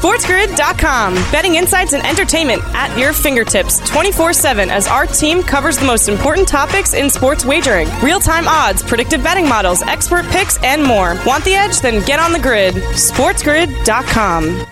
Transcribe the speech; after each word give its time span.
SportsGrid.com. 0.00 1.12
Betting 1.30 1.56
insights 1.56 1.92
and 1.92 2.02
entertainment 2.06 2.62
at 2.68 2.98
your 2.98 3.12
fingertips 3.12 3.86
24 3.90 4.32
7 4.32 4.70
as 4.70 4.88
our 4.88 5.04
team 5.04 5.42
covers 5.42 5.76
the 5.76 5.84
most 5.84 6.08
important 6.08 6.48
topics 6.48 6.94
in 6.94 7.10
sports 7.10 7.44
wagering 7.44 7.86
real 8.02 8.18
time 8.18 8.48
odds, 8.48 8.82
predictive 8.82 9.22
betting 9.22 9.46
models, 9.46 9.82
expert 9.82 10.24
picks, 10.28 10.56
and 10.64 10.82
more. 10.82 11.18
Want 11.26 11.44
the 11.44 11.52
edge? 11.52 11.80
Then 11.80 12.02
get 12.06 12.18
on 12.18 12.32
the 12.32 12.38
grid. 12.38 12.72
SportsGrid.com. 12.76 14.66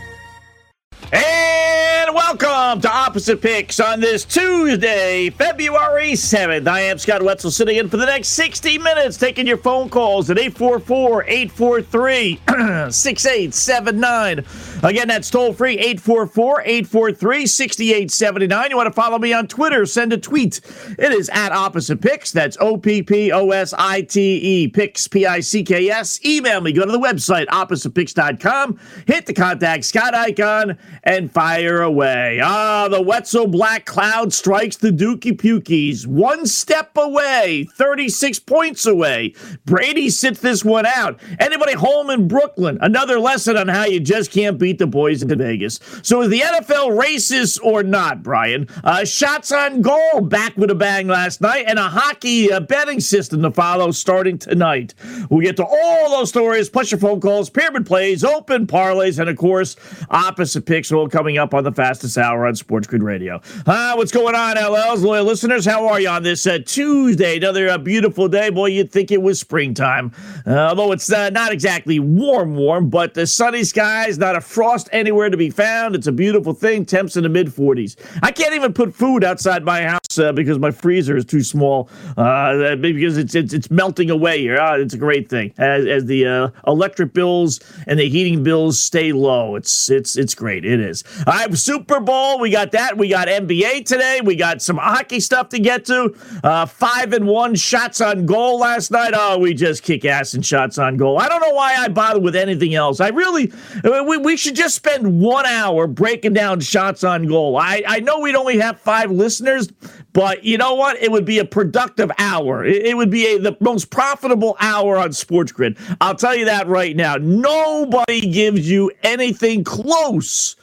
And 1.11 2.15
welcome 2.15 2.83
to 2.83 2.91
Opposite 2.91 3.41
Picks 3.41 3.81
on 3.81 4.01
this 4.01 4.27
Tuesday, 4.27 5.31
February 5.31 6.13
7th. 6.13 6.69
I 6.69 6.81
am 6.83 6.99
Scott 6.99 7.23
Wetzel 7.23 7.51
sitting 7.51 7.79
in 7.79 7.89
for 7.89 7.97
the 7.97 8.05
next 8.05 8.29
60 8.29 8.77
minutes, 8.77 9.17
taking 9.17 9.47
your 9.47 9.57
phone 9.57 9.89
calls 9.89 10.29
at 10.29 10.39
844 10.39 11.25
843 11.25 12.41
6879. 12.91 14.45
Again, 14.83 15.09
that's 15.09 15.29
toll 15.29 15.53
free 15.53 15.77
844 15.77 16.63
843 16.63 17.47
6879. 17.47 18.71
You 18.71 18.77
want 18.77 18.87
to 18.87 18.93
follow 18.93 19.19
me 19.19 19.33
on 19.33 19.49
Twitter? 19.49 19.85
Send 19.87 20.13
a 20.13 20.19
tweet. 20.19 20.61
It 20.99 21.13
is 21.13 21.29
at 21.31 21.51
Opposite 21.51 22.01
Picks. 22.01 22.31
That's 22.31 22.57
O 22.61 22.77
P 22.77 23.03
P 23.03 23.33
O 23.33 23.51
S 23.51 23.75
I 23.77 24.03
T 24.03 24.21
E, 24.37 24.69
Picks, 24.69 25.09
P 25.09 25.27
I 25.27 25.41
C 25.41 25.65
K 25.65 25.91
S. 25.91 26.25
Email 26.25 26.61
me. 26.61 26.73
Go 26.73 26.85
to 26.85 26.93
the 26.93 26.99
website, 26.99 27.47
oppositepicks.com. 27.47 28.79
Hit 29.07 29.27
the 29.27 29.33
contact 29.35 29.85
Scott 29.85 30.15
icon 30.15 30.79
and 31.03 31.33
fire 31.33 31.83
away. 31.83 32.41
Ah, 32.41 32.87
the 32.89 33.03
Wetzel 33.03 33.49
Black 33.49 33.85
Cloud 33.85 34.33
strikes 34.33 34.77
the 34.77 34.91
Dookie 34.91 35.37
Pukies. 35.37 36.07
One 36.07 36.47
step 36.47 36.97
away, 36.97 37.69
36 37.75 38.39
points 38.41 38.87
away. 38.87 39.35
Brady 39.65 40.09
sits 40.09 40.41
this 40.41 40.65
one 40.65 40.87
out. 40.87 41.19
Anybody 41.41 41.73
home 41.73 42.11
in 42.11 42.29
Brooklyn? 42.29 42.79
Another 42.81 43.19
lesson 43.19 43.57
on 43.57 43.67
how 43.67 43.85
you 43.85 43.99
just 43.99 44.31
can't 44.31 44.59
beat 44.69 44.79
the 44.79 44.87
boys 44.87 45.23
in 45.23 45.39
Vegas. 45.39 45.81
So 46.03 46.21
is 46.21 46.29
the 46.29 46.41
NFL 46.41 47.03
racist 47.03 47.59
or 47.63 47.83
not, 47.83 48.23
Brian? 48.23 48.69
Uh, 48.85 49.03
shots 49.07 49.51
on 49.51 49.81
goal 49.81 50.21
back 50.21 50.59
with 50.59 50.71
a 50.71 50.75
bang 50.75 51.09
last 51.09 51.41
night 51.41 51.65
and 51.67 51.79
a 51.79 51.89
hockey 51.89 52.53
uh, 52.53 52.61
betting 52.61 53.01
system 53.01 53.41
to 53.41 53.51
follow 53.51 53.93
starting 53.93 54.37
tonight. 54.37 54.93
We'll 55.31 55.41
get 55.41 55.57
to 55.57 55.65
all 55.65 56.11
those 56.11 56.29
stories, 56.29 56.69
plus 56.69 56.91
your 56.91 57.01
phone 57.01 57.21
calls, 57.21 57.49
pyramid 57.49 57.87
plays, 57.87 58.23
open 58.25 58.67
parlays, 58.67 59.19
and 59.19 59.31
of 59.31 59.39
course, 59.39 59.75
opposite 60.11 60.67
picks 60.67 60.93
all 60.93 61.09
coming 61.09 61.39
up 61.39 61.55
on 61.55 61.65
the 61.65 61.73
fastest 61.73 62.19
hour 62.19 62.47
on 62.47 62.55
Sports 62.55 62.87
Grid 62.87 63.03
Radio. 63.03 63.41
Uh, 63.65 63.95
what's 63.95 64.13
going 64.13 64.35
on, 64.35 64.57
LLs, 64.57 65.03
loyal 65.03 65.25
listeners? 65.25 65.65
How 65.65 65.89
are 65.89 65.99
you 65.99 66.11
on 66.11 66.25
this 66.25 66.47
uh, 66.47 66.59
Tuesday? 66.67 67.39
Another 67.39 67.71
uh, 67.71 67.79
beautiful 67.79 68.29
day. 68.29 68.51
Boy, 68.51 68.67
you'd 68.67 68.93
think 68.93 69.11
it 69.11 69.23
was 69.23 69.41
springtime. 69.41 70.13
Although 70.47 70.93
it's 70.93 71.11
uh, 71.11 71.31
not 71.31 71.53
exactly 71.53 71.99
warm, 71.99 72.55
warm, 72.55 72.91
but 72.91 73.15
the 73.15 73.27
sunny 73.27 73.65
skies, 73.65 74.19
not 74.19 74.37
a 74.37 74.43
frost 74.59 74.89
anywhere 74.91 75.31
to 75.31 75.37
be 75.37 75.51
found. 75.51 75.95
It's 75.95 76.09
a 76.09 76.13
beautiful 76.13 76.53
thing. 76.53 76.85
Temps 76.85 77.17
in 77.17 77.23
the 77.23 77.29
mid 77.29 77.47
40s. 77.47 77.95
I 78.25 78.33
can't 78.33 78.55
even 78.55 78.73
put 78.73 78.93
food 78.93 79.23
outside 79.23 79.65
my 79.65 79.83
house 79.83 80.19
uh, 80.19 80.33
because 80.33 80.59
my 80.59 80.73
freezer 80.73 81.17
is 81.17 81.25
too 81.25 81.45
small 81.45 81.89
uh, 82.17 82.75
because 82.75 83.19
it's, 83.19 83.37
it's 83.37 83.53
it's 83.53 83.71
melting 83.71 84.11
away 84.11 84.41
here. 84.41 84.59
Uh, 84.59 84.79
it's 84.79 84.95
a 84.95 84.99
great 84.99 85.29
thing 85.29 85.55
as, 85.59 85.87
as 85.87 86.07
the 86.07 86.27
uh, 86.27 86.51
electric 86.67 87.13
bills 87.13 87.61
and 87.87 88.01
the 88.01 88.09
heating 88.09 88.43
bills 88.43 88.83
stay 88.83 89.13
low. 89.13 89.55
It's 89.55 89.91
it's 89.91 90.17
it's 90.17 90.35
great. 90.35 90.65
It 90.65 90.81
is. 90.81 91.05
All 91.27 91.35
right, 91.35 91.57
Super 91.57 92.01
Bowl. 92.01 92.41
We 92.41 92.51
got 92.51 92.73
that. 92.73 92.99
We 92.99 93.09
got 93.09 93.29
NBA 93.29 93.85
today. 93.85 94.21
We 94.25 94.35
got 94.35 94.61
some 94.61 94.77
hockey 94.77 95.21
stuff 95.21 95.51
to 95.51 95.61
get 95.61 95.85
to. 95.85 96.17
Uh, 96.43 96.67
five 96.67 97.13
and 97.13 97.29
one 97.29 97.55
shots 97.55 98.01
on 98.01 98.27
goal 98.27 98.59
last 98.59 98.91
night. 98.91 99.13
Oh, 99.15 99.39
we 99.39 99.55
just 99.55 99.85
kick 99.85 100.05
ass 100.05 100.35
in 100.35 100.43
shots 100.43 100.79
on 100.79 100.97
goal. 100.97 101.21
I 101.21 101.29
don't 101.29 101.41
know 101.41 101.55
why 101.55 101.77
I 101.77 101.87
bother 101.87 102.19
with 102.19 102.35
anything 102.35 102.75
else. 102.75 103.01
I 103.01 103.09
really 103.09 103.53
we, 103.85 104.17
we 104.17 104.37
should 104.37 104.48
just 104.53 104.75
spend 104.75 105.21
one 105.21 105.47
hour 105.47 105.87
breaking 105.87 106.33
down 106.33 106.61
shots 106.61 107.05
on 107.05 107.27
goal. 107.27 107.57
I 107.57 107.83
I 107.87 108.01
know 108.01 108.21
we'd 108.21 108.35
only 108.35 108.59
have 108.59 108.81
five 108.81 109.11
listeners, 109.11 109.69
but 110.13 110.45
you 110.45 110.59
know 110.59 110.75
what? 110.75 110.97
It 111.03 111.11
would 111.11 111.25
be 111.25 111.39
a 111.39 111.45
productive 111.45 112.11
hour. 112.19 112.65
It, 112.65 112.87
it 112.87 112.97
would 112.97 113.11
be 113.11 113.27
a, 113.27 113.39
the 113.39 113.57
most 113.61 113.91
profitable 113.91 114.57
hour 114.61 114.97
on 114.97 115.13
Sports 115.13 115.53
Grid. 115.53 115.79
I'll 116.01 116.15
tell 116.15 116.35
you 116.35 116.45
that 116.47 116.67
right 116.67 116.97
now. 116.97 117.17
Nobody 117.17 118.21
gives 118.31 118.71
you 118.71 118.91
anything 119.03 119.65
close 119.65 120.57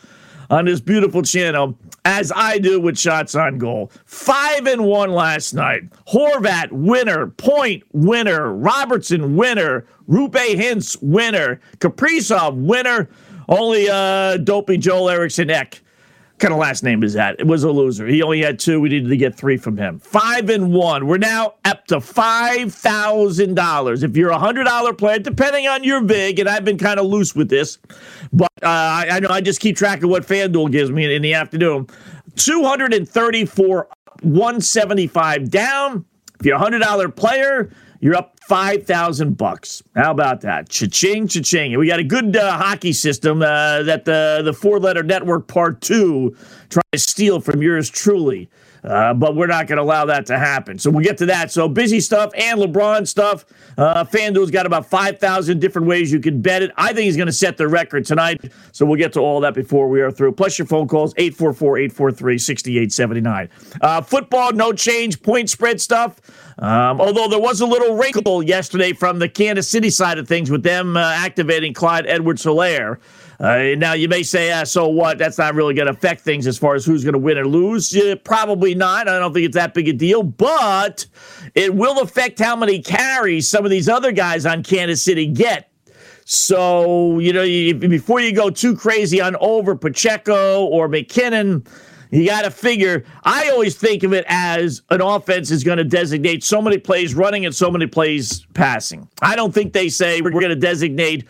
on 0.49 0.65
this 0.65 0.79
beautiful 0.79 1.21
channel 1.21 1.77
as 2.05 2.31
I 2.35 2.59
do 2.59 2.79
with 2.79 2.99
shots 2.99 3.35
on 3.35 3.57
goal. 3.57 3.91
Five 4.05 4.67
and 4.67 4.85
one 4.85 5.11
last 5.11 5.53
night. 5.53 5.83
Horvat 6.07 6.71
winner, 6.71 7.27
Point 7.27 7.83
winner, 7.93 8.53
Robertson 8.53 9.35
winner, 9.35 9.85
Roope 10.07 10.55
Hintz 10.55 10.97
winner, 11.01 11.59
Kaprizov 11.79 12.55
winner. 12.55 13.09
Only 13.47 13.89
uh, 13.89 14.37
dopey 14.37 14.77
Joel 14.77 15.09
Eriksson 15.09 15.49
Ek 15.49 15.81
kind 16.39 16.53
of 16.53 16.59
last 16.59 16.83
name 16.83 17.03
is 17.03 17.13
that? 17.13 17.39
It 17.39 17.47
was 17.47 17.63
a 17.63 17.71
loser. 17.71 18.05
He 18.07 18.21
only 18.21 18.41
had 18.41 18.59
two. 18.59 18.79
We 18.81 18.89
needed 18.89 19.09
to 19.09 19.17
get 19.17 19.35
three 19.35 19.57
from 19.57 19.77
him. 19.77 19.99
Five 19.99 20.49
and 20.49 20.73
one. 20.73 21.07
We're 21.07 21.17
now 21.17 21.55
up 21.63 21.85
to 21.87 22.01
five 22.01 22.73
thousand 22.73 23.55
dollars. 23.55 24.03
If 24.03 24.17
you're 24.17 24.31
a 24.31 24.39
hundred 24.39 24.65
dollar 24.65 24.93
player, 24.93 25.19
depending 25.19 25.67
on 25.67 25.83
your 25.83 26.01
vig, 26.01 26.39
and 26.39 26.49
I've 26.49 26.65
been 26.65 26.77
kind 26.77 26.99
of 26.99 27.05
loose 27.05 27.35
with 27.35 27.49
this, 27.49 27.77
but 28.33 28.51
uh, 28.61 28.67
I, 28.67 29.07
I, 29.11 29.19
know 29.19 29.29
I 29.29 29.41
just 29.41 29.59
keep 29.59 29.77
track 29.77 30.03
of 30.03 30.09
what 30.09 30.23
FanDuel 30.23 30.71
gives 30.71 30.91
me 30.91 31.05
in, 31.05 31.11
in 31.11 31.21
the 31.21 31.33
afternoon. 31.33 31.87
Two 32.35 32.63
hundred 32.63 32.93
and 32.93 33.07
thirty-four, 33.07 33.87
one 34.21 34.59
seventy-five 34.59 35.49
down. 35.49 36.05
If 36.39 36.45
you're 36.45 36.55
a 36.55 36.59
hundred 36.59 36.79
dollar 36.79 37.07
player, 37.09 37.71
you're 38.01 38.15
up 38.15 38.34
five 38.47 38.83
thousand 38.83 39.37
bucks. 39.37 39.81
How 39.95 40.11
about 40.11 40.41
that? 40.41 40.69
Cha-ching, 40.69 41.27
cha-ching. 41.27 41.77
We 41.77 41.87
got 41.87 41.99
a 41.99 42.03
good 42.03 42.35
uh, 42.35 42.57
hockey 42.57 42.93
system 42.93 43.41
uh, 43.41 43.83
that 43.83 44.05
the 44.05 44.41
the 44.43 44.53
four 44.53 44.79
letter 44.79 45.03
network 45.03 45.47
part 45.47 45.81
two 45.81 46.35
trying 46.69 46.83
to 46.91 46.99
steal 46.99 47.39
from 47.39 47.61
yours 47.61 47.89
truly. 47.89 48.49
Uh, 48.85 49.13
but 49.13 49.35
we're 49.35 49.47
not 49.47 49.67
going 49.67 49.77
to 49.77 49.83
allow 49.83 50.05
that 50.05 50.25
to 50.27 50.37
happen. 50.37 50.77
So 50.77 50.91
we'll 50.91 51.03
get 51.03 51.17
to 51.17 51.25
that. 51.25 51.51
So 51.51 51.67
busy 51.67 51.99
stuff 51.99 52.31
and 52.35 52.59
LeBron 52.59 53.07
stuff. 53.07 53.43
Uh, 53.77 54.03
FanDuel's 54.03 54.51
got 54.51 54.67
about 54.67 54.85
5,000 54.85 55.59
different 55.59 55.87
ways 55.87 56.11
you 56.11 56.19
can 56.19 56.39
bet 56.41 56.61
it. 56.61 56.69
I 56.77 56.93
think 56.93 57.05
he's 57.05 57.17
going 57.17 57.25
to 57.25 57.33
set 57.33 57.57
the 57.57 57.67
record 57.67 58.05
tonight. 58.05 58.53
So 58.71 58.85
we'll 58.85 58.99
get 58.99 59.13
to 59.13 59.21
all 59.21 59.39
that 59.41 59.55
before 59.55 59.89
we 59.89 60.01
are 60.01 60.11
through. 60.11 60.33
Plus 60.33 60.59
your 60.59 60.67
phone 60.67 60.87
calls, 60.87 61.15
844-843-6879. 61.15 63.49
Uh, 63.81 64.01
football, 64.01 64.53
no 64.53 64.71
change. 64.71 65.23
Point 65.23 65.49
spread 65.49 65.81
stuff. 65.81 66.21
Um, 66.59 67.01
although 67.01 67.27
there 67.27 67.39
was 67.39 67.59
a 67.61 67.65
little 67.65 67.97
wrinkle 67.97 68.43
yesterday 68.43 68.93
from 68.93 69.17
the 69.19 69.27
Kansas 69.27 69.67
City 69.67 69.89
side 69.89 70.19
of 70.19 70.27
things 70.27 70.51
with 70.51 70.61
them 70.63 70.95
uh, 70.95 71.01
activating 71.01 71.73
Clyde 71.73 72.05
Edwards-Helaire. 72.07 72.99
Uh, 73.39 73.75
now, 73.77 73.93
you 73.93 74.07
may 74.07 74.23
say, 74.23 74.51
ah, 74.51 74.63
so 74.63 74.87
what? 74.87 75.17
That's 75.17 75.37
not 75.37 75.55
really 75.55 75.73
going 75.73 75.87
to 75.87 75.93
affect 75.93 76.21
things 76.21 76.47
as 76.47 76.57
far 76.57 76.75
as 76.75 76.85
who's 76.85 77.03
going 77.03 77.13
to 77.13 77.19
win 77.19 77.37
or 77.37 77.45
lose. 77.45 77.95
Uh, 77.95 78.15
probably 78.23 78.75
not. 78.75 79.07
I 79.07 79.19
don't 79.19 79.33
think 79.33 79.45
it's 79.45 79.55
that 79.55 79.73
big 79.73 79.87
a 79.87 79.93
deal, 79.93 80.23
but 80.23 81.05
it 81.53 81.73
will 81.73 82.01
affect 82.01 82.39
how 82.39 82.55
many 82.55 82.81
carries 82.81 83.47
some 83.47 83.65
of 83.65 83.71
these 83.71 83.89
other 83.89 84.11
guys 84.11 84.45
on 84.45 84.63
Kansas 84.63 85.01
City 85.01 85.27
get. 85.27 85.69
So, 86.25 87.19
you 87.19 87.33
know, 87.33 87.43
before 87.87 88.19
you 88.19 88.33
go 88.33 88.49
too 88.49 88.75
crazy 88.75 89.21
on 89.21 89.35
over 89.39 89.75
Pacheco 89.75 90.65
or 90.65 90.89
McKinnon, 90.89 91.67
you 92.09 92.25
got 92.25 92.43
to 92.43 92.51
figure. 92.51 93.03
I 93.23 93.49
always 93.49 93.75
think 93.75 94.03
of 94.03 94.13
it 94.13 94.25
as 94.27 94.81
an 94.89 95.01
offense 95.01 95.51
is 95.51 95.63
going 95.63 95.77
to 95.77 95.83
designate 95.83 96.43
so 96.43 96.61
many 96.61 96.77
plays 96.77 97.13
running 97.13 97.45
and 97.45 97.53
so 97.53 97.69
many 97.69 97.85
plays 97.87 98.45
passing. 98.53 99.07
I 99.21 99.35
don't 99.35 99.53
think 99.53 99.73
they 99.73 99.89
say 99.89 100.21
we're 100.21 100.31
going 100.31 100.49
to 100.49 100.55
designate 100.55 101.25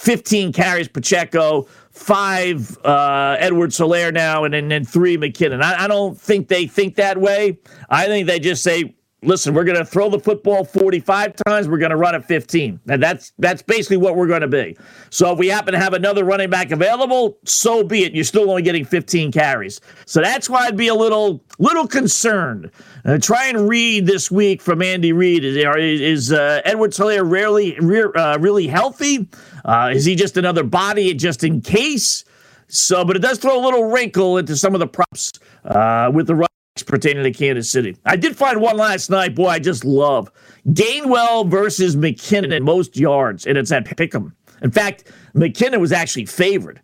15 0.00 0.54
carries 0.54 0.88
Pacheco, 0.88 1.68
five 1.90 2.78
uh, 2.86 3.36
Edwards-Helaire 3.38 4.14
now, 4.14 4.44
and 4.44 4.54
then 4.54 4.82
three 4.82 5.18
McKinnon. 5.18 5.62
I, 5.62 5.84
I 5.84 5.88
don't 5.88 6.18
think 6.18 6.48
they 6.48 6.66
think 6.66 6.94
that 6.94 7.18
way. 7.18 7.58
I 7.90 8.06
think 8.06 8.26
they 8.26 8.38
just 8.40 8.62
say, 8.62 8.94
listen, 9.22 9.54
we're 9.54 9.64
going 9.64 9.78
to 9.78 9.84
throw 9.84 10.08
the 10.08 10.18
football 10.18 10.64
45 10.64 11.34
times. 11.46 11.68
We're 11.68 11.78
going 11.78 11.90
to 11.90 11.96
run 11.96 12.14
it 12.14 12.24
15. 12.24 12.80
And 12.88 13.02
that's 13.02 13.32
that's 13.38 13.62
basically 13.62 13.98
what 13.98 14.16
we're 14.16 14.26
going 14.26 14.40
to 14.40 14.48
be. 14.48 14.76
So 15.10 15.32
if 15.32 15.38
we 15.38 15.48
happen 15.48 15.72
to 15.72 15.78
have 15.78 15.92
another 15.92 16.24
running 16.24 16.50
back 16.50 16.70
available, 16.70 17.38
so 17.44 17.82
be 17.82 18.04
it. 18.04 18.14
You're 18.14 18.24
still 18.24 18.48
only 18.50 18.62
getting 18.62 18.84
15 18.84 19.32
carries. 19.32 19.80
So 20.06 20.20
that's 20.20 20.48
why 20.48 20.66
I'd 20.66 20.76
be 20.76 20.88
a 20.88 20.94
little 20.94 21.42
little 21.58 21.86
concerned. 21.86 22.70
Uh, 23.04 23.18
try 23.18 23.46
and 23.46 23.68
read 23.68 24.06
this 24.06 24.30
week 24.30 24.60
from 24.60 24.82
Andy 24.82 25.12
Reid. 25.12 25.44
Is, 25.44 25.56
is 25.56 26.32
uh, 26.32 26.60
Edwards-Helaire 26.64 27.28
rarely 27.28 27.78
re- 27.80 28.12
uh, 28.14 28.38
really 28.38 28.66
healthy? 28.66 29.28
Uh, 29.64 29.90
is 29.94 30.04
he 30.04 30.14
just 30.14 30.36
another 30.36 30.64
body 30.64 31.14
just 31.14 31.44
in 31.44 31.60
case? 31.60 32.24
So, 32.68 33.04
but 33.04 33.16
it 33.16 33.20
does 33.20 33.38
throw 33.38 33.58
a 33.58 33.62
little 33.62 33.84
wrinkle 33.90 34.38
into 34.38 34.56
some 34.56 34.74
of 34.74 34.80
the 34.80 34.86
props 34.86 35.32
uh, 35.64 36.10
with 36.14 36.26
the 36.28 36.36
runs 36.36 36.50
pertaining 36.82 37.24
to 37.24 37.30
Kansas 37.32 37.70
City. 37.70 37.96
I 38.04 38.16
did 38.16 38.36
find 38.36 38.60
one 38.60 38.76
last 38.76 39.10
night. 39.10 39.34
Boy, 39.34 39.48
I 39.48 39.58
just 39.58 39.84
love 39.84 40.30
Gainwell 40.68 41.48
versus 41.48 41.96
McKinnon 41.96 42.52
in 42.52 42.62
most 42.62 42.96
yards, 42.96 43.46
and 43.46 43.58
it's 43.58 43.72
at 43.72 43.84
pick'em. 43.84 44.32
In 44.62 44.70
fact, 44.70 45.10
McKinnon 45.34 45.80
was 45.80 45.92
actually 45.92 46.26
favored. 46.26 46.80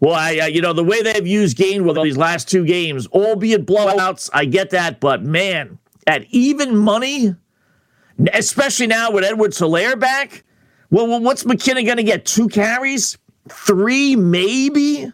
Well, 0.00 0.14
I, 0.14 0.38
uh, 0.38 0.46
you 0.46 0.62
know, 0.62 0.72
the 0.72 0.84
way 0.84 1.02
they've 1.02 1.26
used 1.26 1.58
Gainwell 1.58 2.02
these 2.02 2.16
last 2.16 2.48
two 2.48 2.64
games, 2.64 3.06
albeit 3.08 3.66
blowouts, 3.66 4.30
I 4.32 4.46
get 4.46 4.70
that, 4.70 4.98
but 4.98 5.22
man, 5.22 5.78
at 6.06 6.24
even 6.30 6.76
money, 6.76 7.34
especially 8.32 8.86
now 8.86 9.10
with 9.10 9.24
Edwards-Helaire 9.24 9.98
back, 9.98 10.44
well, 10.90 11.20
what's 11.20 11.44
McKinnon 11.44 11.84
going 11.84 11.98
to 11.98 12.02
get? 12.02 12.24
Two 12.24 12.48
carries? 12.48 13.16
Three, 13.48 14.16
maybe? 14.16 15.12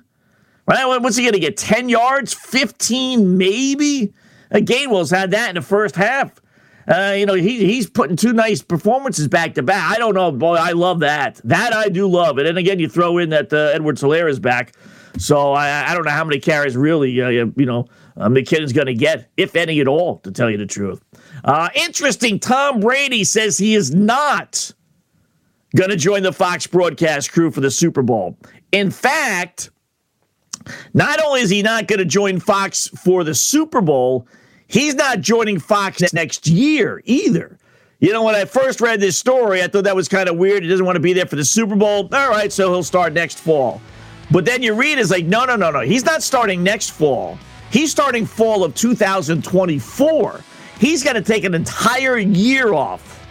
Right? 0.66 0.84
What's 1.00 1.16
he 1.16 1.22
going 1.22 1.34
to 1.34 1.38
get? 1.38 1.56
10 1.56 1.88
yards? 1.88 2.34
15 2.34 3.38
maybe? 3.38 4.12
Uh, 4.50 4.56
Gainwell's 4.56 5.10
had 5.10 5.30
that 5.30 5.50
in 5.50 5.54
the 5.54 5.62
first 5.62 5.96
half. 5.96 6.40
Uh, 6.88 7.14
you 7.16 7.26
know, 7.26 7.34
he, 7.34 7.66
he's 7.66 7.88
putting 7.88 8.16
two 8.16 8.32
nice 8.32 8.62
performances 8.62 9.26
back 9.26 9.54
to 9.54 9.62
back. 9.62 9.92
I 9.92 9.98
don't 9.98 10.14
know, 10.14 10.30
boy. 10.30 10.54
I 10.54 10.72
love 10.72 11.00
that. 11.00 11.40
That 11.44 11.72
I 11.72 11.88
do 11.88 12.08
love. 12.08 12.38
And 12.38 12.46
then 12.46 12.56
again, 12.56 12.78
you 12.78 12.88
throw 12.88 13.18
in 13.18 13.30
that 13.30 13.52
uh, 13.52 13.70
Edwards-Helaire 13.74 14.28
is 14.28 14.38
back. 14.38 14.72
So 15.18 15.52
I, 15.52 15.90
I 15.90 15.94
don't 15.94 16.04
know 16.04 16.10
how 16.10 16.24
many 16.24 16.38
carries 16.38 16.76
really, 16.76 17.20
uh, 17.20 17.28
you 17.28 17.66
know, 17.66 17.86
uh, 18.16 18.28
McKinnon's 18.28 18.72
going 18.72 18.86
to 18.86 18.94
get, 18.94 19.28
if 19.36 19.56
any 19.56 19.80
at 19.80 19.88
all, 19.88 20.18
to 20.20 20.30
tell 20.30 20.50
you 20.50 20.58
the 20.58 20.66
truth. 20.66 21.02
Uh, 21.44 21.68
interesting. 21.74 22.38
Tom 22.38 22.80
Brady 22.80 23.24
says 23.24 23.58
he 23.58 23.74
is 23.74 23.94
not 23.94 24.72
going 25.74 25.90
to 25.90 25.96
join 25.96 26.22
the 26.22 26.32
Fox 26.32 26.66
broadcast 26.66 27.32
crew 27.32 27.50
for 27.50 27.60
the 27.60 27.70
Super 27.70 28.02
Bowl. 28.02 28.38
In 28.72 28.90
fact, 28.90 29.70
not 30.94 31.22
only 31.24 31.40
is 31.40 31.50
he 31.50 31.62
not 31.62 31.86
going 31.86 31.98
to 31.98 32.04
join 32.04 32.40
Fox 32.40 32.88
for 32.88 33.24
the 33.24 33.34
Super 33.34 33.80
Bowl, 33.80 34.26
he's 34.66 34.94
not 34.94 35.20
joining 35.20 35.58
Fox 35.58 36.12
next 36.12 36.46
year 36.46 37.02
either. 37.04 37.58
You 37.98 38.12
know, 38.12 38.22
when 38.22 38.34
I 38.34 38.44
first 38.44 38.80
read 38.80 39.00
this 39.00 39.16
story, 39.18 39.62
I 39.62 39.68
thought 39.68 39.84
that 39.84 39.96
was 39.96 40.08
kind 40.08 40.28
of 40.28 40.36
weird. 40.36 40.62
He 40.62 40.68
doesn't 40.68 40.84
want 40.84 40.96
to 40.96 41.00
be 41.00 41.14
there 41.14 41.24
for 41.26 41.36
the 41.36 41.44
Super 41.44 41.76
Bowl. 41.76 42.08
All 42.12 42.28
right, 42.28 42.52
so 42.52 42.70
he'll 42.70 42.82
start 42.82 43.14
next 43.14 43.38
fall. 43.38 43.80
But 44.30 44.44
then 44.44 44.62
you 44.62 44.74
read 44.74 44.98
it's 44.98 45.10
like, 45.10 45.24
no, 45.24 45.44
no, 45.44 45.56
no, 45.56 45.70
no. 45.70 45.80
He's 45.80 46.04
not 46.04 46.22
starting 46.22 46.62
next 46.62 46.90
fall. 46.90 47.38
He's 47.70 47.90
starting 47.90 48.26
fall 48.26 48.64
of 48.64 48.74
2024. 48.74 50.40
He's 50.78 51.02
going 51.02 51.16
to 51.16 51.22
take 51.22 51.44
an 51.44 51.54
entire 51.54 52.18
year 52.18 52.74
off. 52.74 53.26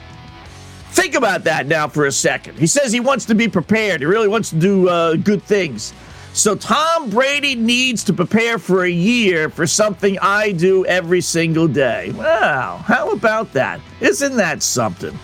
Think 0.92 1.16
about 1.16 1.44
that 1.44 1.68
now 1.68 1.88
for 1.88 2.06
a 2.06 2.12
second. 2.12 2.58
He 2.58 2.68
says 2.68 2.92
he 2.92 3.00
wants 3.00 3.26
to 3.26 3.36
be 3.36 3.48
prepared. 3.48 4.00
He 4.00 4.06
really 4.06 4.28
wants 4.28 4.50
to 4.50 4.56
do 4.56 4.90
uh, 4.90 5.16
good 5.16 5.44
things. 5.44 5.94
So 6.36 6.54
Tom 6.54 7.10
Brady 7.10 7.56
needs 7.56 8.04
to 8.04 8.14
prepare 8.14 8.60
for 8.60 8.84
a 8.84 8.90
year 8.90 9.50
for 9.50 9.66
something 9.66 10.20
I 10.22 10.52
do 10.52 10.86
every 10.86 11.22
single 11.22 11.66
day. 11.66 12.12
Wow, 12.12 12.84
how 12.86 13.12
about 13.12 13.54
that? 13.54 13.80
Isn't 14.02 14.36
that 14.36 14.62
something? 14.62 15.18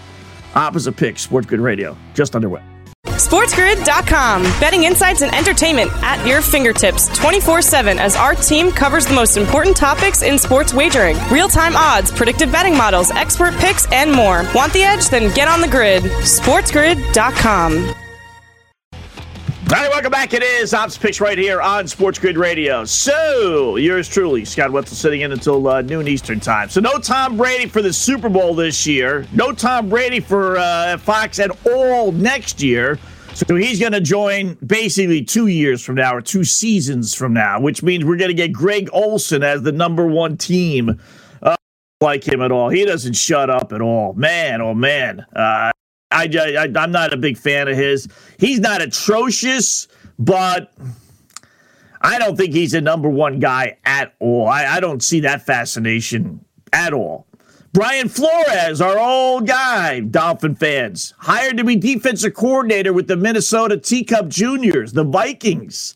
Opposite 0.56 0.96
pick, 0.96 1.20
Sports 1.20 1.48
Grid 1.48 1.60
Radio, 1.60 1.98
just 2.14 2.34
underway. 2.34 2.64
SportsGrid.com. 3.08 4.44
Betting 4.62 4.86
insights 4.86 5.22
and 5.22 5.36
entertainment 5.36 5.92
at 6.02 6.26
your 6.26 6.42
fingertips 6.42 7.10
24 7.18 7.62
7 7.62 8.00
as 8.00 8.16
our 8.16 8.34
team 8.34 8.72
covers 8.72 9.06
the 9.06 9.14
most 9.14 9.36
important 9.36 9.76
topics 9.76 10.22
in 10.22 10.40
sports 10.40 10.74
wagering 10.74 11.18
real 11.30 11.50
time 11.50 11.76
odds, 11.76 12.10
predictive 12.10 12.54
betting 12.54 12.78
models, 12.78 13.12
expert 13.12 13.54
picks, 13.56 13.86
and 13.92 14.14
more. 14.14 14.44
Want 14.56 14.72
the 14.72 14.84
edge? 14.84 15.10
Then 15.10 15.34
get 15.34 15.50
on 15.50 15.60
the 15.60 15.68
grid. 15.68 16.04
SportsGrid.com. 16.04 17.96
All 19.72 19.78
right, 19.78 19.90
welcome 19.90 20.12
back. 20.12 20.34
It 20.34 20.44
is 20.44 20.74
Ops 20.74 20.98
Picks 20.98 21.22
right 21.22 21.38
here 21.38 21.62
on 21.62 21.88
Sports 21.88 22.20
Grid 22.20 22.38
Radio. 22.38 22.84
So, 22.84 23.78
yours 23.78 24.10
truly, 24.10 24.44
Scott 24.44 24.70
Wetzel 24.70 24.98
sitting 24.98 25.22
in 25.22 25.32
until 25.32 25.66
uh, 25.66 25.82
noon 25.82 26.10
Eastern 26.10 26.42
time. 26.42 26.68
So, 26.68 26.82
no 26.82 26.98
Tom 27.00 27.38
Brady 27.38 27.68
for 27.68 27.82
the 27.82 27.94
Super 27.94 28.28
Bowl 28.28 28.54
this 28.54 28.86
year. 28.86 29.26
No 29.32 29.54
Tom 29.54 29.88
Brady 29.88 30.20
for 30.20 30.58
uh, 30.58 30.98
Fox 30.98 31.40
at 31.40 31.52
all 31.66 32.12
next 32.12 32.62
year. 32.62 33.00
So, 33.34 33.56
he's 33.56 33.80
going 33.80 33.94
to 33.94 34.02
join 34.02 34.56
basically 34.56 35.24
two 35.24 35.48
years 35.48 35.82
from 35.82 35.96
now 35.96 36.16
or 36.16 36.22
two 36.22 36.44
seasons 36.44 37.16
from 37.16 37.32
now, 37.32 37.62
which 37.62 37.82
means 37.82 38.04
we're 38.04 38.18
going 38.18 38.28
to 38.28 38.34
get 38.34 38.52
Greg 38.52 38.90
Olsen 38.92 39.42
as 39.42 39.62
the 39.62 39.72
number 39.72 40.06
one 40.06 40.36
team. 40.36 41.00
Uh, 41.42 41.56
like 42.02 42.28
him 42.28 42.42
at 42.42 42.52
all. 42.52 42.68
He 42.68 42.84
doesn't 42.84 43.14
shut 43.14 43.50
up 43.50 43.72
at 43.72 43.80
all. 43.80 44.12
Man, 44.16 44.60
oh 44.60 44.74
man. 44.74 45.26
Uh, 45.34 45.72
I, 46.12 46.30
I 46.58 46.68
I'm 46.76 46.92
not 46.92 47.14
a 47.14 47.18
big 47.18 47.38
fan 47.38 47.68
of 47.68 47.76
his. 47.76 48.08
He's 48.38 48.60
not 48.60 48.82
atrocious, 48.82 49.88
but 50.20 50.74
I 52.02 52.20
don't 52.20 52.36
think 52.36 52.54
he's 52.54 52.74
a 52.74 52.82
number 52.82 53.10
one 53.10 53.40
guy 53.40 53.78
at 53.86 54.14
all. 54.20 54.48
I, 54.48 54.66
I 54.66 54.80
don't 54.80 55.02
see 55.04 55.22
that 55.22 55.46
fascination 55.46 56.44
at 56.74 56.94
all. 56.94 57.28
Brian 57.74 58.10
Flores, 58.10 58.82
our 58.82 59.00
old 59.00 59.48
guy, 59.48 60.02
Dolphin 60.02 60.56
fans, 60.56 61.14
hired 61.20 61.56
to 61.56 61.64
be 61.64 61.78
defensive 61.78 62.34
coordinator 62.34 62.92
with 62.92 63.08
the 63.08 63.16
Minnesota 63.16 63.78
Teacup 63.78 64.28
Juniors, 64.28 64.92
the 64.92 65.06
Vikings. 65.06 65.96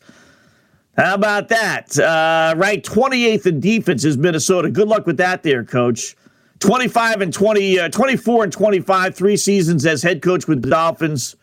How 0.96 1.14
about 1.14 1.48
that? 1.48 1.98
Uh, 1.98 2.54
ranked 2.56 2.86
28th 2.86 3.44
in 3.44 3.60
defense 3.60 4.04
is 4.04 4.16
Minnesota. 4.16 4.70
Good 4.70 4.88
luck 4.88 5.06
with 5.06 5.18
that, 5.18 5.42
there, 5.42 5.64
coach. 5.64 6.16
25 6.60 7.20
and 7.20 7.32
20, 7.32 7.80
uh, 7.80 7.88
24 7.88 8.44
and 8.44 8.52
25, 8.52 9.14
three 9.14 9.36
seasons 9.36 9.84
as 9.84 10.02
head 10.02 10.22
coach 10.22 10.46
with 10.46 10.62
the 10.62 10.70
Dolphins. 10.70 11.36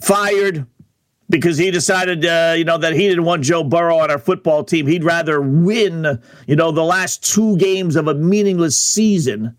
Fired 0.00 0.66
because 1.28 1.58
he 1.58 1.70
decided, 1.70 2.24
uh, 2.24 2.54
you 2.56 2.64
know, 2.64 2.78
that 2.78 2.92
he 2.92 3.08
didn't 3.08 3.24
want 3.24 3.42
Joe 3.42 3.64
Burrow 3.64 3.98
on 3.98 4.10
our 4.10 4.18
football 4.18 4.62
team. 4.62 4.86
He'd 4.86 5.04
rather 5.04 5.40
win, 5.40 6.20
you 6.46 6.56
know, 6.56 6.70
the 6.70 6.84
last 6.84 7.24
two 7.24 7.56
games 7.56 7.96
of 7.96 8.06
a 8.06 8.14
meaningless 8.14 8.78
season. 8.78 9.56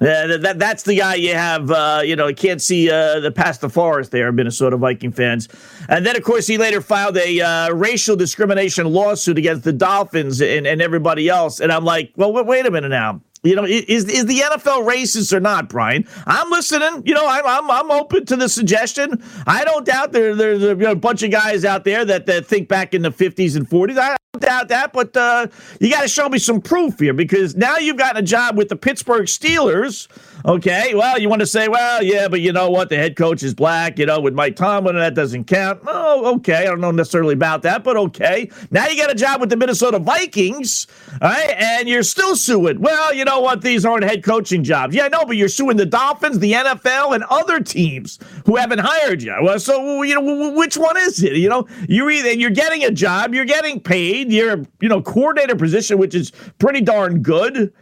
Uh, 0.00 0.38
that, 0.38 0.58
that's 0.58 0.84
the 0.84 0.96
guy 0.96 1.14
you 1.14 1.34
have, 1.34 1.70
uh, 1.70 2.00
you 2.02 2.16
know, 2.16 2.26
you 2.26 2.34
can't 2.34 2.62
see 2.62 2.90
uh, 2.90 3.20
the 3.20 3.30
past 3.30 3.60
the 3.60 3.68
forest 3.68 4.10
there, 4.10 4.32
Minnesota 4.32 4.78
Viking 4.78 5.12
fans. 5.12 5.46
And 5.90 6.06
then, 6.06 6.16
of 6.16 6.22
course, 6.22 6.46
he 6.46 6.56
later 6.56 6.80
filed 6.80 7.18
a 7.18 7.40
uh, 7.40 7.70
racial 7.72 8.16
discrimination 8.16 8.86
lawsuit 8.86 9.36
against 9.36 9.64
the 9.64 9.74
Dolphins 9.74 10.40
and, 10.40 10.66
and 10.66 10.80
everybody 10.80 11.28
else. 11.28 11.60
And 11.60 11.70
I'm 11.70 11.84
like, 11.84 12.12
well, 12.16 12.32
wait 12.32 12.64
a 12.64 12.70
minute 12.70 12.88
now. 12.88 13.20
You 13.42 13.56
know, 13.56 13.64
is 13.64 14.04
is 14.04 14.26
the 14.26 14.40
NFL 14.40 14.86
racist 14.86 15.32
or 15.32 15.40
not, 15.40 15.70
Brian? 15.70 16.06
I'm 16.26 16.50
listening. 16.50 17.02
You 17.06 17.14
know, 17.14 17.26
I'm 17.26 17.46
I'm, 17.46 17.70
I'm 17.70 17.90
open 17.90 18.26
to 18.26 18.36
the 18.36 18.48
suggestion. 18.48 19.22
I 19.46 19.64
don't 19.64 19.86
doubt 19.86 20.12
there 20.12 20.34
there's 20.34 20.62
a, 20.62 20.94
bunch 20.94 21.22
of 21.22 21.30
guys 21.30 21.64
out 21.64 21.84
there 21.84 22.04
that, 22.04 22.26
that 22.26 22.46
think 22.46 22.68
back 22.68 22.92
in 22.92 23.02
the 23.02 23.10
50s 23.10 23.56
and 23.56 23.68
40s. 23.68 23.96
I 23.96 24.16
doubt 24.38 24.68
that, 24.68 24.92
but 24.92 25.16
uh, 25.16 25.48
you 25.80 25.90
got 25.90 26.02
to 26.02 26.08
show 26.08 26.28
me 26.28 26.38
some 26.38 26.60
proof 26.60 27.00
here 27.00 27.12
because 27.12 27.56
now 27.56 27.78
you've 27.78 27.96
gotten 27.96 28.22
a 28.22 28.26
job 28.26 28.56
with 28.56 28.68
the 28.68 28.76
Pittsburgh 28.76 29.26
Steelers 29.26 30.06
Okay, 30.46 30.94
well, 30.94 31.18
you 31.18 31.28
want 31.28 31.40
to 31.40 31.46
say, 31.46 31.68
well, 31.68 32.02
yeah, 32.02 32.26
but 32.26 32.40
you 32.40 32.50
know 32.50 32.70
what? 32.70 32.88
The 32.88 32.96
head 32.96 33.14
coach 33.14 33.42
is 33.42 33.52
black, 33.52 33.98
you 33.98 34.06
know, 34.06 34.20
with 34.20 34.32
Mike 34.32 34.56
Tomlin, 34.56 34.96
and 34.96 35.02
that 35.02 35.14
doesn't 35.14 35.44
count. 35.44 35.80
Oh, 35.86 36.34
okay. 36.36 36.62
I 36.62 36.64
don't 36.64 36.80
know 36.80 36.90
necessarily 36.90 37.34
about 37.34 37.62
that, 37.62 37.84
but 37.84 37.96
okay. 37.96 38.50
Now 38.70 38.88
you 38.88 38.96
got 38.96 39.10
a 39.10 39.14
job 39.14 39.40
with 39.40 39.50
the 39.50 39.56
Minnesota 39.56 39.98
Vikings, 39.98 40.86
all 41.20 41.28
right, 41.28 41.54
and 41.58 41.88
you're 41.88 42.02
still 42.02 42.36
suing. 42.36 42.80
Well, 42.80 43.12
you 43.12 43.24
know 43.24 43.40
what? 43.40 43.60
These 43.60 43.84
aren't 43.84 44.04
head 44.04 44.24
coaching 44.24 44.64
jobs. 44.64 44.94
Yeah, 44.94 45.04
I 45.04 45.08
know, 45.08 45.26
but 45.26 45.36
you're 45.36 45.48
suing 45.48 45.76
the 45.76 45.86
Dolphins, 45.86 46.38
the 46.38 46.52
NFL, 46.52 47.14
and 47.14 47.24
other 47.24 47.60
teams 47.60 48.18
who 48.46 48.56
haven't 48.56 48.80
hired 48.80 49.22
you. 49.22 49.36
Well, 49.42 49.58
so, 49.58 50.02
you 50.02 50.14
know, 50.14 50.52
which 50.52 50.78
one 50.78 50.96
is 50.96 51.22
it? 51.22 51.34
You 51.34 51.50
know, 51.50 51.66
you're 51.86 52.10
either, 52.10 52.32
you're 52.32 52.50
getting 52.50 52.82
a 52.84 52.90
job, 52.90 53.34
you're 53.34 53.44
getting 53.44 53.78
paid, 53.78 54.19
you're, 54.28 54.64
you 54.80 54.88
know, 54.88 55.02
coordinator 55.02 55.56
position, 55.56 55.98
which 55.98 56.14
is 56.14 56.32
pretty 56.58 56.80
darn 56.80 57.22
good. 57.22 57.72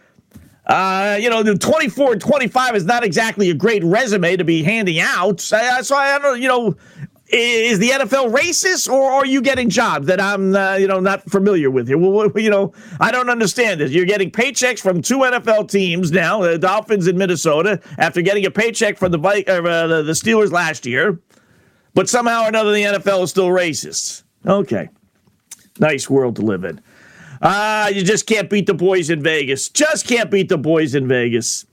Uh, 0.66 1.16
you 1.18 1.30
know, 1.30 1.42
the 1.42 1.56
24 1.56 2.12
and 2.12 2.20
25 2.20 2.76
is 2.76 2.84
not 2.84 3.02
exactly 3.02 3.48
a 3.48 3.54
great 3.54 3.82
resume 3.82 4.36
to 4.36 4.44
be 4.44 4.62
handing 4.62 5.00
out. 5.00 5.40
So, 5.40 5.58
so 5.80 5.96
I 5.96 6.18
don't, 6.18 6.42
you 6.42 6.48
know, 6.48 6.76
is 7.30 7.78
the 7.78 7.90
NFL 7.90 8.34
racist, 8.34 8.90
or 8.90 9.10
are 9.10 9.26
you 9.26 9.42
getting 9.42 9.68
jobs 9.68 10.06
that 10.06 10.20
I'm, 10.20 10.54
uh, 10.54 10.76
you 10.76 10.86
know, 10.86 11.00
not 11.00 11.28
familiar 11.28 11.70
with 11.70 11.88
here? 11.88 11.98
Well, 11.98 12.30
you 12.36 12.50
know, 12.50 12.72
I 13.00 13.10
don't 13.10 13.28
understand 13.28 13.80
this. 13.80 13.92
You're 13.92 14.06
getting 14.06 14.30
paychecks 14.30 14.80
from 14.80 15.02
two 15.02 15.18
NFL 15.18 15.70
teams 15.70 16.10
now, 16.10 16.40
the 16.40 16.58
Dolphins 16.58 17.06
in 17.06 17.18
Minnesota, 17.18 17.80
after 17.98 18.22
getting 18.22 18.46
a 18.46 18.50
paycheck 18.50 18.96
from 18.96 19.12
the 19.12 19.18
uh, 19.18 20.02
the 20.02 20.12
Steelers 20.12 20.52
last 20.52 20.86
year, 20.86 21.18
but 21.94 22.08
somehow 22.08 22.44
or 22.44 22.48
another 22.48 22.72
the 22.72 22.82
NFL 22.82 23.24
is 23.24 23.30
still 23.30 23.48
racist. 23.48 24.22
Okay, 24.46 24.88
nice 25.80 26.08
world 26.08 26.36
to 26.36 26.42
live 26.42 26.64
in. 26.64 26.80
Ah, 27.40 27.84
uh, 27.84 27.88
you 27.88 28.02
just 28.02 28.26
can't 28.26 28.50
beat 28.50 28.66
the 28.66 28.74
boys 28.74 29.10
in 29.10 29.22
Vegas. 29.22 29.68
Just 29.68 30.06
can't 30.08 30.30
beat 30.30 30.48
the 30.48 30.58
boys 30.58 30.94
in 30.94 31.06
Vegas. 31.06 31.66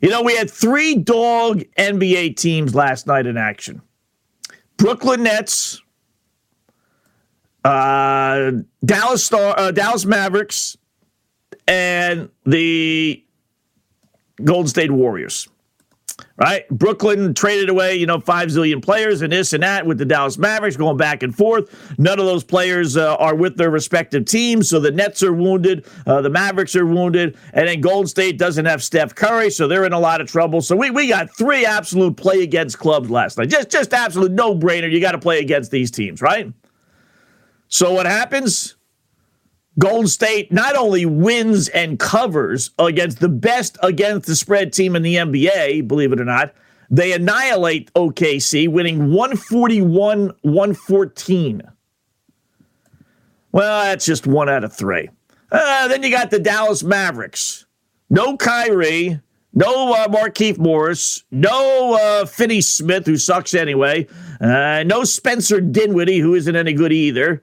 You 0.00 0.10
know, 0.10 0.22
we 0.22 0.36
had 0.36 0.50
three 0.50 0.94
dog 0.94 1.64
NBA 1.76 2.36
teams 2.36 2.74
last 2.74 3.06
night 3.06 3.26
in 3.26 3.36
action 3.36 3.82
Brooklyn 4.76 5.22
Nets, 5.24 5.82
uh, 7.64 8.52
Dallas 8.84 9.24
Star, 9.24 9.58
uh, 9.58 9.70
Dallas 9.72 10.04
Mavericks, 10.04 10.76
and 11.66 12.28
the 12.44 13.24
Golden 14.44 14.68
State 14.68 14.90
Warriors 14.90 15.48
right? 16.36 16.68
Brooklyn 16.70 17.34
traded 17.34 17.68
away, 17.68 17.96
you 17.96 18.06
know, 18.06 18.20
five 18.20 18.48
zillion 18.48 18.82
players 18.82 19.22
and 19.22 19.32
this 19.32 19.52
and 19.52 19.62
that 19.62 19.86
with 19.86 19.98
the 19.98 20.04
Dallas 20.04 20.38
Mavericks 20.38 20.76
going 20.76 20.96
back 20.96 21.22
and 21.22 21.34
forth. 21.34 21.96
None 21.98 22.18
of 22.18 22.26
those 22.26 22.44
players 22.44 22.96
uh, 22.96 23.16
are 23.16 23.34
with 23.34 23.56
their 23.56 23.70
respective 23.70 24.24
teams. 24.24 24.68
So 24.68 24.80
the 24.80 24.90
Nets 24.90 25.22
are 25.22 25.32
wounded, 25.32 25.86
uh, 26.06 26.20
the 26.20 26.30
Mavericks 26.30 26.74
are 26.76 26.86
wounded, 26.86 27.36
and 27.52 27.68
then 27.68 27.80
Golden 27.80 28.08
State 28.08 28.38
doesn't 28.38 28.64
have 28.64 28.82
Steph 28.82 29.14
Curry, 29.14 29.50
so 29.50 29.68
they're 29.68 29.84
in 29.84 29.92
a 29.92 30.00
lot 30.00 30.20
of 30.20 30.26
trouble. 30.26 30.62
So 30.62 30.76
we, 30.76 30.90
we 30.90 31.08
got 31.08 31.34
three 31.36 31.64
absolute 31.66 32.16
play 32.16 32.42
against 32.42 32.78
clubs 32.78 33.10
last 33.10 33.38
night. 33.38 33.48
Just, 33.48 33.70
just 33.70 33.92
absolute 33.92 34.32
no 34.32 34.54
brainer. 34.54 34.90
You 34.90 35.00
got 35.00 35.12
to 35.12 35.18
play 35.18 35.40
against 35.40 35.70
these 35.70 35.90
teams, 35.90 36.22
right? 36.22 36.52
So 37.68 37.92
what 37.92 38.06
happens? 38.06 38.76
Golden 39.78 40.06
State 40.06 40.52
not 40.52 40.76
only 40.76 41.06
wins 41.06 41.68
and 41.68 41.98
covers 41.98 42.70
against 42.78 43.20
the 43.20 43.28
best 43.28 43.78
against 43.82 44.26
the 44.26 44.36
spread 44.36 44.72
team 44.72 44.94
in 44.94 45.02
the 45.02 45.16
NBA, 45.16 45.88
believe 45.88 46.12
it 46.12 46.20
or 46.20 46.24
not, 46.24 46.54
they 46.90 47.12
annihilate 47.12 47.92
OKC, 47.94 48.68
winning 48.68 49.12
141 49.12 50.32
114. 50.42 51.62
Well, 53.52 53.84
that's 53.84 54.04
just 54.04 54.26
one 54.26 54.48
out 54.48 54.64
of 54.64 54.72
three. 54.72 55.08
Uh, 55.50 55.88
then 55.88 56.02
you 56.02 56.10
got 56.10 56.30
the 56.30 56.38
Dallas 56.38 56.82
Mavericks. 56.82 57.66
No 58.08 58.36
Kyrie, 58.36 59.20
no 59.54 59.94
uh, 59.94 60.08
Markieff 60.08 60.58
Morris, 60.58 61.24
no 61.30 61.94
uh, 61.94 62.26
Finney 62.26 62.60
Smith, 62.60 63.06
who 63.06 63.16
sucks 63.16 63.54
anyway, 63.54 64.06
uh, 64.40 64.82
no 64.86 65.04
Spencer 65.04 65.60
Dinwiddie, 65.60 66.18
who 66.18 66.34
isn't 66.34 66.56
any 66.56 66.72
good 66.72 66.92
either. 66.92 67.42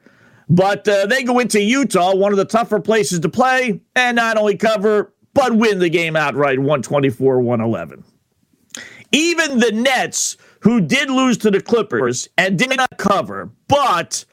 But 0.49 0.87
uh, 0.87 1.05
they 1.05 1.23
go 1.23 1.39
into 1.39 1.61
Utah, 1.61 2.15
one 2.15 2.31
of 2.31 2.37
the 2.37 2.45
tougher 2.45 2.79
places 2.79 3.19
to 3.19 3.29
play, 3.29 3.79
and 3.95 4.15
not 4.15 4.37
only 4.37 4.57
cover, 4.57 5.13
but 5.33 5.55
win 5.55 5.79
the 5.79 5.89
game 5.89 6.15
outright 6.15 6.57
124 6.57 7.39
111. 7.39 8.03
Even 9.11 9.59
the 9.59 9.71
Nets, 9.71 10.37
who 10.61 10.81
did 10.81 11.09
lose 11.09 11.37
to 11.39 11.51
the 11.51 11.61
Clippers 11.61 12.27
and 12.37 12.57
did 12.57 12.75
not 12.75 12.97
cover, 12.97 13.49
but 13.67 14.25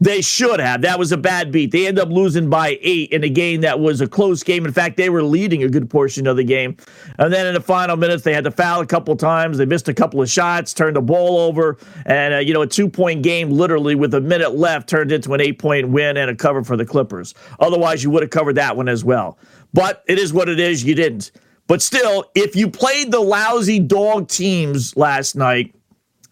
they 0.00 0.20
should 0.20 0.60
have. 0.60 0.82
That 0.82 0.98
was 0.98 1.10
a 1.10 1.16
bad 1.16 1.50
beat. 1.50 1.72
They 1.72 1.86
end 1.86 1.98
up 1.98 2.08
losing 2.08 2.48
by 2.48 2.78
eight 2.82 3.10
in 3.10 3.24
a 3.24 3.28
game 3.28 3.62
that 3.62 3.80
was 3.80 4.00
a 4.00 4.06
close 4.06 4.44
game. 4.44 4.64
In 4.64 4.72
fact, 4.72 4.96
they 4.96 5.10
were 5.10 5.24
leading 5.24 5.64
a 5.64 5.68
good 5.68 5.90
portion 5.90 6.28
of 6.28 6.36
the 6.36 6.44
game. 6.44 6.76
And 7.18 7.32
then 7.32 7.46
in 7.46 7.54
the 7.54 7.60
final 7.60 7.96
minutes, 7.96 8.22
they 8.22 8.32
had 8.32 8.44
to 8.44 8.52
foul 8.52 8.80
a 8.80 8.86
couple 8.86 9.16
times. 9.16 9.58
They 9.58 9.66
missed 9.66 9.88
a 9.88 9.94
couple 9.94 10.22
of 10.22 10.30
shots, 10.30 10.72
turned 10.72 10.94
the 10.94 11.02
ball 11.02 11.38
over. 11.38 11.78
And, 12.06 12.34
uh, 12.34 12.38
you 12.38 12.54
know, 12.54 12.62
a 12.62 12.66
two 12.66 12.88
point 12.88 13.22
game, 13.22 13.50
literally 13.50 13.96
with 13.96 14.14
a 14.14 14.20
minute 14.20 14.54
left, 14.54 14.88
turned 14.88 15.10
into 15.10 15.34
an 15.34 15.40
eight 15.40 15.58
point 15.58 15.88
win 15.88 16.16
and 16.16 16.30
a 16.30 16.34
cover 16.34 16.62
for 16.62 16.76
the 16.76 16.86
Clippers. 16.86 17.34
Otherwise, 17.58 18.04
you 18.04 18.10
would 18.10 18.22
have 18.22 18.30
covered 18.30 18.54
that 18.54 18.76
one 18.76 18.88
as 18.88 19.04
well. 19.04 19.36
But 19.72 20.04
it 20.06 20.18
is 20.18 20.32
what 20.32 20.48
it 20.48 20.60
is. 20.60 20.84
You 20.84 20.94
didn't. 20.94 21.32
But 21.66 21.82
still, 21.82 22.30
if 22.34 22.54
you 22.54 22.70
played 22.70 23.10
the 23.10 23.20
lousy 23.20 23.80
dog 23.80 24.28
teams 24.28 24.96
last 24.96 25.34
night 25.34 25.74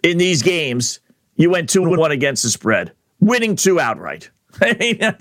in 0.02 0.18
these 0.18 0.40
games, 0.40 1.00
you 1.35 1.50
went 1.50 1.68
2 1.68 1.82
and 1.82 1.96
1 1.99 2.12
against 2.12 2.44
the 2.44 2.49
spread 2.49 2.92
winning 3.20 3.56
two 3.56 3.80
outright. 3.80 4.30
you, 4.80 5.12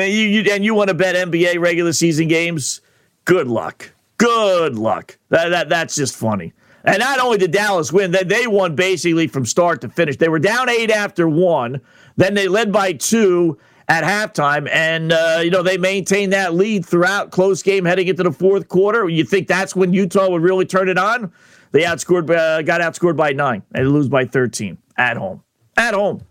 you, 0.00 0.50
and 0.50 0.64
you 0.64 0.74
want 0.74 0.88
to 0.88 0.94
bet 0.94 1.14
NBA 1.14 1.60
regular 1.60 1.92
season 1.92 2.28
games? 2.28 2.80
Good 3.24 3.48
luck. 3.48 3.92
Good 4.16 4.76
luck. 4.76 5.18
That, 5.28 5.50
that, 5.50 5.68
that's 5.68 5.94
just 5.94 6.16
funny. 6.16 6.52
And 6.84 7.00
not 7.00 7.18
only 7.18 7.38
did 7.38 7.50
Dallas 7.50 7.92
win, 7.92 8.12
they, 8.12 8.22
they 8.22 8.46
won 8.46 8.74
basically 8.74 9.26
from 9.26 9.44
start 9.44 9.80
to 9.82 9.88
finish. 9.88 10.16
They 10.16 10.28
were 10.28 10.38
down 10.38 10.68
eight 10.68 10.90
after 10.90 11.28
one. 11.28 11.80
Then 12.16 12.34
they 12.34 12.48
led 12.48 12.72
by 12.72 12.94
two 12.94 13.58
at 13.88 14.04
halftime. 14.04 14.68
And, 14.72 15.12
uh, 15.12 15.40
you 15.44 15.50
know, 15.50 15.62
they 15.62 15.76
maintained 15.76 16.32
that 16.32 16.54
lead 16.54 16.86
throughout 16.86 17.30
close 17.30 17.62
game 17.62 17.84
heading 17.84 18.08
into 18.08 18.22
the 18.22 18.32
fourth 18.32 18.68
quarter. 18.68 19.08
You 19.08 19.24
think 19.24 19.48
that's 19.48 19.76
when 19.76 19.92
Utah 19.92 20.30
would 20.30 20.42
really 20.42 20.64
turn 20.64 20.88
it 20.88 20.98
on? 20.98 21.32
They 21.72 21.82
outscored, 21.82 22.30
uh, 22.30 22.62
got 22.62 22.80
outscored 22.80 23.16
by 23.16 23.32
nine 23.32 23.62
and 23.74 23.92
lose 23.92 24.08
by 24.08 24.24
13 24.24 24.78
at 24.96 25.16
home. 25.18 25.42
At 25.76 25.94
home 25.94 26.22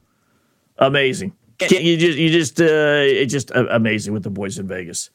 amazing. 0.80 1.34
You 1.60 1.98
just, 1.98 2.18
you 2.18 2.30
just, 2.30 2.62
uh, 2.62 2.66
it's 3.02 3.32
just 3.34 3.52
amazing 3.54 4.14
with 4.14 4.24
the 4.24 4.30
boys 4.30 4.60
in 4.60 4.68
Vegas. 4.68 5.10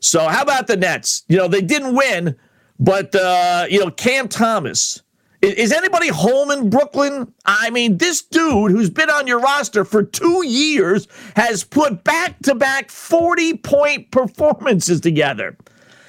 So 0.00 0.28
how 0.28 0.42
about 0.42 0.66
the 0.66 0.76
Nets? 0.76 1.24
You 1.28 1.36
know 1.36 1.48
they 1.48 1.60
didn't 1.60 1.94
win, 1.94 2.36
but 2.78 3.14
uh, 3.14 3.66
you 3.68 3.80
know 3.80 3.90
Cam 3.90 4.28
Thomas. 4.28 5.02
Is, 5.40 5.54
is 5.54 5.72
anybody 5.72 6.08
home 6.08 6.50
in 6.50 6.70
Brooklyn? 6.70 7.32
I 7.44 7.70
mean, 7.70 7.98
this 7.98 8.22
dude 8.22 8.70
who's 8.70 8.90
been 8.90 9.10
on 9.10 9.26
your 9.26 9.40
roster 9.40 9.84
for 9.84 10.02
two 10.02 10.46
years 10.46 11.08
has 11.36 11.64
put 11.64 12.04
back-to-back 12.04 12.90
forty-point 12.90 14.10
performances 14.10 15.00
together. 15.00 15.56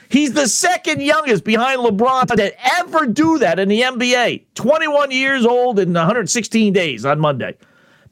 He's 0.10 0.34
the 0.34 0.48
second 0.48 1.02
youngest 1.02 1.44
behind 1.44 1.82
LeBron 1.82 2.28
to 2.36 2.78
ever 2.80 3.08
do 3.08 3.40
that 3.40 3.60
in 3.60 3.70
the 3.70 3.82
NBA. 3.82 4.44
21 4.54 5.10
years 5.10 5.46
old 5.46 5.80
in 5.80 5.94
116 5.94 6.72
days 6.72 7.06
on 7.06 7.20
Monday 7.20 7.58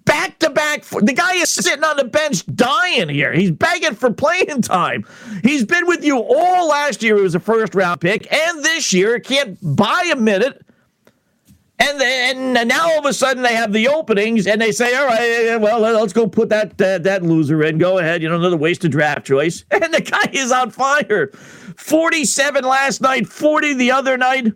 back 0.05 0.39
to 0.39 0.49
back. 0.49 0.83
The 0.83 1.13
guy 1.13 1.35
is 1.35 1.49
sitting 1.49 1.83
on 1.83 1.97
the 1.97 2.05
bench 2.05 2.45
dying 2.47 3.09
here. 3.09 3.33
He's 3.33 3.51
begging 3.51 3.95
for 3.95 4.11
playing 4.11 4.61
time. 4.61 5.05
He's 5.43 5.65
been 5.65 5.87
with 5.87 6.03
you 6.03 6.17
all 6.17 6.67
last 6.67 7.03
year. 7.03 7.17
He 7.17 7.23
was 7.23 7.35
a 7.35 7.39
first 7.39 7.75
round 7.75 8.01
pick, 8.01 8.31
and 8.31 8.63
this 8.63 8.93
year 8.93 9.19
can't 9.19 9.57
buy 9.75 10.09
a 10.11 10.15
minute. 10.15 10.63
And, 11.79 11.99
then, 11.99 12.55
and 12.55 12.69
now 12.69 12.91
all 12.91 12.99
of 12.99 13.05
a 13.05 13.13
sudden 13.13 13.43
they 13.43 13.55
have 13.55 13.73
the 13.73 13.89
openings 13.89 14.47
and 14.47 14.61
they 14.61 14.71
say, 14.71 14.95
all 14.95 15.05
right, 15.05 15.57
well, 15.57 15.79
let's 15.79 16.13
go 16.13 16.27
put 16.27 16.47
that 16.49 16.79
uh, 16.79 16.99
that 16.99 17.23
loser 17.23 17.63
in. 17.63 17.77
Go 17.77 17.97
ahead, 17.97 18.21
you 18.21 18.29
know, 18.29 18.35
another 18.35 18.55
wasted 18.55 18.91
draft 18.91 19.25
choice. 19.25 19.65
And 19.71 19.93
the 19.93 20.01
guy 20.01 20.29
is 20.31 20.51
on 20.51 20.69
fire. 20.69 21.31
47 21.75 22.63
last 22.63 23.01
night, 23.01 23.27
40 23.27 23.73
the 23.73 23.91
other 23.91 24.17
night. 24.17 24.53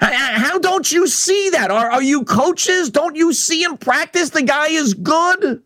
How 0.00 0.58
don't 0.58 0.90
you 0.90 1.06
see 1.06 1.50
that? 1.50 1.70
Are, 1.70 1.90
are 1.90 2.02
you 2.02 2.24
coaches? 2.24 2.90
Don't 2.90 3.16
you 3.16 3.32
see 3.32 3.62
him 3.62 3.76
practice? 3.76 4.30
The 4.30 4.42
guy 4.42 4.68
is 4.68 4.94
good. 4.94 5.62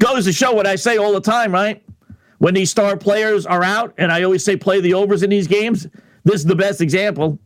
Goes 0.00 0.24
to 0.24 0.32
show 0.32 0.52
what 0.52 0.66
I 0.66 0.76
say 0.76 0.96
all 0.96 1.12
the 1.12 1.20
time, 1.20 1.52
right? 1.52 1.82
When 2.38 2.54
these 2.54 2.70
star 2.70 2.96
players 2.96 3.46
are 3.46 3.62
out, 3.62 3.94
and 3.98 4.10
I 4.10 4.22
always 4.22 4.44
say 4.44 4.56
play 4.56 4.80
the 4.80 4.94
overs 4.94 5.22
in 5.22 5.30
these 5.30 5.46
games, 5.46 5.86
this 6.24 6.36
is 6.36 6.44
the 6.44 6.56
best 6.56 6.80
example. 6.80 7.38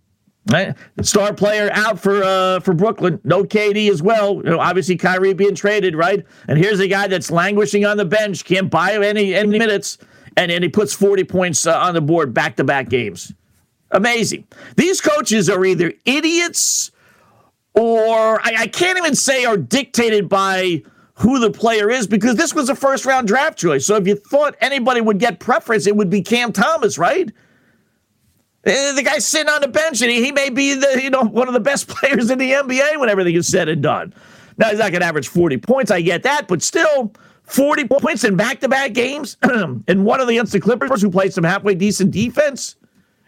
Right? 0.51 0.75
Star 1.01 1.33
player 1.33 1.71
out 1.73 1.99
for 1.99 2.23
uh, 2.23 2.61
for 2.61 2.75
Brooklyn. 2.75 3.19
No 3.25 3.45
KD 3.45 3.91
as 3.91 4.03
well. 4.03 4.37
You 4.37 4.51
know, 4.51 4.61
obviously 4.61 4.95
Kyrie 4.95 5.33
being 5.33 5.55
traded, 5.55 5.97
right? 5.97 6.25
And 6.49 6.59
here's 6.59 6.81
a 6.81 6.87
guy 6.87 7.07
that's 7.07 7.31
languishing 7.31 7.87
on 7.87 7.97
the 7.97 8.05
bench, 8.05 8.45
can't 8.45 8.71
buy 8.71 8.93
any 8.93 9.35
any 9.35 9.59
minutes, 9.59 9.97
and, 10.37 10.53
and 10.53 10.63
he 10.63 10.69
puts 10.69 10.93
40 10.93 11.25
points 11.25 11.67
uh, 11.67 11.79
on 11.79 11.95
the 11.95 12.03
board 12.03 12.35
back 12.35 12.57
to 12.57 12.65
back 12.65 12.91
games. 12.91 13.33
Amazing. 13.95 14.45
These 14.77 15.01
coaches 15.01 15.49
are 15.49 15.65
either 15.65 15.93
idiots 16.05 16.91
or 17.75 18.41
I, 18.45 18.55
I, 18.59 18.67
can't 18.67 18.99
even 18.99 19.15
say 19.15 19.45
are 19.45 19.57
dictated 19.57 20.29
by 20.29 20.83
who 21.15 21.39
the 21.39 21.51
player 21.51 21.91
is 21.91 22.09
because 22.09 22.35
this 22.35 22.53
was 22.53 22.69
a 22.69 22.75
first 22.75 23.07
round 23.07 23.29
draft 23.29 23.57
choice. 23.57 23.87
So 23.87 23.95
if 23.95 24.07
you 24.07 24.17
thought 24.17 24.57
anybody 24.61 25.01
would 25.01 25.21
get 25.21 25.39
preference, 25.39 25.87
it 25.87 25.95
would 25.95 26.11
be 26.11 26.23
Cam 26.23 26.53
Thomas, 26.53 26.99
right? 26.99 27.31
Eh, 28.65 28.93
the 28.93 29.03
guy's 29.03 29.25
sitting 29.25 29.49
on 29.49 29.61
the 29.61 29.69
bench 29.69 30.03
and 30.03 30.11
he, 30.11 30.25
he 30.25 30.33
may 30.33 30.51
be 30.51 30.75
the 30.75 31.01
you 31.01 31.11
know 31.11 31.23
one 31.23 31.47
of 31.47 31.55
the 31.55 31.61
best 31.61 31.87
players 31.89 32.31
in 32.31 32.39
the 32.39 32.51
NBA 32.51 32.99
when 32.99 33.09
everything 33.09 33.37
is 33.37 33.47
said 33.47 33.69
and 33.69 33.81
done. 33.81 34.13
Now 34.59 34.71
he's 34.71 34.81
not 34.81 34.91
going 34.91 35.03
to 35.03 35.07
average 35.07 35.29
40 35.29 35.59
points, 35.59 35.93
I 35.93 36.01
get 36.01 36.25
that, 36.25 36.49
but 36.49 36.63
still 36.63 37.13
40 37.45 37.87
points 37.87 38.25
in 38.25 38.37
back-to-back 38.37 38.93
games 38.93 39.37
and 39.43 40.05
one 40.05 40.21
of 40.21 40.27
the 40.27 40.39
Instant 40.39 40.65
Clippers 40.65 41.01
who 41.01 41.11
played 41.11 41.33
some 41.33 41.45
halfway 41.45 41.77
decent 41.77 42.11
defense 42.11 42.77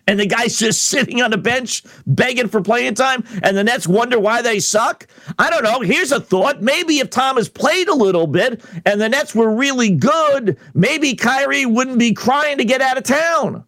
and 0.07 0.21
the 0.21 0.27
guy's 0.27 0.59
just 0.59 0.83
sitting 0.89 1.23
on 1.23 1.31
the 1.31 1.39
bench 1.39 1.83
begging 2.07 2.49
for 2.49 2.61
playing 2.61 2.95
time, 2.95 3.25
and 3.43 3.57
the 3.57 3.65
Nets 3.65 3.87
wonder 3.87 4.19
why 4.19 4.43
they 4.43 4.61
suck? 4.61 5.07
I 5.39 5.51
don't 5.51 5.65
know. 5.65 5.81
Here's 5.81 6.13
a 6.13 6.21
thought. 6.21 6.63
Maybe 6.63 6.99
if 6.99 7.11
Thomas 7.11 7.49
played 7.49 7.89
a 7.89 7.95
little 7.95 8.27
bit 8.27 8.65
and 8.85 9.01
the 9.01 9.09
Nets 9.09 9.35
were 9.35 9.55
really 9.55 9.91
good, 9.91 10.59
maybe 10.75 11.15
Kyrie 11.15 11.67
wouldn't 11.67 11.99
be 11.99 12.13
crying 12.13 12.59
to 12.59 12.65
get 12.65 12.81
out 12.81 12.99
of 12.99 13.05
town. 13.05 13.65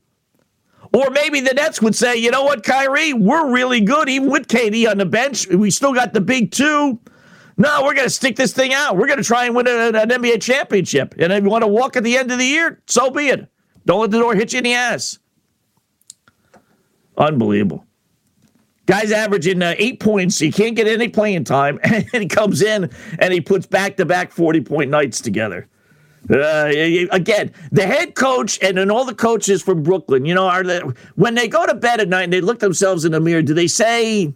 Or 0.93 1.11
maybe 1.11 1.41
the 1.41 1.53
Nets 1.53 1.83
would 1.83 1.95
say, 1.95 2.17
you 2.17 2.31
know 2.31 2.45
what, 2.45 2.65
Kyrie, 2.65 3.13
we're 3.13 3.53
really 3.53 3.81
good, 3.81 4.09
even 4.09 4.31
with 4.31 4.49
KD 4.49 4.91
on 4.91 4.97
the 4.97 5.05
bench. 5.05 5.47
We 5.49 5.71
still 5.71 5.93
got 5.93 6.15
the 6.15 6.21
big 6.21 6.51
two. 6.51 6.99
No, 7.59 7.83
we're 7.83 7.95
going 7.95 8.07
to 8.07 8.11
stick 8.11 8.37
this 8.37 8.53
thing 8.53 8.73
out. 8.73 8.97
We're 8.97 9.09
going 9.09 9.19
to 9.19 9.25
try 9.25 9.45
and 9.45 9.55
win 9.55 9.67
an, 9.67 9.97
an 9.97 10.09
NBA 10.09 10.41
championship. 10.41 11.15
And 11.19 11.33
if 11.33 11.43
you 11.43 11.51
want 11.51 11.63
to 11.63 11.69
walk 11.69 11.97
at 11.97 12.05
the 12.05 12.17
end 12.17 12.31
of 12.31 12.39
the 12.39 12.47
year, 12.47 12.81
so 12.87 13.11
be 13.11 13.29
it. 13.29 13.49
Don't 13.85 14.01
let 14.01 14.11
the 14.13 14.19
door 14.19 14.35
hit 14.35 14.53
you 14.53 14.59
in 14.59 14.65
the 14.65 14.75
ass. 14.75 15.19
Unbelievable. 17.19 17.85
Guy's 18.87 19.13
averaging 19.13 19.61
uh, 19.61 19.75
eight 19.77 20.01
points. 20.01 20.39
He 20.39 20.51
can't 20.51 20.75
get 20.75 20.87
any 20.87 21.09
playing 21.09 21.45
time, 21.45 21.79
and 21.85 22.07
he 22.11 22.27
comes 22.27 22.63
in 22.63 22.91
and 23.19 23.35
he 23.35 23.41
puts 23.41 23.67
back 23.67 23.97
to 23.99 24.07
back 24.07 24.33
40 24.33 24.63
point 24.63 24.91
nights 24.91 25.21
together. 25.21 25.69
Uh, 26.31 26.71
again, 27.11 27.53
the 27.71 27.87
head 27.87 28.15
coach 28.15 28.59
and 28.63 28.77
then 28.77 28.91
all 28.91 29.05
the 29.05 29.15
coaches 29.15 29.63
from 29.63 29.83
Brooklyn, 29.83 30.25
you 30.25 30.35
know, 30.35 30.47
are 30.47 30.63
they, 30.63 30.81
when 31.15 31.35
they 31.35 31.49
go 31.49 31.67
to 31.67 31.75
bed 31.75 32.01
at 32.01 32.09
night 32.09 32.25
and 32.25 32.33
they 32.33 32.41
look 32.41 32.59
themselves 32.59 33.05
in 33.05 33.13
the 33.13 33.21
mirror, 33.21 33.41
do 33.41 33.55
they 33.55 33.67
say, 33.67 34.35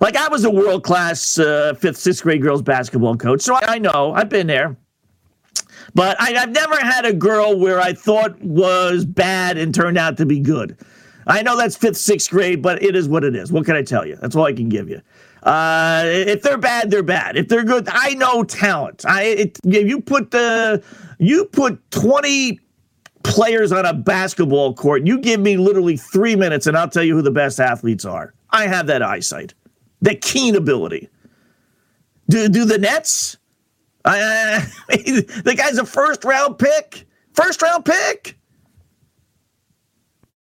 like 0.00 0.16
I 0.16 0.28
was 0.28 0.44
a 0.44 0.50
world 0.50 0.82
class 0.82 1.38
uh, 1.38 1.74
fifth, 1.78 1.96
sixth 1.98 2.22
grade 2.22 2.42
girls 2.42 2.62
basketball 2.62 3.16
coach, 3.16 3.42
so 3.42 3.54
I, 3.54 3.60
I 3.62 3.78
know 3.78 4.12
I've 4.14 4.28
been 4.28 4.46
there. 4.46 4.76
But 5.94 6.20
I, 6.20 6.34
I've 6.36 6.50
never 6.50 6.76
had 6.76 7.04
a 7.04 7.12
girl 7.12 7.58
where 7.58 7.80
I 7.80 7.92
thought 7.92 8.40
was 8.42 9.04
bad 9.04 9.56
and 9.56 9.74
turned 9.74 9.98
out 9.98 10.16
to 10.18 10.26
be 10.26 10.40
good. 10.40 10.76
I 11.28 11.42
know 11.42 11.56
that's 11.56 11.76
fifth, 11.76 11.98
sixth 11.98 12.30
grade, 12.30 12.62
but 12.62 12.82
it 12.82 12.96
is 12.96 13.08
what 13.08 13.22
it 13.22 13.36
is. 13.36 13.52
What 13.52 13.66
can 13.66 13.76
I 13.76 13.82
tell 13.82 14.06
you? 14.06 14.16
That's 14.16 14.34
all 14.34 14.46
I 14.46 14.54
can 14.54 14.70
give 14.70 14.88
you. 14.88 15.02
Uh, 15.42 16.02
if 16.06 16.42
they're 16.42 16.58
bad, 16.58 16.90
they're 16.90 17.02
bad. 17.02 17.36
If 17.36 17.48
they're 17.48 17.64
good, 17.64 17.86
I 17.90 18.14
know 18.14 18.42
talent. 18.44 19.04
I 19.06 19.22
it, 19.24 19.58
you 19.64 20.00
put 20.00 20.30
the 20.30 20.82
you 21.18 21.44
put 21.44 21.78
twenty 21.90 22.60
players 23.22 23.72
on 23.72 23.84
a 23.86 23.92
basketball 23.92 24.74
court. 24.74 25.06
You 25.06 25.18
give 25.18 25.40
me 25.40 25.56
literally 25.58 25.96
three 25.96 26.34
minutes, 26.34 26.66
and 26.66 26.76
I'll 26.76 26.88
tell 26.88 27.04
you 27.04 27.14
who 27.14 27.22
the 27.22 27.30
best 27.30 27.60
athletes 27.60 28.04
are. 28.04 28.34
I 28.50 28.66
have 28.66 28.86
that 28.86 29.02
eyesight, 29.02 29.54
that 30.02 30.22
keen 30.22 30.56
ability. 30.56 31.08
Do 32.28 32.48
do 32.48 32.64
the 32.64 32.78
Nets? 32.78 33.36
The 34.88 35.54
guy's 35.56 35.78
a 35.78 35.84
first 35.86 36.24
round 36.24 36.58
pick. 36.58 37.06
First 37.34 37.62
round 37.62 37.84
pick 37.84 38.37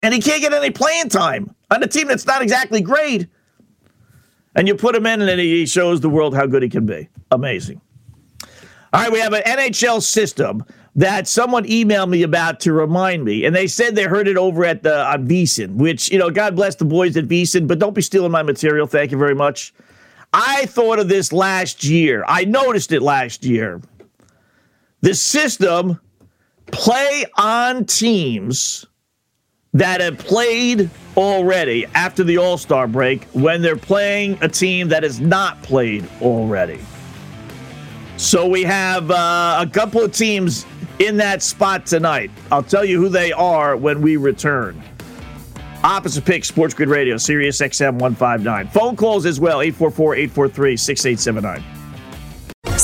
and 0.02 0.12
he 0.12 0.20
can't 0.20 0.40
get 0.40 0.52
any 0.52 0.70
playing 0.70 1.08
time 1.08 1.54
on 1.70 1.82
a 1.82 1.86
team 1.86 2.08
that's 2.08 2.26
not 2.26 2.42
exactly 2.42 2.80
great. 2.80 3.26
And 4.54 4.68
you 4.68 4.74
put 4.74 4.94
him 4.94 5.06
in, 5.06 5.22
and 5.22 5.40
he 5.40 5.64
shows 5.64 6.00
the 6.00 6.10
world 6.10 6.34
how 6.34 6.46
good 6.46 6.62
he 6.62 6.68
can 6.68 6.84
be. 6.84 7.08
Amazing. 7.30 7.80
All 8.92 9.00
right, 9.00 9.10
we 9.10 9.20
have 9.20 9.32
an 9.32 9.42
NHL 9.44 10.02
system 10.02 10.64
that 10.94 11.26
someone 11.26 11.64
emailed 11.64 12.10
me 12.10 12.22
about 12.22 12.60
to 12.60 12.74
remind 12.74 13.24
me, 13.24 13.46
and 13.46 13.56
they 13.56 13.66
said 13.66 13.94
they 13.94 14.04
heard 14.04 14.28
it 14.28 14.36
over 14.36 14.64
at 14.66 14.82
the 14.82 15.06
on 15.06 15.26
VSiN, 15.26 15.76
which 15.76 16.12
you 16.12 16.18
know, 16.18 16.28
God 16.30 16.54
bless 16.54 16.74
the 16.74 16.84
boys 16.84 17.16
at 17.16 17.26
VSiN, 17.26 17.66
but 17.66 17.78
don't 17.78 17.94
be 17.94 18.02
stealing 18.02 18.30
my 18.30 18.42
material. 18.42 18.86
Thank 18.86 19.10
you 19.10 19.16
very 19.16 19.34
much. 19.34 19.72
I 20.34 20.66
thought 20.66 20.98
of 20.98 21.08
this 21.08 21.32
last 21.32 21.84
year. 21.84 22.24
I 22.26 22.44
noticed 22.44 22.92
it 22.92 23.00
last 23.00 23.44
year. 23.44 23.80
The 25.00 25.14
system 25.14 25.98
play 26.66 27.24
on 27.38 27.86
teams 27.86 28.86
that 29.74 30.02
have 30.02 30.18
played 30.18 30.90
already 31.16 31.86
after 31.94 32.22
the 32.22 32.36
All 32.36 32.58
Star 32.58 32.86
break 32.86 33.24
when 33.32 33.62
they're 33.62 33.76
playing 33.76 34.38
a 34.42 34.48
team 34.48 34.88
that 34.88 35.02
has 35.02 35.20
not 35.20 35.62
played 35.62 36.06
already. 36.20 36.80
So 38.18 38.46
we 38.46 38.62
have 38.64 39.10
uh, 39.10 39.58
a 39.60 39.66
couple 39.66 40.02
of 40.02 40.12
teams 40.12 40.66
in 40.98 41.16
that 41.16 41.42
spot 41.42 41.86
tonight. 41.86 42.30
I'll 42.50 42.62
tell 42.62 42.84
you 42.84 43.00
who 43.00 43.08
they 43.08 43.32
are 43.32 43.76
when 43.76 44.02
we 44.02 44.16
return. 44.16 44.80
Opposite 45.82 46.24
Pick 46.24 46.44
Sports 46.44 46.74
Grid 46.74 46.88
Radio, 46.88 47.16
Sirius 47.16 47.60
XM 47.60 47.94
159. 47.94 48.68
Phone 48.68 48.94
calls 48.94 49.26
as 49.26 49.40
well, 49.40 49.62
844 49.62 50.14
843 50.16 50.76
6879. 50.76 51.81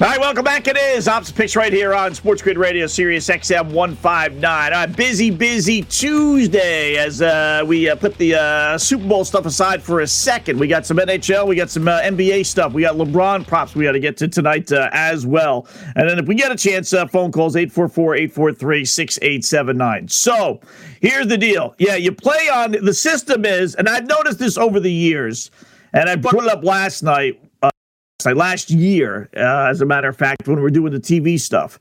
All 0.00 0.08
right, 0.08 0.18
welcome 0.18 0.42
back. 0.42 0.66
It 0.66 0.76
is 0.76 1.06
Opposite 1.06 1.36
Picks 1.36 1.54
right 1.54 1.72
here 1.72 1.94
on 1.94 2.14
Sports 2.14 2.42
Grid 2.42 2.58
Radio, 2.58 2.88
Sirius 2.88 3.28
XM 3.28 3.70
159. 3.70 4.72
Uh, 4.72 4.86
busy, 4.88 5.30
busy 5.30 5.82
Tuesday 5.82 6.96
as 6.96 7.22
uh, 7.22 7.62
we 7.64 7.88
uh, 7.88 7.94
put 7.94 8.18
the 8.18 8.34
uh, 8.34 8.76
Super 8.76 9.06
Bowl 9.06 9.24
stuff 9.24 9.46
aside 9.46 9.80
for 9.80 10.00
a 10.00 10.06
second. 10.08 10.58
We 10.58 10.66
got 10.66 10.84
some 10.84 10.96
NHL, 10.96 11.46
we 11.46 11.54
got 11.54 11.70
some 11.70 11.86
uh, 11.86 12.00
NBA 12.00 12.44
stuff, 12.44 12.72
we 12.72 12.82
got 12.82 12.96
LeBron 12.96 13.46
props 13.46 13.76
we 13.76 13.84
got 13.84 13.92
to 13.92 14.00
get 14.00 14.16
to 14.16 14.26
tonight 14.26 14.72
uh, 14.72 14.90
as 14.90 15.28
well. 15.28 15.68
And 15.94 16.10
then 16.10 16.18
if 16.18 16.26
we 16.26 16.34
get 16.34 16.50
a 16.50 16.56
chance, 16.56 16.90
phone 16.90 17.30
calls 17.30 17.54
844 17.54 18.16
843 18.16 18.84
6879. 18.84 20.08
So 20.08 20.60
here's 21.02 21.28
the 21.28 21.38
deal. 21.38 21.72
Yeah, 21.78 21.94
you 21.94 22.10
play 22.10 22.48
on 22.52 22.72
the 22.72 22.94
system 22.94 23.44
is, 23.44 23.76
and 23.76 23.88
I've 23.88 24.08
noticed 24.08 24.40
this 24.40 24.58
over 24.58 24.80
the 24.80 24.92
years, 24.92 25.52
and 25.92 26.10
I 26.10 26.16
brought 26.16 26.42
it 26.42 26.50
up 26.50 26.64
last 26.64 27.04
night 27.04 27.40
last 28.24 28.70
year, 28.70 29.28
uh, 29.36 29.68
as 29.68 29.80
a 29.80 29.86
matter 29.86 30.08
of 30.08 30.16
fact, 30.16 30.46
when 30.46 30.60
we 30.60 30.66
are 30.66 30.70
doing 30.70 30.92
the 30.92 31.00
TV 31.00 31.38
stuff. 31.38 31.78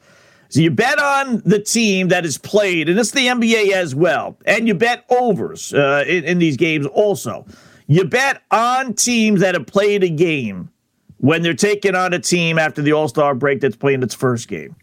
So 0.49 0.59
you 0.59 0.69
bet 0.69 0.99
on 0.99 1.41
the 1.45 1.59
team 1.59 2.09
that 2.09 2.25
is 2.25 2.37
played, 2.37 2.89
and 2.89 2.99
it's 2.99 3.11
the 3.11 3.27
NBA 3.27 3.71
as 3.71 3.95
well, 3.95 4.37
and 4.45 4.67
you 4.67 4.73
bet 4.73 5.05
overs 5.09 5.73
uh, 5.73 6.03
in, 6.07 6.23
in 6.25 6.39
these 6.39 6.57
games 6.57 6.85
also. 6.85 7.45
You 7.87 8.05
bet 8.05 8.43
on 8.51 8.93
teams 8.93 9.41
that 9.41 9.55
have 9.55 9.67
played 9.67 10.03
a 10.03 10.09
game 10.09 10.69
when 11.17 11.41
they're 11.41 11.53
taking 11.53 11.95
on 11.95 12.13
a 12.13 12.19
team 12.19 12.59
after 12.59 12.81
the 12.81 12.93
All 12.93 13.07
Star 13.07 13.33
break 13.33 13.61
that's 13.61 13.75
playing 13.75 14.03
its 14.03 14.13
first 14.13 14.47
game. 14.47 14.75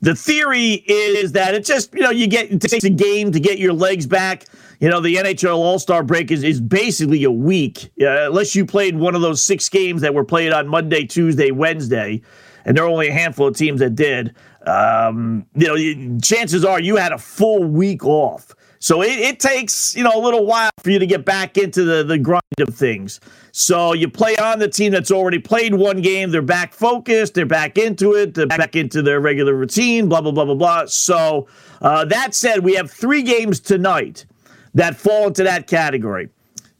The 0.00 0.14
theory 0.14 0.84
is 0.86 1.32
that 1.32 1.54
it 1.54 1.64
just, 1.64 1.94
you 1.94 2.00
know, 2.00 2.10
you 2.10 2.26
get 2.26 2.50
it 2.50 2.60
takes 2.60 2.84
a 2.84 2.90
game 2.90 3.32
to 3.32 3.40
get 3.40 3.58
your 3.58 3.72
legs 3.72 4.06
back. 4.06 4.46
You 4.80 4.90
know, 4.90 5.00
the 5.00 5.16
NHL 5.16 5.56
All 5.56 5.78
Star 5.78 6.02
break 6.02 6.30
is, 6.30 6.42
is 6.44 6.60
basically 6.60 7.24
a 7.24 7.30
week, 7.30 7.90
uh, 8.00 8.26
unless 8.26 8.54
you 8.54 8.66
played 8.66 8.96
one 8.96 9.14
of 9.14 9.22
those 9.22 9.40
six 9.42 9.68
games 9.68 10.02
that 10.02 10.14
were 10.14 10.24
played 10.24 10.52
on 10.52 10.68
Monday, 10.68 11.04
Tuesday, 11.04 11.50
Wednesday, 11.50 12.20
and 12.64 12.76
there 12.76 12.84
are 12.84 12.88
only 12.88 13.08
a 13.08 13.12
handful 13.12 13.48
of 13.48 13.56
teams 13.56 13.80
that 13.80 13.94
did. 13.94 14.34
Um, 14.66 15.46
you 15.54 15.66
know, 15.66 16.18
chances 16.20 16.64
are 16.64 16.80
you 16.80 16.96
had 16.96 17.12
a 17.12 17.18
full 17.18 17.64
week 17.64 18.04
off. 18.04 18.54
So 18.78 19.02
it, 19.02 19.18
it, 19.18 19.40
takes, 19.40 19.96
you 19.96 20.04
know, 20.04 20.12
a 20.14 20.20
little 20.20 20.44
while 20.44 20.70
for 20.78 20.90
you 20.90 20.98
to 20.98 21.06
get 21.06 21.24
back 21.24 21.56
into 21.56 21.82
the, 21.82 22.04
the 22.04 22.18
grind 22.18 22.42
of 22.60 22.74
things. 22.74 23.20
So 23.52 23.94
you 23.94 24.08
play 24.08 24.36
on 24.36 24.58
the 24.58 24.68
team 24.68 24.92
that's 24.92 25.10
already 25.10 25.38
played 25.38 25.74
one 25.74 26.02
game. 26.02 26.30
They're 26.30 26.42
back 26.42 26.74
focused. 26.74 27.34
They're 27.34 27.46
back 27.46 27.78
into 27.78 28.14
it. 28.14 28.34
They're 28.34 28.46
back 28.46 28.76
into 28.76 29.00
their 29.00 29.20
regular 29.20 29.54
routine, 29.54 30.08
blah, 30.08 30.20
blah, 30.20 30.32
blah, 30.32 30.44
blah, 30.44 30.54
blah. 30.54 30.86
So 30.86 31.48
uh, 31.80 32.04
that 32.06 32.34
said, 32.34 32.64
we 32.64 32.74
have 32.74 32.90
three 32.90 33.22
games 33.22 33.60
tonight 33.60 34.26
that 34.76 34.94
fall 34.94 35.28
into 35.28 35.42
that 35.42 35.66
category. 35.66 36.28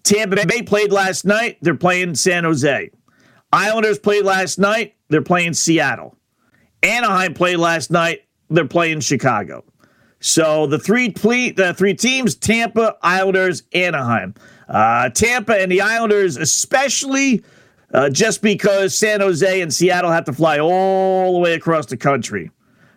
Tampa 0.03 0.47
Bay 0.47 0.63
played 0.63 0.93
last 0.93 1.25
night. 1.25 1.57
They're 1.63 1.75
playing 1.75 2.15
San 2.15 2.45
Jose. 2.45 2.91
Islanders 3.53 3.99
played 3.99 4.25
last 4.25 4.59
night. 4.59 4.95
They're 5.09 5.23
playing 5.23 5.55
Seattle. 5.55 6.17
Anaheim 6.83 7.35
played 7.35 7.57
last 7.57 7.91
night. 7.91 8.25
They're 8.51 8.67
playing 8.67 9.01
Chicago. 9.01 9.65
So 10.21 10.67
the 10.67 10.79
three 10.79 11.11
ple- 11.11 11.55
the 11.57 11.75
three 11.77 11.95
teams: 11.95 12.35
Tampa, 12.35 12.97
Islanders, 13.03 13.63
Anaheim. 13.73 14.35
Uh, 14.69 15.09
Tampa 15.09 15.55
and 15.61 15.73
the 15.73 15.81
Islanders, 15.81 16.37
especially, 16.37 17.45
uh, 17.95 18.11
just 18.11 18.43
because 18.43 18.95
San 18.95 19.21
Jose 19.21 19.61
and 19.61 19.73
Seattle 19.73 20.11
have 20.11 20.25
to 20.25 20.33
fly 20.33 20.59
all 20.59 21.33
the 21.33 21.39
way 21.39 21.55
across 21.55 21.87
the 21.87 21.97
country 21.97 22.51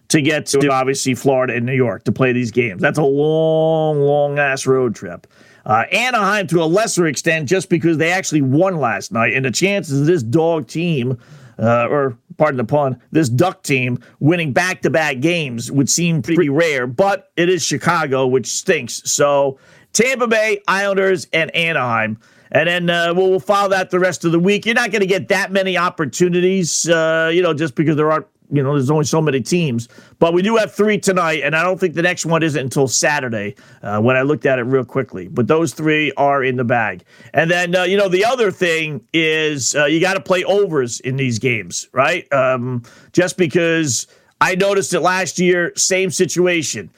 to 0.10 0.22
get 0.22 0.48
to 0.48 0.69
obviously 0.69 1.13
Florida 1.15 1.56
and 1.56 1.65
New 1.65 1.76
York 1.76 2.04
to 2.04 2.12
play 2.12 2.34
these 2.34 2.52
games. 2.52 2.82
That's 2.82 2.98
a 2.98 3.04
long, 3.04 4.02
long 4.02 4.39
ass 4.39 4.65
road 4.65 4.95
trip. 4.95 5.28
Uh, 5.65 5.84
Anaheim 5.91 6.48
to 6.48 6.63
a 6.63 6.65
lesser 6.65 7.06
extent, 7.06 7.48
just 7.48 7.69
because 7.69 7.98
they 7.98 8.12
actually 8.12 8.41
won 8.41 8.78
last 8.78 9.12
night, 9.12 9.34
and 9.34 9.45
the 9.45 9.52
chances 9.52 10.02
of 10.02 10.08
this 10.08 10.24
dog 10.24 10.67
team, 10.67 11.17
uh, 11.60 11.88
or 11.88 12.17
pardon 12.38 12.58
the 12.58 12.63
pun, 12.63 13.00
this 13.12 13.30
duck 13.30 13.62
team 13.62 14.00
winning 14.19 14.52
back 14.52 14.82
to 14.82 14.89
back 14.89 15.19
games 15.19 15.72
would 15.72 15.89
seem 15.89 16.22
pretty 16.22 16.50
rare, 16.50 16.88
but 16.88 17.32
it 17.36 17.50
is 17.50 17.62
Chicago, 17.62 18.26
which 18.26 18.48
stinks. 18.48 19.04
So 19.12 19.60
Tampa 19.93 20.28
Bay, 20.28 20.62
Islanders, 20.67 21.28
and 21.34 21.54
Anaheim. 21.56 22.17
And 22.52 22.67
then 22.67 22.89
uh, 22.89 23.13
we'll, 23.13 23.30
we'll 23.30 23.39
follow 23.39 23.69
that 23.69 23.91
the 23.91 24.00
rest 24.00 24.26
of 24.26 24.32
the 24.32 24.39
week. 24.39 24.65
You're 24.65 24.74
not 24.74 24.91
going 24.91 25.02
to 25.02 25.08
get 25.08 25.28
that 25.28 25.52
many 25.52 25.78
opportunities, 25.78 26.89
uh, 26.89 27.30
you 27.32 27.43
know, 27.43 27.54
just 27.54 27.76
because 27.76 27.95
there 27.95 28.12
aren't 28.12 28.26
you 28.51 28.63
know, 28.63 28.73
there's 28.73 28.89
only 28.89 29.05
so 29.05 29.21
many 29.21 29.41
teams. 29.41 29.88
But 30.17 30.33
we 30.33 30.41
do 30.41 30.57
have 30.57 30.73
three 30.73 30.97
tonight, 30.97 31.41
and 31.43 31.55
I 31.55 31.63
don't 31.63 31.79
think 31.79 31.93
the 31.93 32.01
next 32.01 32.25
one 32.25 32.43
isn't 32.43 32.59
until 32.59 32.88
Saturday 32.88 33.55
uh, 33.83 34.01
when 34.01 34.15
I 34.15 34.23
looked 34.23 34.45
at 34.45 34.59
it 34.59 34.63
real 34.63 34.85
quickly. 34.85 35.27
But 35.27 35.47
those 35.47 35.73
three 35.73 36.12
are 36.13 36.43
in 36.43 36.55
the 36.57 36.63
bag. 36.63 37.03
And 37.33 37.49
then, 37.49 37.75
uh, 37.75 37.83
you 37.83 37.97
know, 37.97 38.09
the 38.09 38.25
other 38.25 38.51
thing 38.51 39.05
is 39.13 39.75
uh, 39.75 39.85
you 39.85 39.99
got 39.99 40.15
to 40.15 40.21
play 40.21 40.43
overs 40.43 40.99
in 41.01 41.15
these 41.15 41.39
games, 41.39 41.88
right? 41.93 42.31
Um, 42.33 42.83
just 43.13 43.38
because 43.38 44.07
I 44.41 44.55
noticed 44.55 44.93
it 44.93 45.01
last 45.01 45.39
year, 45.39 45.71
same 45.75 46.09
situation. 46.12 46.89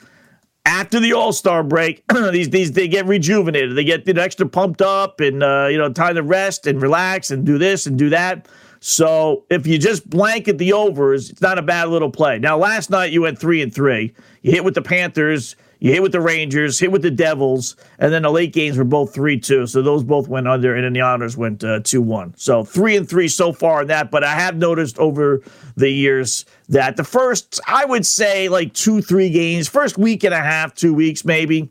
After 0.63 0.99
the 0.99 1.13
All 1.13 1.33
Star 1.33 1.63
break, 1.63 2.03
these 2.31 2.51
these 2.51 2.71
they 2.73 2.87
get 2.87 3.07
rejuvenated. 3.07 3.75
They 3.75 3.83
get 3.83 4.07
you 4.07 4.13
know, 4.13 4.21
extra 4.21 4.47
pumped 4.47 4.81
up, 4.81 5.19
and 5.19 5.41
uh, 5.41 5.67
you 5.71 5.77
know, 5.77 5.91
time 5.91 6.15
to 6.15 6.23
rest 6.23 6.67
and 6.67 6.79
relax 6.79 7.31
and 7.31 7.43
do 7.45 7.57
this 7.57 7.87
and 7.87 7.97
do 7.97 8.09
that. 8.09 8.47
So 8.83 9.45
if 9.51 9.67
you 9.67 9.77
just 9.77 10.09
blanket 10.09 10.57
the 10.57 10.73
overs, 10.73 11.29
it's 11.29 11.41
not 11.41 11.59
a 11.59 11.61
bad 11.61 11.89
little 11.89 12.09
play. 12.09 12.39
Now, 12.39 12.57
last 12.57 12.89
night 12.89 13.11
you 13.11 13.21
went 13.21 13.37
three 13.37 13.61
and 13.61 13.73
three. 13.73 14.11
You 14.41 14.51
hit 14.51 14.63
with 14.63 14.73
the 14.73 14.81
Panthers, 14.81 15.55
you 15.77 15.91
hit 15.91 16.01
with 16.01 16.11
the 16.11 16.19
Rangers, 16.19 16.79
hit 16.79 16.91
with 16.91 17.03
the 17.03 17.11
Devils, 17.11 17.75
and 17.99 18.11
then 18.11 18.23
the 18.23 18.31
late 18.31 18.53
games 18.53 18.79
were 18.79 18.83
both 18.83 19.13
three 19.13 19.39
two. 19.39 19.67
So 19.67 19.83
those 19.83 20.03
both 20.03 20.27
went 20.27 20.47
under, 20.47 20.75
and 20.75 20.83
then 20.83 20.93
the 20.93 21.01
honors 21.01 21.37
went 21.37 21.63
uh, 21.63 21.81
two 21.83 22.01
one. 22.01 22.33
So 22.37 22.63
three 22.63 22.97
and 22.97 23.07
three 23.07 23.27
so 23.27 23.53
far 23.53 23.83
in 23.83 23.87
that. 23.89 24.09
But 24.09 24.23
I 24.23 24.33
have 24.33 24.55
noticed 24.55 24.97
over 24.97 25.43
the 25.75 25.89
years 25.89 26.45
that 26.69 26.97
the 26.97 27.03
first, 27.03 27.59
I 27.67 27.85
would 27.85 28.05
say, 28.05 28.49
like 28.49 28.73
two 28.73 29.03
three 29.03 29.29
games, 29.29 29.67
first 29.67 29.99
week 29.99 30.23
and 30.23 30.33
a 30.33 30.41
half, 30.41 30.73
two 30.73 30.95
weeks 30.95 31.23
maybe 31.23 31.69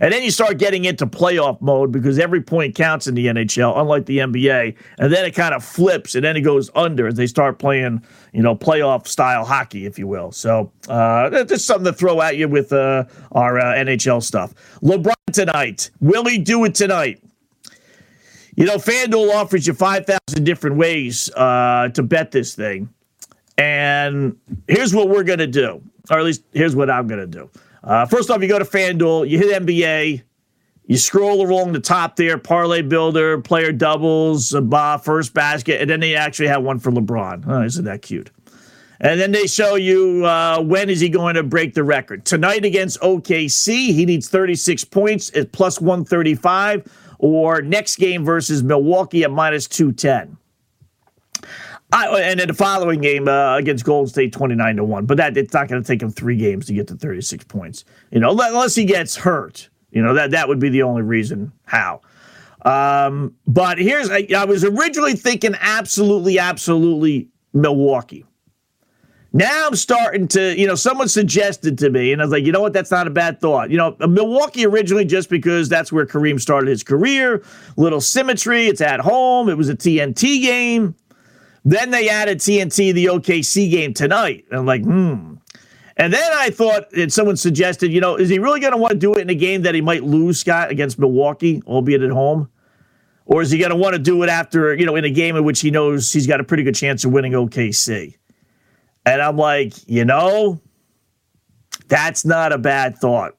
and 0.00 0.12
then 0.12 0.22
you 0.22 0.30
start 0.30 0.58
getting 0.58 0.84
into 0.84 1.06
playoff 1.06 1.60
mode 1.60 1.92
because 1.92 2.18
every 2.18 2.42
point 2.42 2.74
counts 2.74 3.06
in 3.06 3.14
the 3.14 3.26
NHL, 3.26 3.78
unlike 3.78 4.06
the 4.06 4.18
NBA. 4.18 4.74
And 4.98 5.12
then 5.12 5.24
it 5.24 5.32
kind 5.32 5.54
of 5.54 5.64
flips 5.64 6.14
and 6.14 6.24
then 6.24 6.36
it 6.36 6.42
goes 6.42 6.70
under 6.74 7.06
as 7.06 7.14
they 7.14 7.26
start 7.26 7.58
playing, 7.58 8.02
you 8.32 8.42
know, 8.42 8.54
playoff 8.54 9.06
style 9.06 9.44
hockey, 9.44 9.86
if 9.86 9.98
you 9.98 10.06
will. 10.06 10.32
So 10.32 10.70
uh, 10.88 11.28
that's 11.30 11.64
something 11.64 11.84
to 11.84 11.92
throw 11.92 12.20
at 12.20 12.36
you 12.36 12.48
with 12.48 12.72
uh, 12.72 13.04
our 13.32 13.58
uh, 13.58 13.74
NHL 13.74 14.22
stuff. 14.22 14.54
LeBron 14.82 15.14
tonight. 15.32 15.90
Will 16.00 16.24
he 16.24 16.38
do 16.38 16.64
it 16.64 16.74
tonight? 16.74 17.22
You 18.56 18.64
know, 18.64 18.76
FanDuel 18.76 19.34
offers 19.34 19.66
you 19.66 19.74
5,000 19.74 20.44
different 20.44 20.76
ways 20.76 21.30
uh, 21.36 21.90
to 21.90 22.02
bet 22.02 22.30
this 22.30 22.54
thing. 22.54 22.88
And 23.58 24.36
here's 24.66 24.94
what 24.94 25.08
we're 25.08 25.24
going 25.24 25.38
to 25.38 25.46
do, 25.46 25.82
or 26.10 26.18
at 26.18 26.24
least 26.24 26.42
here's 26.52 26.76
what 26.76 26.90
I'm 26.90 27.06
going 27.06 27.20
to 27.20 27.26
do. 27.26 27.50
Uh, 27.86 28.04
first 28.04 28.30
off, 28.30 28.42
you 28.42 28.48
go 28.48 28.58
to 28.58 28.64
FanDuel, 28.64 29.28
you 29.30 29.38
hit 29.38 29.62
NBA, 29.62 30.22
you 30.86 30.96
scroll 30.96 31.46
along 31.46 31.72
the 31.72 31.80
top 31.80 32.16
there, 32.16 32.36
parlay 32.36 32.82
builder, 32.82 33.40
player 33.40 33.70
doubles, 33.70 34.52
uh, 34.54 34.98
first 34.98 35.32
basket, 35.32 35.80
and 35.80 35.88
then 35.88 36.00
they 36.00 36.16
actually 36.16 36.48
have 36.48 36.64
one 36.64 36.80
for 36.80 36.90
LeBron. 36.90 37.44
Oh, 37.46 37.62
isn't 37.62 37.84
that 37.84 38.02
cute? 38.02 38.30
And 38.98 39.20
then 39.20 39.30
they 39.30 39.46
show 39.46 39.76
you 39.76 40.24
uh, 40.24 40.60
when 40.62 40.90
is 40.90 41.00
he 41.00 41.08
going 41.08 41.36
to 41.36 41.42
break 41.42 41.74
the 41.74 41.84
record. 41.84 42.24
Tonight 42.24 42.64
against 42.64 43.00
OKC, 43.00 43.92
he 43.92 44.04
needs 44.04 44.28
36 44.28 44.84
points 44.84 45.30
at 45.36 45.52
plus 45.52 45.80
135, 45.80 46.90
or 47.18 47.62
next 47.62 47.96
game 47.96 48.24
versus 48.24 48.62
Milwaukee 48.62 49.22
at 49.22 49.30
minus 49.30 49.68
210. 49.68 50.36
I, 51.92 52.06
and 52.20 52.40
then 52.40 52.48
the 52.48 52.54
following 52.54 53.00
game 53.00 53.28
uh, 53.28 53.56
against 53.56 53.84
Golden 53.84 54.08
State, 54.08 54.32
twenty 54.32 54.54
nine 54.54 54.76
to 54.76 54.84
one. 54.84 55.06
But 55.06 55.18
that 55.18 55.36
it's 55.36 55.54
not 55.54 55.68
going 55.68 55.82
to 55.82 55.86
take 55.86 56.02
him 56.02 56.10
three 56.10 56.36
games 56.36 56.66
to 56.66 56.74
get 56.74 56.88
to 56.88 56.96
thirty 56.96 57.20
six 57.20 57.44
points. 57.44 57.84
You 58.10 58.20
know, 58.20 58.30
unless 58.30 58.74
he 58.74 58.84
gets 58.84 59.16
hurt. 59.16 59.68
You 59.90 60.02
know 60.02 60.14
that 60.14 60.32
that 60.32 60.48
would 60.48 60.58
be 60.58 60.68
the 60.68 60.82
only 60.82 61.02
reason 61.02 61.52
how. 61.64 62.00
Um, 62.62 63.34
but 63.46 63.78
here's 63.78 64.10
I, 64.10 64.26
I 64.36 64.44
was 64.44 64.64
originally 64.64 65.14
thinking 65.14 65.54
absolutely, 65.60 66.38
absolutely 66.38 67.28
Milwaukee. 67.52 68.26
Now 69.32 69.66
I'm 69.66 69.76
starting 69.76 70.28
to, 70.28 70.58
you 70.58 70.66
know, 70.66 70.74
someone 70.74 71.08
suggested 71.08 71.78
to 71.78 71.90
me, 71.90 72.12
and 72.12 72.22
I 72.22 72.24
was 72.24 72.32
like, 72.32 72.44
you 72.44 72.52
know 72.52 72.62
what, 72.62 72.72
that's 72.72 72.90
not 72.90 73.06
a 73.06 73.10
bad 73.10 73.40
thought. 73.40 73.70
You 73.70 73.76
know, 73.76 73.94
Milwaukee 74.00 74.64
originally 74.64 75.04
just 75.04 75.28
because 75.28 75.68
that's 75.68 75.92
where 75.92 76.06
Kareem 76.06 76.40
started 76.40 76.68
his 76.70 76.82
career, 76.82 77.44
little 77.76 78.00
symmetry. 78.00 78.66
It's 78.66 78.80
at 78.80 79.00
home. 79.00 79.48
It 79.48 79.56
was 79.58 79.68
a 79.68 79.76
TNT 79.76 80.42
game. 80.42 80.94
Then 81.66 81.90
they 81.90 82.08
added 82.08 82.38
TNT 82.38 82.94
the 82.94 83.06
OKC 83.06 83.68
game 83.68 83.92
tonight. 83.92 84.44
And 84.50 84.60
I'm 84.60 84.66
like, 84.66 84.84
hmm. 84.84 85.34
And 85.96 86.12
then 86.12 86.32
I 86.34 86.50
thought, 86.50 86.92
and 86.92 87.12
someone 87.12 87.36
suggested, 87.36 87.90
you 87.90 88.00
know, 88.00 88.14
is 88.14 88.28
he 88.28 88.38
really 88.38 88.60
going 88.60 88.72
to 88.72 88.78
want 88.78 88.92
to 88.92 88.98
do 88.98 89.14
it 89.14 89.18
in 89.18 89.30
a 89.30 89.34
game 89.34 89.62
that 89.62 89.74
he 89.74 89.80
might 89.80 90.04
lose, 90.04 90.38
Scott, 90.38 90.70
against 90.70 90.96
Milwaukee, 90.96 91.62
albeit 91.66 92.02
at 92.02 92.10
home? 92.10 92.48
Or 93.24 93.42
is 93.42 93.50
he 93.50 93.58
going 93.58 93.70
to 93.70 93.76
want 93.76 93.94
to 93.94 93.98
do 93.98 94.22
it 94.22 94.28
after, 94.28 94.76
you 94.76 94.86
know, 94.86 94.94
in 94.94 95.04
a 95.04 95.10
game 95.10 95.34
in 95.34 95.42
which 95.42 95.60
he 95.60 95.72
knows 95.72 96.12
he's 96.12 96.28
got 96.28 96.38
a 96.40 96.44
pretty 96.44 96.62
good 96.62 96.76
chance 96.76 97.04
of 97.04 97.10
winning 97.10 97.32
OKC? 97.32 98.14
And 99.04 99.20
I'm 99.20 99.36
like, 99.36 99.74
you 99.88 100.04
know, 100.04 100.60
that's 101.88 102.24
not 102.24 102.52
a 102.52 102.58
bad 102.58 102.96
thought. 102.96 103.32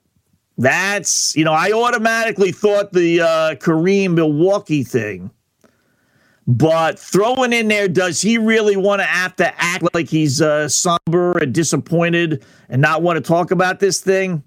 That's, 0.58 1.34
you 1.38 1.46
know, 1.46 1.54
I 1.54 1.72
automatically 1.72 2.52
thought 2.52 2.92
the 2.92 3.22
uh, 3.22 3.56
Kareem 3.56 4.16
Milwaukee 4.16 4.84
thing. 4.84 5.32
But 6.48 6.98
throwing 6.98 7.52
in 7.52 7.68
there, 7.68 7.90
does 7.90 8.22
he 8.22 8.38
really 8.38 8.78
want 8.78 9.02
to 9.02 9.06
have 9.06 9.36
to 9.36 9.54
act 9.62 9.84
like 9.94 10.08
he's 10.08 10.42
uh, 10.42 10.70
somber 10.70 11.38
and 11.40 11.54
disappointed 11.54 12.46
and 12.70 12.82
not 12.82 13.02
want 13.02 13.18
to 13.18 13.22
talk 13.22 13.52
about 13.52 13.82
this 13.82 14.00
thing? 14.00 14.44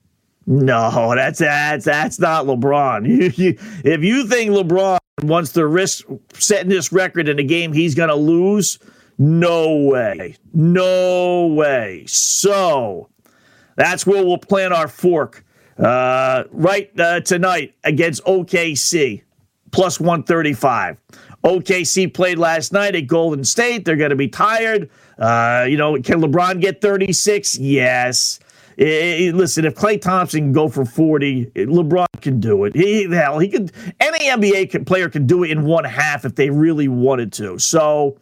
No, 0.47 1.15
that's 1.15 1.39
that's 1.39 1.85
that's 1.85 2.19
not 2.19 2.47
LeBron. 2.47 3.05
if 3.85 4.03
you 4.03 4.27
think 4.27 4.51
LeBron 4.51 4.99
wants 5.23 5.53
to 5.53 5.67
risk 5.67 6.07
setting 6.33 6.71
this 6.71 6.91
record 6.91 7.29
in 7.29 7.39
a 7.39 7.43
game 7.43 7.73
he's 7.73 7.95
going 7.95 8.09
to 8.09 8.17
lose, 8.17 8.79
no 9.19 9.77
way. 9.77 10.37
No 10.55 11.49
way. 11.49 12.05
So 12.07 13.11
that's 13.77 14.07
where 14.07 14.25
we'll 14.25 14.39
plant 14.39 14.73
our 14.73 14.89
fork 14.89 15.45
uh, 15.79 16.45
right 16.51 16.91
uh, 16.99 17.21
tonight 17.21 17.75
against 17.85 18.25
OKC, 18.25 19.23
plus 19.73 20.01
135. 20.01 20.97
OKC 21.45 22.13
played 22.13 22.39
last 22.39 22.73
night 22.73 22.95
at 22.95 23.07
Golden 23.07 23.45
State. 23.45 23.85
They're 23.85 23.97
going 23.97 24.11
to 24.11 24.17
be 24.17 24.29
tired. 24.29 24.91
Uh, 25.19 25.67
you 25.69 25.77
know, 25.77 25.95
can 26.01 26.21
LeBron 26.21 26.61
get 26.61 26.81
36? 26.81 27.59
Yes. 27.59 28.41
It, 28.77 28.87
it, 28.87 29.35
listen, 29.35 29.65
if 29.65 29.75
Klay 29.75 30.01
Thompson 30.01 30.41
can 30.41 30.53
go 30.53 30.69
for 30.69 30.85
40, 30.85 31.47
LeBron 31.47 32.07
can 32.21 32.41
do 32.41 32.65
it. 32.65 32.75
He, 32.75 33.05
hell, 33.13 33.39
he 33.39 33.49
could. 33.49 33.73
Any 34.01 34.29
NBA 34.29 34.87
player 34.87 35.09
can 35.09 35.27
do 35.27 35.45
it 35.45 35.51
in 35.51 35.65
one 35.65 35.85
half 35.85 36.25
if 36.25 36.35
they 36.35 36.51
really 36.51 36.89
wanted 36.89 37.33
to. 37.35 37.59
So, 37.59 38.17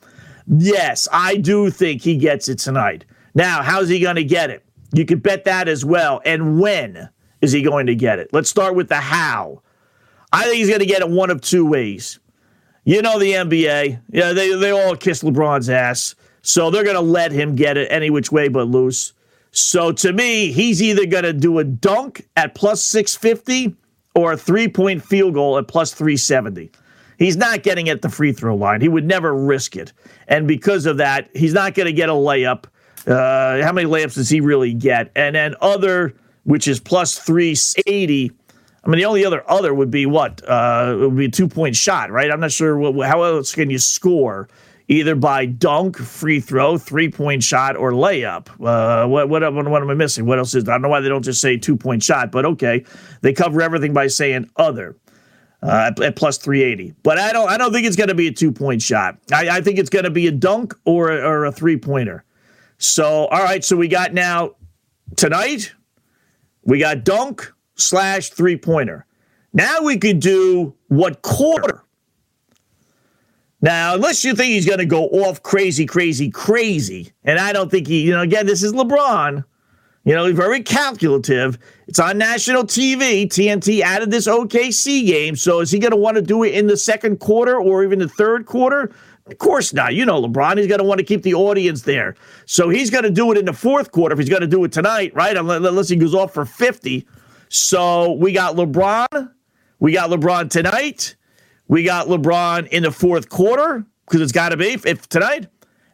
Yes, 0.48 1.06
I 1.12 1.36
do 1.36 1.70
think 1.70 2.02
he 2.02 2.16
gets 2.16 2.48
it 2.48 2.58
tonight. 2.58 3.04
Now, 3.34 3.62
how's 3.62 3.88
he 3.88 4.00
going 4.00 4.16
to 4.16 4.24
get 4.24 4.48
it? 4.50 4.64
You 4.94 5.04
could 5.04 5.22
bet 5.22 5.44
that 5.44 5.68
as 5.68 5.84
well. 5.84 6.22
And 6.24 6.58
when 6.58 7.10
is 7.42 7.52
he 7.52 7.60
going 7.60 7.86
to 7.86 7.94
get 7.94 8.18
it? 8.18 8.30
Let's 8.32 8.48
start 8.48 8.74
with 8.74 8.88
the 8.88 8.96
how. 8.96 9.62
I 10.32 10.44
think 10.44 10.56
he's 10.56 10.68
going 10.68 10.80
to 10.80 10.86
get 10.86 11.02
it 11.02 11.10
one 11.10 11.30
of 11.30 11.42
two 11.42 11.66
ways. 11.66 12.18
You 12.88 13.02
know 13.02 13.18
the 13.18 13.32
NBA. 13.32 14.00
Yeah, 14.12 14.32
they, 14.32 14.54
they 14.54 14.70
all 14.70 14.96
kiss 14.96 15.22
LeBron's 15.22 15.68
ass. 15.68 16.14
So 16.40 16.70
they're 16.70 16.84
going 16.84 16.96
to 16.96 17.02
let 17.02 17.32
him 17.32 17.54
get 17.54 17.76
it 17.76 17.86
any 17.92 18.08
which 18.08 18.32
way 18.32 18.48
but 18.48 18.66
loose. 18.68 19.12
So 19.50 19.92
to 19.92 20.10
me, 20.14 20.52
he's 20.52 20.82
either 20.82 21.04
going 21.04 21.24
to 21.24 21.34
do 21.34 21.58
a 21.58 21.64
dunk 21.64 22.26
at 22.34 22.54
plus 22.54 22.82
650 22.84 23.76
or 24.14 24.32
a 24.32 24.36
three 24.38 24.68
point 24.68 25.04
field 25.04 25.34
goal 25.34 25.58
at 25.58 25.68
plus 25.68 25.92
370. 25.92 26.70
He's 27.18 27.36
not 27.36 27.62
getting 27.62 27.90
at 27.90 28.00
the 28.00 28.08
free 28.08 28.32
throw 28.32 28.56
line. 28.56 28.80
He 28.80 28.88
would 28.88 29.04
never 29.04 29.34
risk 29.34 29.76
it. 29.76 29.92
And 30.26 30.48
because 30.48 30.86
of 30.86 30.96
that, 30.96 31.28
he's 31.34 31.52
not 31.52 31.74
going 31.74 31.88
to 31.88 31.92
get 31.92 32.08
a 32.08 32.12
layup. 32.12 32.64
Uh, 33.06 33.62
how 33.62 33.72
many 33.72 33.86
layups 33.86 34.14
does 34.14 34.30
he 34.30 34.40
really 34.40 34.72
get? 34.72 35.12
And 35.14 35.36
then 35.36 35.56
other, 35.60 36.14
which 36.44 36.66
is 36.66 36.80
plus 36.80 37.18
380. 37.18 38.32
I 38.88 38.90
mean, 38.90 39.00
the 39.00 39.04
only 39.04 39.22
other 39.26 39.48
other 39.50 39.74
would 39.74 39.90
be 39.90 40.06
what? 40.06 40.42
Uh, 40.48 40.94
it 40.94 41.00
would 41.00 41.16
be 41.16 41.26
a 41.26 41.30
two 41.30 41.46
point 41.46 41.76
shot, 41.76 42.10
right? 42.10 42.30
I'm 42.30 42.40
not 42.40 42.52
sure 42.52 42.78
what, 42.78 43.06
how 43.06 43.22
else 43.22 43.54
can 43.54 43.68
you 43.68 43.78
score 43.78 44.48
either 44.88 45.14
by 45.14 45.44
dunk, 45.44 45.98
free 45.98 46.40
throw, 46.40 46.78
three 46.78 47.10
point 47.10 47.42
shot, 47.42 47.76
or 47.76 47.92
layup. 47.92 48.48
Uh, 48.64 49.06
what, 49.06 49.28
what, 49.28 49.42
what, 49.52 49.66
am 49.66 49.90
I 49.90 49.94
missing? 49.94 50.24
What 50.24 50.38
else 50.38 50.54
is? 50.54 50.66
I 50.66 50.72
don't 50.72 50.82
know 50.82 50.88
why 50.88 51.00
they 51.00 51.10
don't 51.10 51.22
just 51.22 51.42
say 51.42 51.58
two 51.58 51.76
point 51.76 52.02
shot, 52.02 52.32
but 52.32 52.46
okay, 52.46 52.82
they 53.20 53.34
cover 53.34 53.60
everything 53.60 53.92
by 53.92 54.06
saying 54.06 54.48
other 54.56 54.96
uh, 55.62 55.90
at, 55.90 56.00
at 56.00 56.16
plus 56.16 56.38
380. 56.38 56.94
But 57.02 57.18
I 57.18 57.30
don't 57.30 57.50
I 57.50 57.58
don't 57.58 57.74
think 57.74 57.86
it's 57.86 57.96
going 57.96 58.08
to 58.08 58.14
be 58.14 58.28
a 58.28 58.32
two 58.32 58.52
point 58.52 58.80
shot. 58.80 59.18
I, 59.30 59.58
I 59.58 59.60
think 59.60 59.78
it's 59.78 59.90
going 59.90 60.06
to 60.06 60.10
be 60.10 60.26
a 60.28 60.32
dunk 60.32 60.74
or, 60.86 61.12
or 61.12 61.44
a 61.44 61.52
three 61.52 61.76
pointer. 61.76 62.24
So 62.78 63.26
all 63.26 63.42
right, 63.42 63.62
so 63.62 63.76
we 63.76 63.88
got 63.88 64.14
now 64.14 64.52
tonight 65.16 65.74
we 66.62 66.78
got 66.78 67.04
dunk 67.04 67.52
slash 67.78 68.30
three 68.30 68.56
pointer. 68.56 69.06
Now 69.52 69.82
we 69.82 69.96
could 69.96 70.20
do 70.20 70.74
what 70.88 71.22
quarter. 71.22 71.84
Now, 73.60 73.94
unless 73.94 74.24
you 74.24 74.34
think 74.34 74.52
he's 74.52 74.66
going 74.66 74.78
to 74.78 74.86
go 74.86 75.06
off 75.06 75.42
crazy, 75.42 75.84
crazy, 75.84 76.30
crazy, 76.30 77.12
and 77.24 77.40
I 77.40 77.52
don't 77.52 77.70
think 77.70 77.88
he, 77.88 78.02
you 78.02 78.12
know, 78.12 78.22
again, 78.22 78.46
this 78.46 78.62
is 78.62 78.72
LeBron. 78.72 79.44
You 80.04 80.14
know, 80.14 80.32
very 80.32 80.62
calculative. 80.62 81.58
It's 81.86 81.98
on 81.98 82.16
national 82.16 82.64
TV. 82.64 83.26
TNT 83.26 83.80
added 83.80 84.10
this 84.10 84.26
OKC 84.26 85.06
game. 85.06 85.36
So 85.36 85.60
is 85.60 85.70
he 85.70 85.78
going 85.78 85.90
to 85.90 85.98
want 85.98 86.14
to 86.14 86.22
do 86.22 86.44
it 86.44 86.54
in 86.54 86.66
the 86.66 86.78
second 86.78 87.18
quarter 87.18 87.60
or 87.60 87.84
even 87.84 87.98
the 87.98 88.08
third 88.08 88.46
quarter? 88.46 88.90
Of 89.26 89.36
course 89.36 89.74
not. 89.74 89.94
You 89.94 90.06
know, 90.06 90.22
LeBron, 90.22 90.56
he's 90.56 90.66
going 90.66 90.78
to 90.78 90.84
want 90.84 90.98
to 90.98 91.04
keep 91.04 91.24
the 91.24 91.34
audience 91.34 91.82
there. 91.82 92.14
So 92.46 92.70
he's 92.70 92.88
going 92.88 93.04
to 93.04 93.10
do 93.10 93.30
it 93.32 93.38
in 93.38 93.44
the 93.44 93.52
fourth 93.52 93.92
quarter 93.92 94.14
if 94.14 94.18
he's 94.18 94.30
going 94.30 94.40
to 94.40 94.46
do 94.46 94.64
it 94.64 94.72
tonight, 94.72 95.14
right? 95.14 95.36
Unless 95.36 95.90
he 95.90 95.96
goes 95.96 96.14
off 96.14 96.32
for 96.32 96.46
50. 96.46 97.06
So 97.48 98.12
we 98.12 98.32
got 98.32 98.56
LeBron. 98.56 99.32
We 99.78 99.92
got 99.92 100.10
LeBron 100.10 100.50
tonight. 100.50 101.16
We 101.68 101.82
got 101.82 102.08
LeBron 102.08 102.68
in 102.68 102.82
the 102.82 102.90
fourth 102.90 103.28
quarter 103.28 103.84
because 104.06 104.20
it's 104.20 104.32
got 104.32 104.50
to 104.50 104.56
be 104.56 104.76
if 104.84 105.08
tonight. 105.08 105.48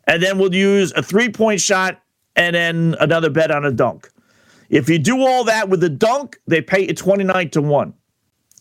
And 0.06 0.22
then 0.22 0.38
we'll 0.38 0.54
use 0.54 0.92
a 0.92 1.02
three 1.02 1.28
point 1.28 1.60
shot 1.60 2.00
and 2.36 2.54
then 2.54 2.96
another 3.00 3.30
bet 3.30 3.50
on 3.50 3.64
a 3.64 3.72
dunk. 3.72 4.10
If 4.70 4.88
you 4.88 4.98
do 4.98 5.20
all 5.20 5.44
that 5.44 5.68
with 5.68 5.82
a 5.84 5.88
dunk, 5.88 6.38
they 6.46 6.60
pay 6.60 6.86
you 6.86 6.94
29 6.94 7.50
to 7.50 7.62
1. 7.62 7.94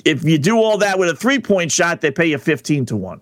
If 0.06 0.24
you 0.24 0.38
do 0.38 0.58
all 0.58 0.78
that 0.80 1.00
with 1.00 1.10
a 1.10 1.16
three 1.16 1.40
point 1.40 1.72
shot, 1.72 2.02
they 2.02 2.12
pay 2.12 2.28
you 2.28 2.38
15 2.38 2.86
to 2.88 2.98
1. 2.98 3.22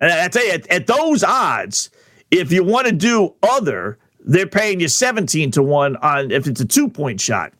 And 0.00 0.12
I 0.12 0.28
tell 0.28 0.44
you, 0.44 0.52
at, 0.52 0.66
at 0.68 0.86
those 0.86 1.24
odds, 1.24 1.90
if 2.30 2.52
you 2.52 2.64
want 2.64 2.86
to 2.86 2.92
do 2.92 3.34
other, 3.42 3.98
they're 4.20 4.46
paying 4.46 4.80
you 4.80 4.88
17 4.88 5.50
to 5.52 5.62
1 5.62 5.96
on 5.96 6.30
if 6.30 6.46
it's 6.46 6.60
a 6.60 6.64
two 6.64 6.88
point 6.88 7.20
shot. 7.20 7.52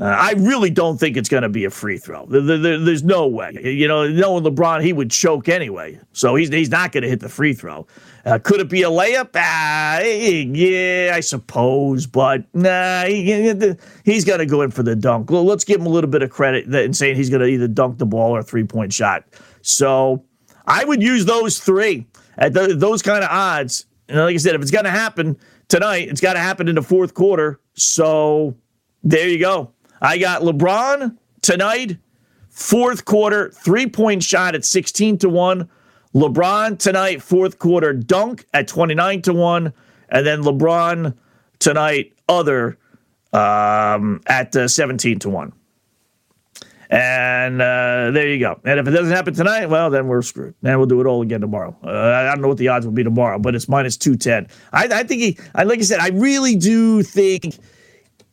Uh, 0.00 0.04
I 0.04 0.32
really 0.38 0.70
don't 0.70 0.98
think 0.98 1.18
it's 1.18 1.28
going 1.28 1.42
to 1.42 1.50
be 1.50 1.66
a 1.66 1.70
free 1.70 1.98
throw. 1.98 2.24
There, 2.24 2.40
there, 2.40 2.78
there's 2.78 3.02
no 3.02 3.26
way. 3.26 3.52
You 3.62 3.86
know, 3.86 4.08
knowing 4.08 4.44
LeBron, 4.44 4.82
he 4.82 4.94
would 4.94 5.10
choke 5.10 5.46
anyway. 5.46 6.00
So 6.12 6.36
he's, 6.36 6.48
he's 6.48 6.70
not 6.70 6.92
going 6.92 7.02
to 7.02 7.08
hit 7.08 7.20
the 7.20 7.28
free 7.28 7.52
throw. 7.52 7.86
Uh, 8.24 8.38
could 8.38 8.60
it 8.60 8.70
be 8.70 8.82
a 8.82 8.88
layup? 8.88 9.28
Ah, 9.34 10.00
yeah, 10.00 11.12
I 11.14 11.20
suppose. 11.20 12.06
But 12.06 12.44
nah, 12.54 13.04
he, 13.04 13.74
he's 14.04 14.24
going 14.24 14.38
to 14.38 14.46
go 14.46 14.62
in 14.62 14.70
for 14.70 14.82
the 14.82 14.96
dunk. 14.96 15.30
Well, 15.30 15.44
let's 15.44 15.64
give 15.64 15.80
him 15.80 15.86
a 15.86 15.90
little 15.90 16.08
bit 16.08 16.22
of 16.22 16.30
credit 16.30 16.74
in 16.74 16.94
saying 16.94 17.16
he's 17.16 17.28
going 17.28 17.42
to 17.42 17.48
either 17.48 17.68
dunk 17.68 17.98
the 17.98 18.06
ball 18.06 18.34
or 18.34 18.38
a 18.38 18.42
three 18.42 18.64
point 18.64 18.94
shot. 18.94 19.24
So 19.60 20.24
I 20.66 20.82
would 20.82 21.02
use 21.02 21.26
those 21.26 21.58
three 21.58 22.06
at 22.38 22.54
the, 22.54 22.68
those 22.74 23.02
kind 23.02 23.22
of 23.22 23.28
odds. 23.30 23.84
And 24.08 24.18
like 24.18 24.34
I 24.34 24.38
said, 24.38 24.54
if 24.54 24.62
it's 24.62 24.70
going 24.70 24.84
to 24.86 24.90
happen 24.90 25.36
tonight, 25.68 26.08
it's 26.08 26.22
got 26.22 26.32
to 26.32 26.40
happen 26.40 26.68
in 26.68 26.76
the 26.76 26.82
fourth 26.82 27.12
quarter. 27.12 27.60
So 27.74 28.56
there 29.04 29.28
you 29.28 29.38
go. 29.38 29.74
I 30.00 30.18
got 30.18 30.42
LeBron 30.42 31.16
tonight, 31.42 31.98
fourth 32.48 33.04
quarter, 33.04 33.50
three 33.50 33.86
point 33.86 34.22
shot 34.22 34.54
at 34.54 34.64
16 34.64 35.18
to 35.18 35.28
1. 35.28 35.68
LeBron 36.14 36.78
tonight, 36.78 37.22
fourth 37.22 37.58
quarter 37.58 37.92
dunk 37.92 38.46
at 38.54 38.66
29 38.66 39.22
to 39.22 39.32
1. 39.32 39.72
And 40.08 40.26
then 40.26 40.42
LeBron 40.42 41.14
tonight, 41.58 42.14
other 42.28 42.78
um, 43.32 44.20
at 44.26 44.56
uh, 44.56 44.66
17 44.66 45.18
to 45.20 45.30
1. 45.30 45.52
And 46.90 47.62
uh, 47.62 48.10
there 48.10 48.26
you 48.28 48.40
go. 48.40 48.58
And 48.64 48.80
if 48.80 48.88
it 48.88 48.90
doesn't 48.90 49.14
happen 49.14 49.32
tonight, 49.32 49.66
well, 49.66 49.90
then 49.90 50.08
we're 50.08 50.22
screwed. 50.22 50.54
And 50.64 50.76
we'll 50.76 50.88
do 50.88 51.00
it 51.00 51.06
all 51.06 51.22
again 51.22 51.40
tomorrow. 51.40 51.76
Uh, 51.84 51.88
I 51.90 52.24
don't 52.24 52.40
know 52.40 52.48
what 52.48 52.56
the 52.56 52.66
odds 52.66 52.84
will 52.84 52.92
be 52.92 53.04
tomorrow, 53.04 53.38
but 53.38 53.54
it's 53.54 53.68
minus 53.68 53.96
210. 53.96 54.48
I, 54.72 55.00
I 55.00 55.04
think 55.04 55.22
he, 55.22 55.38
I, 55.54 55.62
like 55.62 55.78
I 55.78 55.82
said, 55.82 56.00
I 56.00 56.08
really 56.08 56.56
do 56.56 57.04
think 57.04 57.56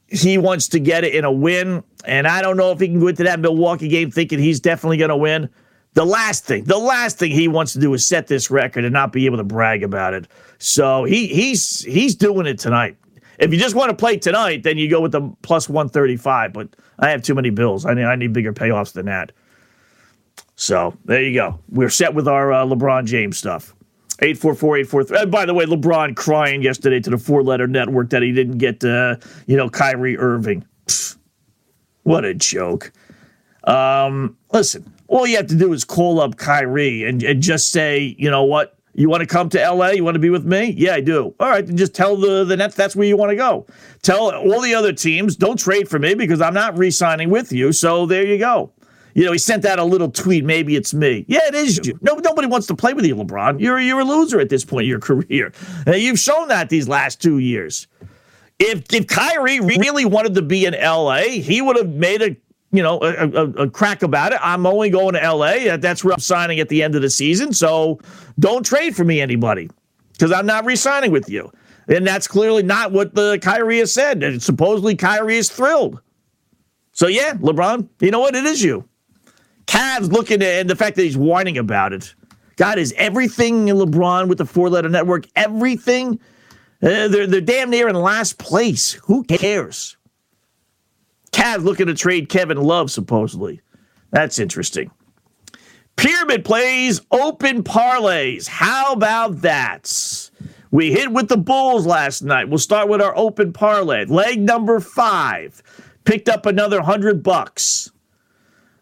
he 0.08 0.38
wants 0.38 0.67
to 0.70 0.80
get 0.80 1.04
it 1.04 1.13
in 1.13 1.26
a 1.26 1.32
win. 1.32 1.84
And 2.06 2.28
I 2.28 2.41
don't 2.41 2.58
know 2.58 2.72
if 2.72 2.80
he 2.80 2.88
can 2.88 3.00
go 3.00 3.08
into 3.08 3.24
that 3.24 3.39
Milwaukee 3.39 3.88
game 3.88 4.12
thinking 4.12 4.39
he's 4.39 4.60
definitely 4.60 4.98
going 4.98 5.10
to 5.10 5.17
win. 5.17 5.50
The 5.93 6.06
last 6.06 6.46
thing, 6.46 6.63
the 6.65 6.78
last 6.78 7.17
thing 7.17 7.32
he 7.32 7.48
wants 7.48 7.74
to 7.74 7.80
do 7.80 7.93
is 7.93 8.06
set 8.06 8.28
this 8.28 8.52
record 8.52 8.84
and 8.84 8.93
not 8.93 9.12
be 9.12 9.26
able 9.26 9.38
to 9.38 9.43
brag 9.43 9.84
about 9.84 10.13
it. 10.13 10.28
So 10.60 11.04
he 11.06 11.28
he's 11.28 11.82
he's 11.82 12.13
doing 12.15 12.46
it 12.46 12.60
tonight. 12.60 12.98
If 13.39 13.52
you 13.52 13.60
just 13.60 13.76
want 13.76 13.89
to 13.89 13.96
play 13.96 14.17
tonight, 14.17 14.63
then 14.63 14.78
you 14.78 14.89
go 14.89 15.02
with 15.02 15.12
the 15.12 15.22
plus 15.41 15.70
135. 15.70 16.54
But 16.54 16.70
I 17.00 17.10
have 17.10 17.22
too 17.22 17.36
many 17.36 17.50
bills. 17.50 17.86
I 17.86 17.93
need, 17.93 18.04
I 18.04 18.15
need 18.15 18.34
bigger 18.34 18.54
payoffs 18.54 18.93
than 18.93 19.08
that. 19.08 19.32
So 20.56 20.98
there 21.06 21.22
you 21.22 21.34
go. 21.34 21.60
We're 21.70 21.89
set 21.89 22.13
with 22.13 22.28
our 22.28 22.52
uh, 22.52 22.65
LeBron 22.65 23.06
James 23.06 23.38
stuff. 23.38 23.76
844-843. 24.21 25.30
by 25.32 25.45
the 25.45 25.53
way, 25.53 25.65
LeBron 25.65 26.15
crying 26.15 26.62
yesterday 26.62 26.99
to 26.99 27.10
the 27.10 27.17
four-letter 27.17 27.67
network 27.67 28.10
that 28.10 28.23
he 28.23 28.32
didn't 28.32 28.58
get, 28.58 28.84
uh, 28.84 29.17
you 29.45 29.56
know, 29.56 29.69
Kyrie 29.69 30.17
Irving. 30.17 30.65
Pfft, 30.88 31.17
what 32.03 32.25
a 32.25 32.34
joke. 32.34 32.91
Um, 33.65 34.38
listen, 34.51 34.91
all 35.08 35.27
you 35.27 35.36
have 35.36 35.47
to 35.47 35.56
do 35.56 35.73
is 35.73 35.84
call 35.84 36.19
up 36.19 36.38
Kyrie 36.38 37.03
and, 37.03 37.21
and 37.21 37.41
just 37.41 37.71
say, 37.71 38.15
you 38.17 38.32
know 38.32 38.43
what, 38.43 38.77
you 38.93 39.10
want 39.10 39.21
to 39.21 39.27
come 39.27 39.49
to 39.49 39.60
LA? 39.60 39.89
You 39.89 40.03
want 40.03 40.15
to 40.15 40.19
be 40.19 40.32
with 40.32 40.45
me? 40.45 40.73
Yeah, 40.75 40.95
I 40.95 41.01
do. 41.01 41.36
All 41.39 41.49
right, 41.49 41.65
then 41.65 41.77
just 41.77 41.93
tell 41.93 42.15
the, 42.15 42.43
the 42.43 42.58
Nets 42.58 42.75
that's 42.75 42.95
where 42.95 43.08
you 43.08 43.15
want 43.15 43.30
to 43.30 43.36
go. 43.36 43.67
Tell 44.01 44.34
all 44.34 44.62
the 44.62 44.73
other 44.73 44.91
teams, 44.91 45.36
don't 45.36 45.60
trade 45.60 45.88
for 45.88 45.99
me 45.99 46.15
because 46.15 46.41
I'm 46.41 46.56
not 46.56 46.77
re 46.77 46.89
signing 46.89 47.30
with 47.30 47.51
you. 47.51 47.71
So 47.71 48.08
there 48.08 48.25
you 48.25 48.39
go. 48.39 48.71
You 49.17 49.25
know, 49.25 49.32
he 49.32 49.39
sent 49.39 49.65
out 49.65 49.80
a 49.80 49.84
little 49.84 50.12
tweet. 50.12 50.45
Maybe 50.45 50.75
it's 50.75 50.93
me. 50.93 51.25
Yeah, 51.27 51.39
it 51.47 51.56
is 51.56 51.84
you. 51.84 51.97
No, 52.03 52.13
nobody 52.17 52.47
wants 52.47 52.67
to 52.67 52.75
play 52.75 52.93
with 52.93 53.03
you, 53.03 53.15
LeBron. 53.15 53.60
You're 53.60 53.80
you're 53.80 54.01
a 54.01 54.03
loser 54.03 54.39
at 54.39 54.49
this 54.49 54.63
point 54.63 54.84
in 54.84 54.89
your 54.89 54.99
career. 55.01 55.51
Uh, 55.88 55.95
you've 55.95 56.19
shown 56.19 56.49
that 56.49 56.69
these 56.69 56.88
last 56.88 57.19
two 57.19 57.39
years. 57.39 57.88
If 58.60 58.93
if 58.93 59.08
Kyrie 59.08 59.60
really 59.60 60.06
wanted 60.06 60.36
to 60.36 60.43
be 60.43 60.67
in 60.67 60.75
LA, 60.75 61.21
he 61.21 61.63
would 61.63 61.77
have 61.77 61.89
made 61.89 62.21
a 62.21 62.38
you 62.71 62.84
know, 62.84 62.99
a, 63.01 63.27
a, 63.27 63.49
a, 63.63 63.69
crack 63.69 64.03
about 64.03 64.34
it. 64.34 64.39
I'm 64.43 64.65
only 64.65 64.89
going 64.89 65.13
to 65.13 65.34
LA. 65.34 65.77
That's 65.77 66.03
where 66.03 66.13
I'm 66.13 66.19
signing 66.19 66.60
at 66.60 66.67
the 66.67 66.84
end 66.84 66.95
of 66.95 67.01
the 67.01 67.10
season. 67.10 67.53
So 67.53 67.97
don't 68.38 68.63
trade 68.65 68.93
for 68.93 69.06
me, 69.06 69.21
anybody, 69.21 69.69
because 70.12 70.34
I'm 70.34 70.45
not 70.45 70.65
re-signing 70.65 71.12
with 71.12 71.30
you. 71.30 71.49
And 71.88 72.06
that's 72.06 72.27
clearly 72.27 72.63
not 72.63 72.91
what 72.91 73.15
the 73.15 73.39
Kyrie 73.41 73.80
has 73.80 73.93
said. 73.93 74.21
And 74.21 74.43
supposedly 74.43 74.95
Kyrie 74.95 75.38
is 75.38 75.49
thrilled. 75.49 76.01
So 76.91 77.08
yeah, 77.08 77.36
LeBron, 77.36 77.88
you 78.01 78.12
know 78.12 78.19
what? 78.19 78.36
It 78.36 78.43
is 78.43 78.62
you. 78.62 78.88
Cavs 79.67 80.12
looking 80.12 80.41
at 80.41 80.62
and 80.62 80.69
the 80.69 80.75
fact 80.75 80.95
that 80.95 81.03
he's 81.03 81.17
whining 81.17 81.58
about 81.58 81.93
it. 81.93 82.15
God, 82.56 82.80
is 82.80 82.93
everything 82.97 83.67
in 83.67 83.75
LeBron 83.75 84.27
with 84.27 84.39
the 84.39 84.45
four-letter 84.45 84.89
network 84.89 85.27
everything? 85.36 86.19
Uh, 86.82 87.08
they're 87.08 87.27
they're 87.27 87.41
damn 87.41 87.69
near 87.69 87.88
in 87.88 87.95
last 87.95 88.39
place. 88.39 88.93
Who 88.93 89.23
cares? 89.23 89.97
Cavs 91.32 91.63
looking 91.63 91.88
to 91.88 91.93
trade 91.93 92.30
Kevin 92.30 92.58
Love, 92.58 92.89
supposedly. 92.89 93.62
That's 94.12 94.39
interesting. 94.39 94.89
Pyramid 95.97 96.45
plays 96.45 97.01
open 97.12 97.63
parlays. 97.63 98.47
How 98.47 98.93
about 98.93 99.41
that? 99.41 100.32
We 100.71 100.91
hit 100.91 101.12
with 101.12 101.27
the 101.27 101.38
Bulls 101.38 101.86
last 101.86 102.21
night. 102.21 102.49
We'll 102.49 102.60
start 102.60 102.88
with 102.88 103.01
our 103.01 103.15
open 103.17 103.53
parlay. 103.53 104.06
Leg 104.06 104.39
number 104.39 104.80
five. 104.80 105.62
Picked 106.06 106.30
up 106.30 106.45
another 106.45 106.82
hundred 106.82 107.23
bucks. 107.23 107.91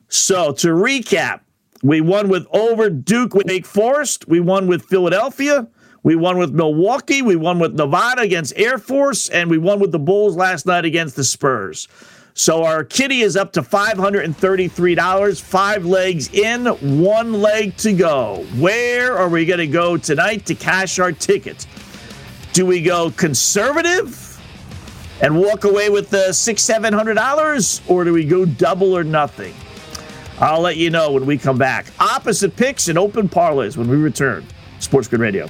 So 0.09 0.53
to 0.53 0.67
recap, 0.69 1.41
we 1.83 2.01
won 2.01 2.29
with 2.29 2.47
over 2.51 2.89
Duke 2.89 3.33
with 3.33 3.47
Wake 3.47 3.65
Forest. 3.65 4.27
We 4.27 4.39
won 4.39 4.67
with 4.67 4.83
Philadelphia. 4.85 5.67
We 6.03 6.15
won 6.15 6.37
with 6.37 6.51
Milwaukee. 6.51 7.21
We 7.21 7.35
won 7.35 7.59
with 7.59 7.73
Nevada 7.73 8.21
against 8.21 8.53
Air 8.55 8.77
Force. 8.77 9.29
And 9.29 9.49
we 9.49 9.57
won 9.57 9.79
with 9.79 9.91
the 9.91 9.99
Bulls 9.99 10.35
last 10.35 10.65
night 10.65 10.85
against 10.85 11.15
the 11.15 11.23
Spurs. 11.23 11.87
So 12.37 12.63
our 12.63 12.83
kitty 12.83 13.21
is 13.21 13.37
up 13.37 13.53
to 13.53 13.61
$533, 13.61 15.41
five 15.41 15.85
legs 15.85 16.33
in, 16.33 16.65
one 16.99 17.33
leg 17.33 17.77
to 17.77 17.93
go. 17.93 18.45
Where 18.57 19.17
are 19.17 19.29
we 19.29 19.45
going 19.45 19.59
to 19.59 19.67
go 19.67 19.95
tonight 19.95 20.45
to 20.47 20.55
cash 20.55 20.99
our 20.99 21.13
ticket? 21.13 21.65
Do 22.51 22.65
we 22.65 22.81
go 22.81 23.11
conservative 23.11 24.37
and 25.21 25.39
walk 25.39 25.63
away 25.63 25.89
with 25.89 26.09
the 26.09 26.33
six, 26.33 26.61
seven 26.61 26.93
hundred 26.93 27.13
dollars, 27.13 27.81
or 27.87 28.03
do 28.03 28.11
we 28.11 28.25
go 28.25 28.45
double 28.45 28.95
or 28.95 29.03
nothing? 29.05 29.53
I'll 30.39 30.61
let 30.61 30.77
you 30.77 30.89
know 30.89 31.11
when 31.11 31.25
we 31.25 31.37
come 31.37 31.57
back. 31.57 31.87
Opposite 31.99 32.55
picks 32.55 32.87
and 32.87 32.97
open 32.97 33.29
parlays 33.29 33.77
when 33.77 33.87
we 33.87 33.97
return. 33.97 34.45
Sports 34.79 35.07
Grid 35.07 35.21
Radio. 35.21 35.49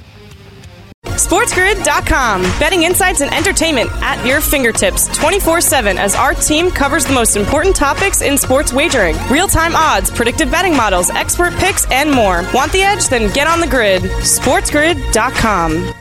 SportsGrid.com. 1.04 2.42
Betting 2.58 2.82
insights 2.82 3.20
and 3.20 3.32
entertainment 3.32 3.90
at 4.02 4.24
your 4.26 4.40
fingertips 4.40 5.06
24 5.16 5.60
7 5.60 5.98
as 5.98 6.14
our 6.14 6.34
team 6.34 6.70
covers 6.70 7.06
the 7.06 7.14
most 7.14 7.36
important 7.36 7.74
topics 7.74 8.22
in 8.22 8.36
sports 8.36 8.72
wagering 8.72 9.16
real 9.30 9.48
time 9.48 9.74
odds, 9.74 10.10
predictive 10.10 10.50
betting 10.50 10.76
models, 10.76 11.10
expert 11.10 11.54
picks, 11.54 11.90
and 11.90 12.10
more. 12.10 12.44
Want 12.52 12.72
the 12.72 12.82
edge? 12.82 13.08
Then 13.08 13.32
get 13.32 13.46
on 13.46 13.60
the 13.60 13.66
grid. 13.66 14.02
SportsGrid.com. 14.02 15.94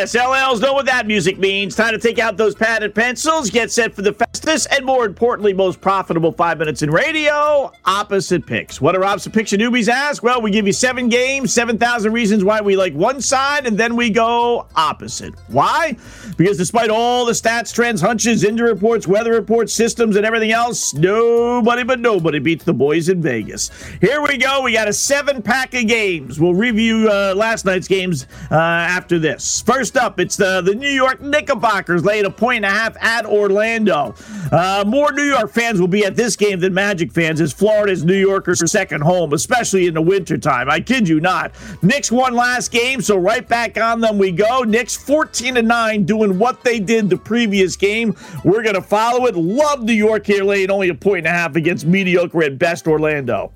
yes. 0.00 0.16
LLs 0.16 0.60
know 0.60 0.72
what 0.72 0.86
that 0.86 1.06
music 1.06 1.38
means. 1.38 1.74
Time 1.74 1.92
to 1.92 1.98
take 1.98 2.18
out 2.18 2.36
those 2.36 2.54
padded 2.54 2.94
pencils, 2.94 3.50
get 3.50 3.70
set 3.70 3.94
for 3.94 4.02
the 4.02 4.12
fastest, 4.12 4.68
and 4.70 4.84
more 4.84 5.04
importantly, 5.04 5.52
most 5.52 5.80
profitable 5.80 6.32
five 6.32 6.58
minutes 6.58 6.82
in 6.82 6.90
radio 6.90 7.72
opposite 7.84 8.46
picks. 8.46 8.80
What 8.80 8.94
are 8.94 9.04
opposite 9.04 9.32
picks 9.32 9.52
and 9.52 9.62
newbies 9.62 9.88
ask? 9.88 10.22
Well, 10.22 10.40
we 10.40 10.50
give 10.50 10.66
you 10.66 10.72
seven 10.72 11.08
games, 11.08 11.52
7,000 11.52 12.12
reasons 12.12 12.44
why 12.44 12.60
we 12.60 12.76
like 12.76 12.94
one 12.94 13.20
side, 13.20 13.66
and 13.66 13.78
then 13.78 13.96
we 13.96 14.10
go 14.10 14.66
opposite. 14.76 15.34
Why? 15.48 15.96
Because 16.36 16.56
despite 16.56 16.90
all 16.90 17.24
the 17.24 17.32
stats, 17.32 17.72
trends, 17.74 18.00
hunches, 18.00 18.44
injury 18.44 18.72
reports, 18.72 19.06
weather 19.06 19.32
reports, 19.32 19.72
systems, 19.72 20.16
and 20.16 20.24
everything 20.24 20.52
else, 20.52 20.94
nobody 20.94 21.82
but 21.82 22.00
nobody 22.00 22.38
beats 22.38 22.64
the 22.64 22.74
boys 22.74 23.08
in 23.08 23.20
Vegas. 23.20 23.70
Here 24.00 24.22
we 24.22 24.36
go. 24.36 24.62
We 24.62 24.72
got 24.72 24.88
a 24.88 24.92
seven 24.92 25.42
pack 25.42 25.74
of 25.74 25.86
games. 25.86 26.38
We'll 26.38 26.54
review 26.54 27.08
uh, 27.10 27.34
last 27.36 27.64
night's 27.64 27.88
games. 27.88 28.26
Uh, 28.50 28.56
after 28.98 29.18
this. 29.18 29.60
First 29.60 29.87
up, 29.96 30.20
it's 30.20 30.36
the, 30.36 30.60
the 30.60 30.74
New 30.74 30.90
York 30.90 31.20
Knickerbockers 31.20 32.04
laying 32.04 32.24
a 32.24 32.30
point 32.30 32.64
and 32.64 32.66
a 32.66 32.70
half 32.70 32.96
at 33.02 33.24
Orlando. 33.24 34.14
Uh, 34.52 34.84
more 34.86 35.12
New 35.12 35.24
York 35.24 35.50
fans 35.50 35.80
will 35.80 35.88
be 35.88 36.04
at 36.04 36.16
this 36.16 36.36
game 36.36 36.60
than 36.60 36.74
Magic 36.74 37.12
fans, 37.12 37.40
as 37.40 37.52
Florida's 37.52 38.04
New 38.04 38.16
Yorkers' 38.16 38.70
second 38.70 39.02
home, 39.02 39.32
especially 39.32 39.86
in 39.86 39.94
the 39.94 40.02
wintertime. 40.02 40.68
I 40.68 40.80
kid 40.80 41.08
you 41.08 41.20
not. 41.20 41.52
Knicks 41.82 42.10
won 42.10 42.34
last 42.34 42.70
game, 42.70 43.00
so 43.00 43.16
right 43.16 43.46
back 43.46 43.78
on 43.78 44.00
them 44.00 44.18
we 44.18 44.32
go. 44.32 44.62
Knicks 44.62 44.96
14 44.96 45.54
to 45.56 45.62
9, 45.62 46.04
doing 46.04 46.38
what 46.38 46.62
they 46.62 46.80
did 46.80 47.08
the 47.08 47.16
previous 47.16 47.76
game. 47.76 48.14
We're 48.44 48.62
going 48.62 48.74
to 48.74 48.82
follow 48.82 49.26
it. 49.26 49.36
Love 49.36 49.82
New 49.82 49.92
York 49.92 50.26
here, 50.26 50.44
laying 50.44 50.70
only 50.70 50.88
a 50.88 50.94
point 50.94 51.18
and 51.18 51.28
a 51.28 51.30
half 51.30 51.56
against 51.56 51.86
mediocre 51.86 52.42
at 52.42 52.58
best 52.58 52.86
Orlando. 52.86 53.52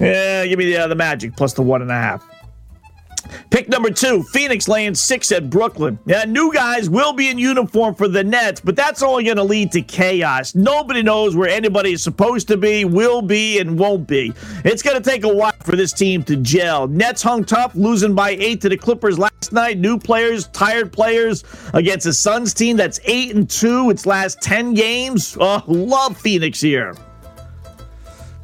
Yeah, 0.00 0.46
give 0.46 0.58
me 0.58 0.66
the, 0.66 0.76
uh, 0.78 0.86
the 0.88 0.94
Magic 0.94 1.36
plus 1.36 1.52
the 1.52 1.62
one 1.62 1.82
and 1.82 1.90
a 1.90 1.94
half. 1.94 2.31
Pick 3.50 3.68
number 3.68 3.90
two, 3.90 4.22
Phoenix 4.24 4.68
laying 4.68 4.94
six 4.94 5.30
at 5.32 5.50
Brooklyn. 5.50 5.98
Yeah, 6.06 6.24
new 6.24 6.52
guys 6.52 6.88
will 6.88 7.12
be 7.12 7.28
in 7.28 7.38
uniform 7.38 7.94
for 7.94 8.08
the 8.08 8.24
Nets, 8.24 8.60
but 8.60 8.76
that's 8.76 9.02
only 9.02 9.24
going 9.24 9.36
to 9.36 9.42
lead 9.42 9.72
to 9.72 9.82
chaos. 9.82 10.54
Nobody 10.54 11.02
knows 11.02 11.36
where 11.36 11.48
anybody 11.48 11.92
is 11.92 12.02
supposed 12.02 12.48
to 12.48 12.56
be, 12.56 12.84
will 12.84 13.22
be, 13.22 13.58
and 13.58 13.78
won't 13.78 14.06
be. 14.06 14.32
It's 14.64 14.82
going 14.82 15.00
to 15.00 15.10
take 15.10 15.24
a 15.24 15.34
while 15.34 15.52
for 15.64 15.76
this 15.76 15.92
team 15.92 16.22
to 16.24 16.36
gel. 16.36 16.88
Nets 16.88 17.22
hung 17.22 17.44
tough, 17.44 17.74
losing 17.74 18.14
by 18.14 18.30
eight 18.30 18.60
to 18.62 18.68
the 18.68 18.76
Clippers 18.76 19.18
last 19.18 19.52
night. 19.52 19.78
New 19.78 19.98
players, 19.98 20.48
tired 20.48 20.92
players 20.92 21.44
against 21.74 22.06
a 22.06 22.12
Suns 22.12 22.54
team 22.54 22.76
that's 22.76 23.00
eight 23.04 23.34
and 23.34 23.48
two. 23.48 23.90
Its 23.90 24.06
last 24.06 24.40
ten 24.40 24.74
games. 24.74 25.36
Oh, 25.40 25.62
love 25.66 26.16
Phoenix 26.16 26.60
here. 26.60 26.94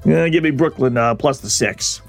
Yeah, 0.04 0.28
give 0.28 0.42
me 0.42 0.50
Brooklyn 0.50 0.96
uh, 0.96 1.14
plus 1.14 1.40
the 1.40 1.50
six. 1.50 2.02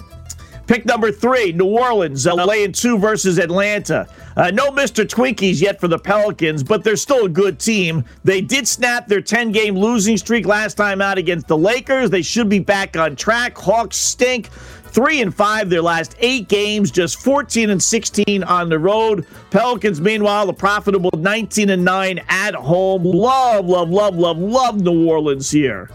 Pick 0.70 0.86
number 0.86 1.12
three, 1.12 1.52
New 1.52 1.66
Orleans, 1.66 2.28
uh, 2.28 2.36
laying 2.36 2.74
two 2.74 3.00
versus 3.00 3.40
Atlanta. 3.40 4.08
Uh, 4.38 4.52
no 4.52 4.70
Mr. 4.70 5.04
Twinkies 5.04 5.60
yet 5.60 5.80
for 5.80 5.88
the 5.88 5.98
Pelicans, 5.98 6.62
but 6.62 6.84
they're 6.84 6.96
still 6.96 7.26
a 7.26 7.30
good 7.30 7.58
team. 7.58 8.06
They 8.24 8.40
did 8.40 8.68
snap 8.68 9.08
their 9.08 9.20
10 9.20 9.52
game 9.52 9.76
losing 9.76 10.16
streak 10.16 10.46
last 10.46 10.76
time 10.76 11.02
out 11.02 11.18
against 11.18 11.48
the 11.48 11.58
Lakers. 11.58 12.12
They 12.12 12.22
should 12.22 12.50
be 12.50 12.60
back 12.60 12.96
on 12.96 13.16
track. 13.16 13.58
Hawks 13.58 13.98
stink. 13.98 14.52
Three 14.92 15.22
and 15.22 15.34
five 15.34 15.72
their 15.72 15.82
last 15.82 16.16
eight 16.20 16.48
games, 16.50 16.92
just 16.92 17.20
14 17.20 17.72
and 17.72 17.82
16 17.82 18.44
on 18.44 18.70
the 18.70 18.78
road. 18.78 19.26
Pelicans, 19.50 20.00
meanwhile, 20.00 20.46
the 20.46 20.54
profitable 20.54 21.10
19 21.18 21.72
and 21.72 21.84
9 21.84 22.22
at 22.30 22.54
home. 22.54 23.02
Love, 23.04 23.66
love, 23.66 23.90
love, 23.90 24.16
love, 24.16 24.38
love 24.38 24.80
New 24.80 25.08
Orleans 25.08 25.50
here. 25.50 25.90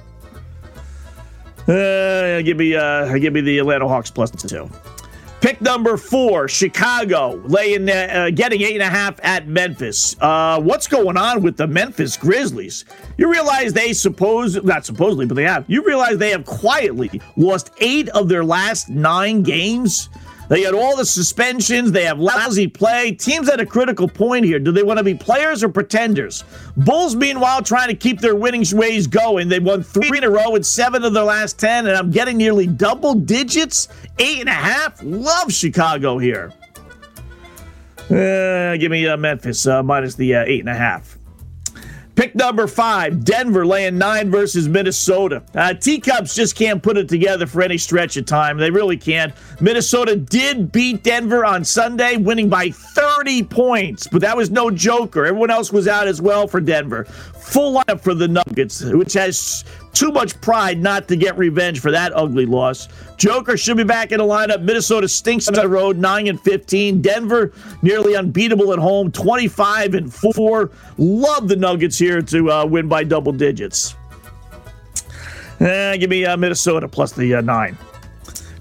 Uh, 1.67 2.43
give 2.43 2.59
me 2.59 2.75
uh, 2.75 3.17
give 3.19 3.33
me 3.33 3.41
the 3.41 3.59
Atlanta 3.59 3.89
Hawks 3.89 4.11
plus 4.11 4.31
two. 4.31 4.69
Pick 5.41 5.61
number 5.61 5.99
four, 5.99 6.49
Chicago, 6.49 7.35
laying 7.45 7.89
uh, 7.91 8.31
getting 8.35 8.63
eight 8.63 8.75
and 8.75 8.83
a 8.83 8.89
half 8.89 9.23
at 9.23 9.47
Memphis. 9.47 10.17
Uh, 10.19 10.59
what's 10.59 10.87
going 10.87 11.19
on 11.19 11.43
with 11.43 11.59
the 11.59 11.67
Memphis 11.67 12.17
Grizzlies? 12.17 12.87
You 13.19 13.31
realize 13.31 13.75
they 13.75 13.93
suppose 13.93 14.63
not 14.65 14.87
supposedly, 14.87 15.27
but 15.27 15.35
they 15.35 15.45
have. 15.45 15.67
You 15.69 15.85
realize 15.85 16.17
they 16.17 16.31
have 16.31 16.47
quietly 16.47 17.21
lost 17.37 17.73
eight 17.81 18.09
of 18.11 18.31
their 18.31 18.43
last 18.43 18.89
nine 18.89 19.43
games. 19.43 20.09
They 20.49 20.63
had 20.63 20.75
all 20.75 20.97
the 20.97 21.05
suspensions. 21.05 21.93
They 21.93 22.05
have 22.05 22.19
lousy 22.19 22.67
play. 22.67 23.13
Teams 23.13 23.49
at 23.49 23.61
a 23.61 23.67
critical 23.67 24.09
point 24.09 24.45
here. 24.45 24.59
Do 24.59 24.73
they 24.73 24.83
want 24.83 24.99
to 24.99 25.05
be 25.05 25.15
players 25.15 25.65
or 25.65 25.69
pretenders? 25.69 26.45
Bulls, 26.77 27.17
meanwhile, 27.17 27.63
trying 27.63 27.89
to 27.89 27.95
keep 27.95 28.21
their 28.21 28.37
winning 28.37 28.65
ways 28.73 29.07
going. 29.07 29.49
They 29.49 29.59
won 29.59 29.83
three 29.83 30.17
in 30.17 30.25
a 30.25 30.31
row 30.31 30.55
and 30.55 30.65
seven 30.65 31.05
of 31.05 31.13
their 31.13 31.25
last 31.25 31.59
10, 31.59 31.87
and 31.87 31.97
I'm 31.97 32.11
getting 32.11 32.37
nearly 32.37 32.67
double 32.67 33.15
digits, 33.15 33.89
eight 34.19 34.41
and 34.41 34.49
a 34.49 34.53
half. 34.53 35.03
Love 35.03 35.53
Chicago 35.53 36.19
here. 36.19 36.53
Uh, 38.11 38.77
give 38.77 38.91
me 38.91 39.09
uh, 39.09 39.17
Memphis 39.17 39.67
uh, 39.67 39.83
minus 39.83 40.15
the 40.15 40.35
uh, 40.35 40.45
eight 40.47 40.61
and 40.61 40.69
a 40.69 40.75
half. 40.75 41.19
Pick 42.15 42.37
number 42.37 42.69
five, 42.69 43.25
Denver 43.25 43.67
laying 43.67 43.99
nine 43.99 44.31
versus 44.31 44.69
Minnesota. 44.69 45.43
Uh, 45.55 45.75
Teacups 45.75 46.35
just 46.35 46.55
can't 46.55 46.81
put 46.81 46.97
it 46.97 47.09
together 47.09 47.47
for 47.47 47.61
any 47.61 47.77
stretch 47.77 48.17
of 48.17 48.25
time. 48.25 48.57
They 48.57 48.71
really 48.71 48.97
can't. 48.97 49.33
Minnesota 49.61 50.15
did 50.15 50.71
beat 50.71 51.03
Denver 51.03 51.45
on 51.45 51.65
Sunday, 51.65 52.17
winning 52.17 52.49
by 52.49 52.71
30 52.71 53.43
points, 53.45 54.07
but 54.07 54.21
that 54.21 54.37
was 54.37 54.51
no 54.51 54.71
joker. 54.71 55.27
Everyone 55.27 55.51
else 55.51 55.73
was 55.73 55.89
out 55.89 56.07
as 56.07 56.23
well 56.23 56.47
for 56.47 56.61
Denver. 56.61 57.05
Full 57.05 57.81
lineup 57.81 58.01
for 58.01 58.15
the 58.15 58.29
Nuggets, 58.29 58.83
which 58.85 59.13
has 59.15 59.65
too 59.95 60.11
much 60.11 60.41
pride 60.41 60.81
not 60.81 61.09
to 61.09 61.17
get 61.17 61.37
revenge 61.39 61.81
for 61.81 61.91
that 61.91 62.13
ugly 62.15 62.47
loss. 62.47 62.89
Joker 63.17 63.57
should 63.57 63.77
be 63.77 63.85
back 63.85 64.13
in 64.13 64.19
the 64.19 64.25
lineup. 64.25 64.63
Minnesota 64.63 65.09
stinks 65.09 65.49
on 65.49 65.55
the 65.55 65.69
road, 65.69 65.97
9 65.97 66.27
and 66.27 66.41
15. 66.41 67.01
Denver 67.01 67.53
nearly 67.83 68.17
unbeatable 68.17 68.73
at 68.73 68.79
home, 68.79 69.11
25 69.11 69.95
and 69.95 70.13
4. 70.13 70.71
Love 70.99 71.49
the 71.49 71.57
Nuggets 71.57 71.99
here 71.99 72.21
to 72.23 72.51
uh, 72.51 72.67
win 72.67 72.89
by 72.89 73.05
double 73.05 73.33
digits. 73.33 73.95
Eh, 75.61 75.97
give 75.97 76.11
me 76.11 76.25
uh, 76.25 76.37
Minnesota 76.37 76.89
plus 76.89 77.13
the 77.13 77.35
uh, 77.37 77.41
9. 77.41 77.79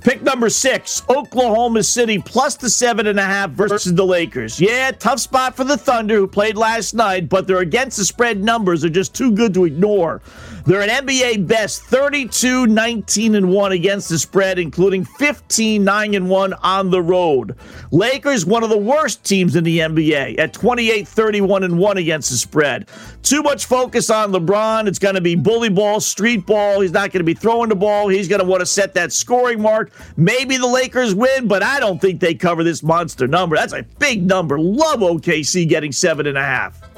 Pick 0.03 0.21
number 0.21 0.49
six, 0.49 1.01
Oklahoma 1.09 1.81
City 1.81 2.19
plus 2.19 2.55
the 2.55 2.69
seven 2.69 3.07
and 3.07 3.17
a 3.17 3.23
half 3.23 3.51
versus 3.51 3.93
the 3.93 4.05
Lakers. 4.05 4.59
Yeah, 4.59 4.91
tough 4.91 5.19
spot 5.19 5.55
for 5.55 5.63
the 5.63 5.77
Thunder 5.77 6.15
who 6.15 6.27
played 6.27 6.57
last 6.57 6.93
night, 6.93 7.29
but 7.29 7.47
their 7.47 7.59
against 7.59 7.97
the 7.97 8.03
spread 8.03 8.43
numbers 8.43 8.83
are 8.83 8.89
just 8.89 9.15
too 9.15 9.31
good 9.31 9.53
to 9.53 9.63
ignore. 9.63 10.21
They're 10.65 10.81
an 10.81 11.05
NBA 11.05 11.45
best 11.45 11.83
32 11.83 12.67
19 12.67 13.35
and 13.35 13.49
1 13.49 13.71
against 13.73 14.07
the 14.07 14.17
spread, 14.17 14.57
including 14.57 15.03
15 15.03 15.83
9 15.83 16.13
and 16.13 16.29
1 16.29 16.53
on 16.53 16.89
the 16.89 17.01
road. 17.01 17.57
Lakers, 17.91 18.45
one 18.45 18.63
of 18.63 18.69
the 18.69 18.77
worst 18.77 19.25
teams 19.25 19.57
in 19.57 19.65
the 19.65 19.79
NBA 19.79 20.39
at 20.39 20.53
28 20.53 21.05
31 21.05 21.63
and 21.63 21.77
1 21.77 21.97
against 21.97 22.29
the 22.29 22.37
spread. 22.37 22.87
Too 23.23 23.43
much 23.43 23.65
focus 23.65 24.09
on 24.09 24.31
LeBron. 24.31 24.87
It's 24.87 24.99
going 24.99 25.15
to 25.15 25.21
be 25.21 25.35
bully 25.35 25.67
ball, 25.67 25.99
street 25.99 26.45
ball. 26.45 26.79
He's 26.79 26.93
not 26.93 27.11
going 27.11 27.19
to 27.19 27.25
be 27.25 27.33
throwing 27.33 27.67
the 27.67 27.75
ball. 27.75 28.07
He's 28.07 28.29
going 28.29 28.41
to 28.41 28.47
want 28.47 28.61
to 28.61 28.65
set 28.65 28.93
that 28.93 29.11
scoring 29.11 29.61
mark. 29.61 29.91
Maybe 30.15 30.55
the 30.55 30.67
Lakers 30.67 31.13
win, 31.13 31.49
but 31.49 31.61
I 31.61 31.81
don't 31.81 31.99
think 31.99 32.21
they 32.21 32.35
cover 32.35 32.63
this 32.63 32.81
monster 32.81 33.27
number. 33.27 33.57
That's 33.57 33.73
a 33.73 33.83
big 33.99 34.25
number. 34.25 34.57
Love 34.57 35.01
OKC 35.01 35.67
getting 35.67 35.91
seven 35.91 36.25
and 36.25 36.37
a 36.37 36.43
half. 36.43 36.92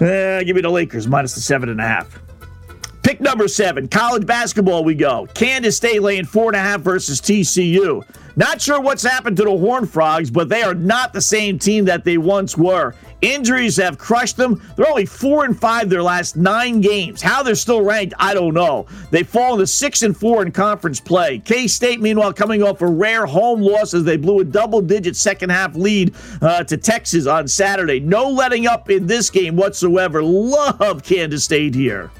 Uh, 0.00 0.42
give 0.44 0.56
me 0.56 0.62
the 0.62 0.70
Lakers 0.70 1.06
minus 1.06 1.34
the 1.34 1.40
seven 1.40 1.68
and 1.68 1.80
a 1.80 1.86
half. 1.86 2.18
Pick 3.02 3.20
number 3.20 3.48
seven, 3.48 3.88
college 3.88 4.26
basketball. 4.26 4.84
We 4.84 4.94
go. 4.94 5.26
Kansas 5.34 5.76
State 5.76 6.02
laying 6.02 6.24
four 6.24 6.48
and 6.48 6.56
a 6.56 6.60
half 6.60 6.80
versus 6.80 7.20
TCU. 7.20 8.04
Not 8.40 8.62
sure 8.62 8.80
what's 8.80 9.02
happened 9.02 9.36
to 9.36 9.42
the 9.44 9.50
Horned 9.50 9.90
Frogs, 9.90 10.30
but 10.30 10.48
they 10.48 10.62
are 10.62 10.72
not 10.72 11.12
the 11.12 11.20
same 11.20 11.58
team 11.58 11.84
that 11.84 12.06
they 12.06 12.16
once 12.16 12.56
were. 12.56 12.94
Injuries 13.20 13.76
have 13.76 13.98
crushed 13.98 14.38
them. 14.38 14.62
They're 14.76 14.88
only 14.88 15.04
four 15.04 15.44
and 15.44 15.60
five 15.60 15.90
their 15.90 16.02
last 16.02 16.38
nine 16.38 16.80
games. 16.80 17.20
How 17.20 17.42
they're 17.42 17.54
still 17.54 17.82
ranked, 17.82 18.14
I 18.18 18.32
don't 18.32 18.54
know. 18.54 18.86
They've 19.10 19.28
fallen 19.28 19.58
to 19.58 19.66
six 19.66 20.02
and 20.02 20.16
four 20.16 20.40
in 20.40 20.52
conference 20.52 21.00
play. 21.00 21.40
K 21.40 21.66
State, 21.66 22.00
meanwhile, 22.00 22.32
coming 22.32 22.62
off 22.62 22.80
a 22.80 22.86
rare 22.86 23.26
home 23.26 23.60
loss 23.60 23.92
as 23.92 24.04
they 24.04 24.16
blew 24.16 24.40
a 24.40 24.44
double-digit 24.44 25.16
second 25.16 25.50
half 25.50 25.76
lead 25.76 26.14
uh, 26.40 26.64
to 26.64 26.78
Texas 26.78 27.26
on 27.26 27.46
Saturday. 27.46 28.00
No 28.00 28.26
letting 28.30 28.66
up 28.66 28.88
in 28.88 29.06
this 29.06 29.28
game 29.28 29.54
whatsoever. 29.54 30.22
Love 30.22 31.02
Kansas 31.02 31.44
State 31.44 31.74
here. 31.74 32.10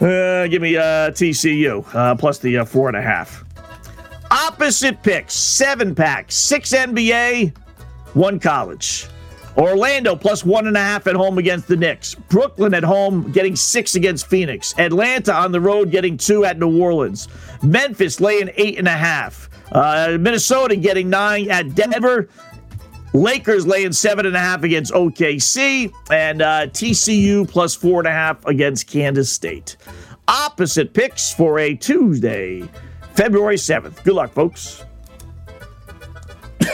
Uh, 0.00 0.48
give 0.48 0.60
me 0.60 0.76
uh, 0.76 1.12
TCU 1.12 1.86
uh, 1.94 2.16
plus 2.16 2.40
the 2.40 2.58
uh, 2.58 2.64
four 2.64 2.88
and 2.88 2.96
a 2.96 3.02
half. 3.02 3.44
Opposite 4.30 5.02
picks, 5.02 5.34
seven 5.34 5.94
pack, 5.94 6.30
six 6.30 6.72
NBA, 6.72 7.56
one 8.14 8.38
college. 8.38 9.08
Orlando 9.56 10.14
plus 10.14 10.44
one 10.44 10.66
and 10.68 10.76
a 10.76 10.80
half 10.80 11.06
at 11.06 11.16
home 11.16 11.38
against 11.38 11.66
the 11.66 11.76
Knicks. 11.76 12.14
Brooklyn 12.14 12.72
at 12.72 12.84
home 12.84 13.30
getting 13.32 13.56
six 13.56 13.96
against 13.96 14.28
Phoenix. 14.28 14.74
Atlanta 14.78 15.34
on 15.34 15.52
the 15.52 15.60
road 15.60 15.90
getting 15.90 16.16
two 16.16 16.44
at 16.44 16.58
New 16.58 16.80
Orleans. 16.80 17.28
Memphis 17.62 18.20
laying 18.20 18.50
eight 18.56 18.78
and 18.78 18.86
a 18.88 18.92
half. 18.92 19.50
Uh, 19.72 20.16
Minnesota 20.20 20.76
getting 20.76 21.10
nine 21.10 21.50
at 21.50 21.74
Denver. 21.74 22.28
Lakers 23.12 23.66
laying 23.66 23.92
seven 23.92 24.24
and 24.26 24.36
a 24.36 24.40
half 24.40 24.62
against 24.62 24.92
OKC. 24.92 25.92
And 26.10 26.42
uh, 26.42 26.66
TCU 26.68 27.48
plus 27.48 27.74
four 27.74 27.98
and 28.00 28.08
a 28.08 28.12
half 28.12 28.44
against 28.46 28.86
Kansas 28.86 29.30
State. 29.30 29.76
Opposite 30.28 30.94
picks 30.94 31.32
for 31.32 31.58
a 31.58 31.74
Tuesday, 31.74 32.62
February 33.14 33.56
7th. 33.56 34.02
Good 34.04 34.14
luck, 34.14 34.32
folks. 34.32 34.84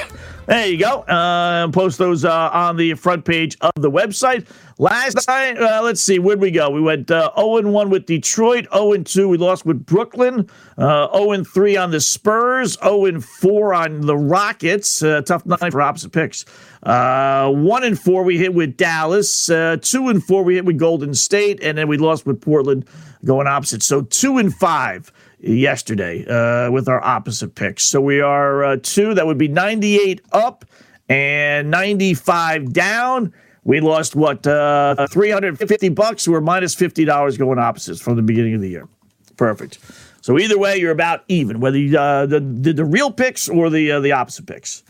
There 0.47 0.69
you 0.69 0.79
go. 0.79 1.01
Uh, 1.01 1.67
post 1.73 1.99
those 1.99 2.25
uh, 2.25 2.51
on 2.53 2.77
the 2.77 2.95
front 2.95 3.25
page 3.25 3.57
of 3.63 3.73
the 3.75 3.91
website. 3.91 4.47
Last 4.79 5.27
night, 5.27 5.59
uh, 5.59 5.81
let's 5.83 6.03
see, 6.03 6.19
where'd 6.19 6.39
we 6.39 6.51
go? 6.51 6.69
We 6.69 6.83
went 6.83 7.11
uh, 7.11 7.33
0 7.35 7.63
1 7.63 7.91
with 7.91 8.05
Detroit, 8.05 8.69
0 8.73 8.99
2. 8.99 9.27
We 9.27 9.39
lost 9.39 9.65
with 9.65 9.87
Brooklyn, 9.87 10.51
uh, 10.79 11.09
0 11.17 11.45
3 11.45 11.77
on 11.79 11.91
the 11.91 12.01
Spurs, 12.01 12.79
0 12.81 13.21
4 13.21 13.75
on 13.75 14.03
the 14.03 14.17
Rockets. 14.17 15.03
Uh, 15.03 15.23
tough 15.23 15.47
night 15.47 15.73
for 15.73 15.81
opposite 15.81 16.13
picks. 16.13 16.45
Uh, 16.83 17.51
1 17.51 17.85
and 17.85 17.99
4 17.99 18.23
we 18.23 18.37
hit 18.37 18.53
with 18.53 18.77
Dallas, 18.77 19.49
uh, 19.49 19.79
2 19.81 20.11
and 20.11 20.23
4 20.23 20.45
we 20.45 20.57
hit 20.57 20.67
with 20.67 20.77
Golden 20.77 21.15
State, 21.15 21.59
and 21.63 21.79
then 21.79 21.89
we 21.89 21.97
lost 21.97 22.27
with 22.27 22.41
Portland 22.41 22.87
going 23.25 23.47
opposite. 23.47 23.83
So 23.83 24.03
2 24.03 24.37
and 24.37 24.55
5 24.55 25.11
yesterday 25.47 26.25
uh, 26.27 26.71
with 26.71 26.89
our 26.89 27.03
opposite 27.05 27.55
picks. 27.55 27.85
So 27.85 28.01
we 28.01 28.21
are 28.21 28.65
uh, 28.65 28.77
two. 28.83 29.15
That 29.15 29.27
would 29.27 29.39
be 29.39 29.49
98 29.49 30.21
up 30.33 30.65
and 31.09 31.71
95 31.71 32.73
down. 32.73 33.33
We 33.65 33.81
lost 33.81 34.15
what 34.15 34.47
uh, 34.47 35.09
350 35.09 35.89
bucks. 35.91 36.29
We're 36.29 36.41
minus 36.41 36.73
fifty 36.73 37.05
dollars 37.05 37.37
going 37.37 37.59
opposites 37.59 38.01
from 38.01 38.15
the 38.15 38.23
beginning 38.23 38.55
of 38.55 38.61
the 38.61 38.69
year. 38.69 38.89
Perfect. 39.37 39.81
So 40.21 40.39
either 40.39 40.57
way, 40.57 40.79
you're 40.79 40.93
about 40.93 41.25
even, 41.29 41.59
whether 41.59 41.77
you 41.77 41.99
uh, 41.99 42.27
the, 42.27 42.41
the, 42.41 42.85
real 42.85 43.11
picks 43.11 43.49
or 43.49 43.69
the 43.69 43.91
uh, 43.93 44.01
the 44.01 44.13
opposite 44.13 44.47
picks. 44.47 44.85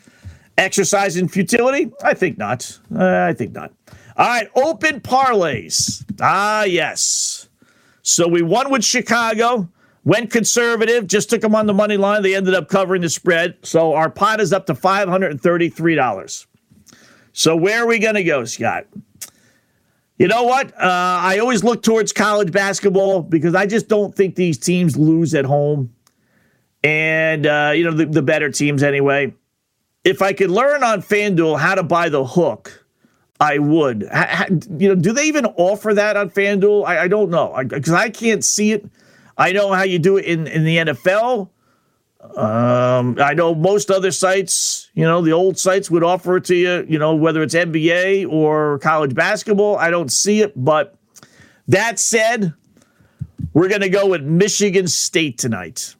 Exercise 0.58 1.16
in 1.16 1.28
futility? 1.28 1.92
I 2.02 2.14
think 2.14 2.38
not. 2.38 2.78
Uh, 2.94 3.24
I 3.28 3.34
think 3.34 3.52
not. 3.52 3.72
All 4.16 4.26
right, 4.26 4.48
open 4.54 5.00
parlays. 5.00 6.04
Ah, 6.20 6.64
yes. 6.64 7.48
So 8.02 8.28
we 8.28 8.40
won 8.40 8.70
with 8.70 8.82
Chicago. 8.84 9.68
Went 10.06 10.30
conservative, 10.30 11.08
just 11.08 11.28
took 11.28 11.40
them 11.40 11.56
on 11.56 11.66
the 11.66 11.74
money 11.74 11.96
line. 11.96 12.22
They 12.22 12.36
ended 12.36 12.54
up 12.54 12.68
covering 12.68 13.02
the 13.02 13.10
spread. 13.10 13.56
So 13.64 13.94
our 13.94 14.08
pot 14.08 14.38
is 14.38 14.52
up 14.52 14.66
to 14.66 14.74
$533. 14.74 16.46
So 17.32 17.56
where 17.56 17.82
are 17.82 17.88
we 17.88 17.98
going 17.98 18.14
to 18.14 18.22
go, 18.22 18.44
Scott? 18.44 18.86
You 20.16 20.28
know 20.28 20.44
what? 20.44 20.72
Uh, 20.74 20.78
I 20.80 21.38
always 21.40 21.64
look 21.64 21.82
towards 21.82 22.12
college 22.12 22.52
basketball 22.52 23.22
because 23.22 23.56
I 23.56 23.66
just 23.66 23.88
don't 23.88 24.14
think 24.14 24.36
these 24.36 24.58
teams 24.58 24.96
lose 24.96 25.34
at 25.34 25.44
home. 25.44 25.92
And, 26.84 27.44
uh, 27.44 27.72
you 27.74 27.82
know, 27.82 27.90
the, 27.90 28.06
the 28.06 28.22
better 28.22 28.48
teams 28.48 28.84
anyway. 28.84 29.34
If 30.04 30.22
I 30.22 30.32
could 30.34 30.52
learn 30.52 30.84
on 30.84 31.02
FanDuel 31.02 31.58
how 31.58 31.74
to 31.74 31.82
buy 31.82 32.10
the 32.10 32.24
hook, 32.24 32.86
I 33.40 33.58
would. 33.58 34.02
you 34.78 34.88
know, 34.88 34.94
do 34.94 35.10
they 35.12 35.24
even 35.24 35.46
offer 35.46 35.94
that 35.94 36.16
on 36.16 36.30
FanDuel? 36.30 36.86
I, 36.86 37.00
I 37.00 37.08
don't 37.08 37.30
know 37.30 37.56
because 37.68 37.90
I, 37.90 38.04
I 38.04 38.10
can't 38.10 38.44
see 38.44 38.70
it. 38.70 38.88
I 39.38 39.52
know 39.52 39.72
how 39.72 39.82
you 39.82 39.98
do 39.98 40.16
it 40.16 40.24
in, 40.24 40.46
in 40.46 40.64
the 40.64 40.76
NFL. 40.78 41.50
Um, 42.36 43.18
I 43.20 43.34
know 43.34 43.54
most 43.54 43.90
other 43.90 44.10
sites, 44.10 44.90
you 44.94 45.04
know, 45.04 45.22
the 45.22 45.32
old 45.32 45.58
sites 45.58 45.90
would 45.90 46.02
offer 46.02 46.38
it 46.38 46.44
to 46.46 46.56
you, 46.56 46.86
you 46.88 46.98
know, 46.98 47.14
whether 47.14 47.42
it's 47.42 47.54
NBA 47.54 48.28
or 48.28 48.78
college 48.80 49.14
basketball. 49.14 49.76
I 49.76 49.90
don't 49.90 50.10
see 50.10 50.40
it. 50.40 50.52
But 50.56 50.96
that 51.68 51.98
said, 51.98 52.54
we're 53.52 53.68
going 53.68 53.82
to 53.82 53.88
go 53.88 54.08
with 54.08 54.22
Michigan 54.22 54.88
State 54.88 55.38
tonight. 55.38 55.94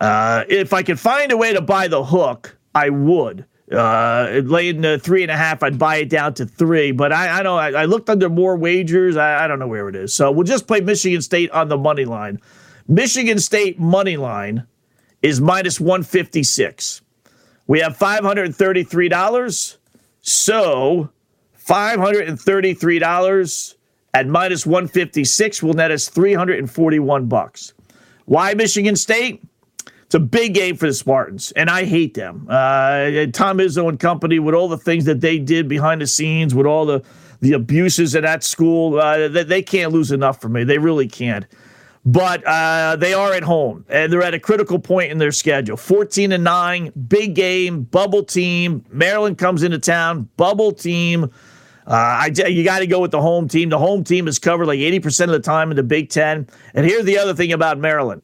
Uh, 0.00 0.44
if 0.48 0.72
I 0.72 0.82
could 0.82 0.98
find 0.98 1.30
a 1.30 1.36
way 1.36 1.52
to 1.52 1.60
buy 1.60 1.88
the 1.88 2.04
hook, 2.04 2.58
I 2.74 2.88
would. 2.88 3.46
Uh, 3.74 4.40
laying 4.44 4.80
the 4.80 4.98
three 4.98 5.22
and 5.22 5.30
a 5.30 5.36
half, 5.36 5.62
I'd 5.62 5.78
buy 5.78 5.96
it 5.96 6.08
down 6.08 6.34
to 6.34 6.46
three. 6.46 6.92
But 6.92 7.12
I, 7.12 7.40
I 7.40 7.42
don't. 7.42 7.58
I, 7.58 7.82
I 7.82 7.84
looked 7.86 8.08
under 8.08 8.28
more 8.28 8.56
wagers. 8.56 9.16
I, 9.16 9.44
I 9.44 9.48
don't 9.48 9.58
know 9.58 9.66
where 9.68 9.88
it 9.88 9.96
is. 9.96 10.14
So 10.14 10.30
we'll 10.30 10.44
just 10.44 10.66
play 10.66 10.80
Michigan 10.80 11.20
State 11.22 11.50
on 11.50 11.68
the 11.68 11.78
money 11.78 12.04
line. 12.04 12.40
Michigan 12.86 13.38
State 13.38 13.78
money 13.78 14.16
line 14.16 14.66
is 15.22 15.40
minus 15.40 15.80
one 15.80 16.02
fifty 16.02 16.42
six. 16.42 17.00
We 17.66 17.80
have 17.80 17.96
five 17.96 18.22
hundred 18.22 18.46
and 18.46 18.56
thirty 18.56 18.84
three 18.84 19.08
dollars. 19.08 19.78
So 20.20 21.10
five 21.52 21.98
hundred 21.98 22.28
and 22.28 22.40
thirty 22.40 22.74
three 22.74 22.98
dollars 22.98 23.76
at 24.12 24.26
minus 24.26 24.66
one 24.66 24.86
fifty 24.86 25.24
six 25.24 25.62
will 25.62 25.74
net 25.74 25.90
us 25.90 26.08
three 26.08 26.34
hundred 26.34 26.58
and 26.58 26.70
forty 26.70 26.98
one 26.98 27.26
bucks. 27.26 27.72
Why 28.26 28.54
Michigan 28.54 28.96
State? 28.96 29.42
It's 30.14 30.22
a 30.22 30.26
big 30.26 30.54
game 30.54 30.76
for 30.76 30.86
the 30.86 30.94
Spartans, 30.94 31.50
and 31.56 31.68
I 31.68 31.84
hate 31.84 32.14
them. 32.14 32.46
Uh, 32.48 33.26
Tom 33.32 33.58
Izzo 33.58 33.88
and 33.88 33.98
company, 33.98 34.38
with 34.38 34.54
all 34.54 34.68
the 34.68 34.78
things 34.78 35.06
that 35.06 35.20
they 35.20 35.40
did 35.40 35.66
behind 35.66 36.00
the 36.00 36.06
scenes, 36.06 36.54
with 36.54 36.66
all 36.66 36.86
the 36.86 37.02
the 37.40 37.54
abuses 37.54 38.14
at 38.14 38.22
that 38.22 38.44
school, 38.44 39.00
uh, 39.00 39.26
they, 39.26 39.42
they 39.42 39.60
can't 39.60 39.90
lose 39.90 40.12
enough 40.12 40.40
for 40.40 40.48
me. 40.48 40.62
They 40.62 40.78
really 40.78 41.08
can't. 41.08 41.46
But 42.06 42.44
uh, 42.46 42.94
they 42.94 43.12
are 43.12 43.32
at 43.32 43.42
home 43.42 43.86
and 43.88 44.12
they're 44.12 44.22
at 44.22 44.34
a 44.34 44.38
critical 44.38 44.78
point 44.78 45.10
in 45.10 45.18
their 45.18 45.32
schedule. 45.32 45.76
14 45.76 46.30
and 46.30 46.44
9 46.44 46.92
big 47.08 47.34
game 47.34 47.82
bubble 47.82 48.22
team. 48.22 48.84
Maryland 48.90 49.36
comes 49.36 49.64
into 49.64 49.80
town 49.80 50.28
bubble 50.36 50.70
team. 50.70 51.24
Uh, 51.24 51.90
I, 51.90 52.32
you 52.46 52.62
got 52.62 52.78
to 52.78 52.86
go 52.86 53.00
with 53.00 53.10
the 53.10 53.20
home 53.20 53.48
team. 53.48 53.68
The 53.68 53.78
home 53.78 54.04
team 54.04 54.28
is 54.28 54.38
covered 54.38 54.66
like 54.66 54.78
80% 54.78 55.24
of 55.24 55.30
the 55.30 55.40
time 55.40 55.72
in 55.72 55.76
the 55.76 55.82
big 55.82 56.08
10 56.08 56.46
and 56.72 56.86
here's 56.86 57.04
the 57.04 57.18
other 57.18 57.34
thing 57.34 57.52
about 57.52 57.78
maryland 57.78 58.22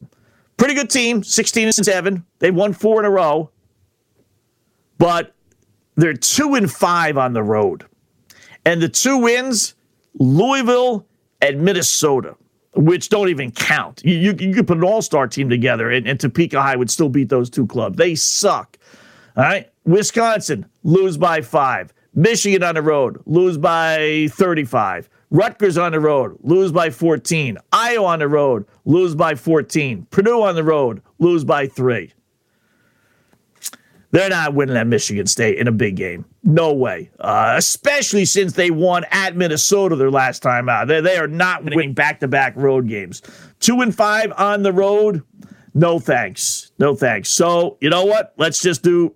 pretty 0.61 0.75
good 0.75 0.91
team 0.91 1.23
16 1.23 1.69
and 1.69 1.75
7 1.75 2.25
they've 2.39 2.55
won 2.55 2.73
four 2.73 3.01
in 3.01 3.07
a 3.07 3.11
row 3.11 3.51
but 4.99 5.35
they're 5.97 6.15
2 6.15 6.55
and 6.55 6.71
5 6.71 7.19
on 7.19 7.33
the 7.33 7.43
road 7.43 7.87
and 8.65 8.81
the 8.81 8.89
two 8.89 9.19
wins 9.19 9.75
louisville 10.19 11.07
and 11.41 11.61
minnesota 11.63 12.37
which 12.75 13.09
don't 13.09 13.29
even 13.29 13.51
count. 13.51 14.03
You, 14.05 14.15
you, 14.15 14.37
you 14.39 14.55
could 14.55 14.67
put 14.67 14.79
an 14.79 14.85
all 14.85 15.03
star 15.03 15.27
team 15.27 15.49
together, 15.51 15.91
and, 15.91 16.07
and 16.07 16.19
Topeka 16.19 16.61
High 16.61 16.77
would 16.77 16.91
still 16.91 17.09
beat 17.09 17.29
those 17.29 17.51
two 17.51 17.67
clubs. 17.67 17.97
They 17.97 18.15
suck. 18.15 18.79
All 19.37 19.45
right. 19.45 19.71
Wisconsin, 19.85 20.67
lose 20.83 21.17
by 21.17 21.41
five. 21.41 21.93
Michigan 22.15 22.63
on 22.63 22.75
the 22.75 22.83
road, 22.83 23.21
lose 23.27 23.57
by 23.57 24.29
35. 24.33 25.09
Rutgers 25.31 25.78
on 25.78 25.93
the 25.93 26.01
road, 26.01 26.37
lose 26.43 26.72
by 26.72 26.91
14. 26.91 27.57
Iowa 27.72 28.07
on 28.07 28.18
the 28.18 28.28
road, 28.28 28.66
lose 28.85 29.14
by 29.14 29.37
14. 29.37 30.07
Purdue 30.11 30.43
on 30.43 30.57
the 30.57 30.64
road, 30.64 31.03
lose 31.18 31.45
by 31.45 31.68
three. 31.68 32.12
They're 34.12 34.28
not 34.28 34.55
winning 34.55 34.76
at 34.76 34.89
Michigan 34.89 35.26
State 35.26 35.59
in 35.59 35.68
a 35.68 35.72
big 35.72 35.95
game. 35.95 36.24
No 36.43 36.72
way. 36.72 37.11
Uh, 37.20 37.55
especially 37.57 38.24
since 38.24 38.55
they 38.55 38.72
won 38.72 39.05
at 39.12 39.37
Minnesota 39.37 39.95
their 39.95 40.11
last 40.11 40.43
time 40.43 40.68
out. 40.68 40.89
They, 40.89 41.01
they 41.01 41.16
are 41.16 41.28
not 41.28 41.64
winning 41.64 41.95
back 41.95 42.18
to 42.20 42.28
back 42.28 42.57
road 42.57 42.89
games. 42.89 43.22
Two 43.61 43.83
and 43.83 43.95
five 43.95 44.33
on 44.37 44.64
the 44.64 44.72
road. 44.72 45.22
No 45.74 46.01
thanks. 46.01 46.72
No 46.81 46.97
thanks. 46.97 47.28
So, 47.31 47.76
you 47.81 47.89
know 47.89 48.05
what? 48.05 48.35
Let's 48.37 48.61
just 48.61 48.83
do 48.83 49.14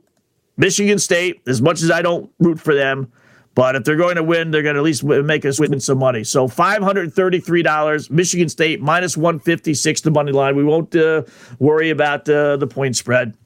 Michigan 0.57 1.01
State, 1.01 1.43
as 1.49 1.61
much 1.61 1.83
as 1.83 1.91
I 1.91 2.01
don't 2.01 2.31
root 2.39 2.61
for 2.61 2.75
them. 2.75 3.11
But 3.55 3.77
if 3.77 3.85
they're 3.85 3.97
going 3.97 4.17
to 4.17 4.23
win, 4.23 4.51
they're 4.51 4.63
going 4.63 4.75
to 4.75 4.81
at 4.81 4.85
least 4.85 5.05
make 5.05 5.45
us 5.45 5.61
win 5.61 5.79
some 5.81 5.99
money. 5.99 6.25
So 6.25 6.49
$533, 6.49 8.11
Michigan 8.11 8.49
State 8.49 8.81
minus 8.81 9.17
156 9.17 10.01
the 10.01 10.11
money 10.11 10.33
line. 10.33 10.57
We 10.57 10.65
won't 10.65 10.97
uh, 10.97 11.23
worry 11.59 11.91
about 11.91 12.29
uh, 12.29 12.57
the 12.57 12.67
point 12.67 12.97
spread. 12.97 13.37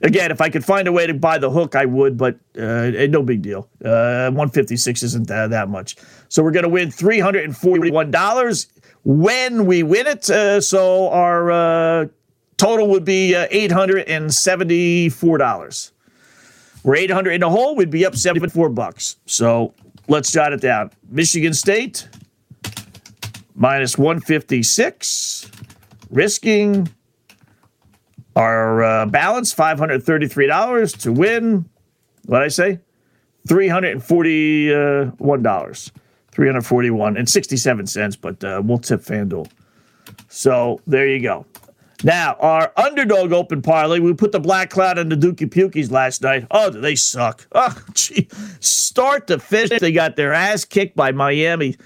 Again, 0.00 0.30
if 0.30 0.40
I 0.40 0.48
could 0.48 0.64
find 0.64 0.86
a 0.86 0.92
way 0.92 1.08
to 1.08 1.14
buy 1.14 1.38
the 1.38 1.50
hook, 1.50 1.74
I 1.74 1.84
would, 1.84 2.16
but 2.16 2.38
uh, 2.56 2.92
no 3.08 3.20
big 3.22 3.42
deal. 3.42 3.68
Uh, 3.84 4.30
156 4.30 5.02
isn't 5.02 5.26
that, 5.26 5.50
that 5.50 5.68
much. 5.68 5.96
So 6.28 6.40
we're 6.42 6.52
going 6.52 6.62
to 6.62 6.68
win 6.68 6.90
$341 6.90 8.66
when 9.04 9.66
we 9.66 9.82
win 9.82 10.06
it. 10.06 10.30
Uh, 10.30 10.60
so 10.60 11.08
our 11.10 11.50
uh, 11.50 12.06
total 12.58 12.86
would 12.88 13.04
be 13.04 13.32
$874. 13.32 15.90
We're 16.88 16.96
800 16.96 17.32
in 17.32 17.40
the 17.42 17.50
hole, 17.50 17.76
we'd 17.76 17.90
be 17.90 18.06
up 18.06 18.16
74 18.16 18.70
bucks. 18.70 19.16
So 19.26 19.74
let's 20.08 20.32
jot 20.32 20.54
it 20.54 20.62
down. 20.62 20.90
Michigan 21.10 21.52
State 21.52 22.08
minus 23.54 23.98
156, 23.98 25.50
risking 26.08 26.88
our 28.36 28.82
uh, 28.82 29.04
balance 29.04 29.54
$533 29.54 30.98
to 31.00 31.12
win. 31.12 31.68
What 32.24 32.40
I 32.40 32.48
say? 32.48 32.80
$341. 33.46 35.90
341 36.30 37.16
and 37.18 37.28
67 37.28 37.86
cents, 37.86 38.16
but 38.16 38.42
uh, 38.42 38.62
we'll 38.64 38.78
tip 38.78 39.02
FanDuel. 39.02 39.46
So 40.28 40.80
there 40.86 41.06
you 41.06 41.20
go. 41.20 41.44
Now, 42.04 42.34
our 42.34 42.72
underdog 42.76 43.32
open 43.32 43.60
parlay, 43.60 43.98
we 43.98 44.14
put 44.14 44.30
the 44.30 44.38
black 44.38 44.70
cloud 44.70 44.98
and 44.98 45.10
the 45.10 45.16
Dookie 45.16 45.50
Pukies 45.50 45.90
last 45.90 46.22
night. 46.22 46.46
Oh, 46.50 46.70
they 46.70 46.94
suck. 46.94 47.46
Oh, 47.52 47.76
gee. 47.94 48.28
Start 48.60 49.26
to 49.26 49.38
finish, 49.38 49.80
they 49.80 49.92
got 49.92 50.16
their 50.16 50.32
ass 50.32 50.64
kicked 50.64 50.94
by 50.96 51.10
Miami. 51.10 51.76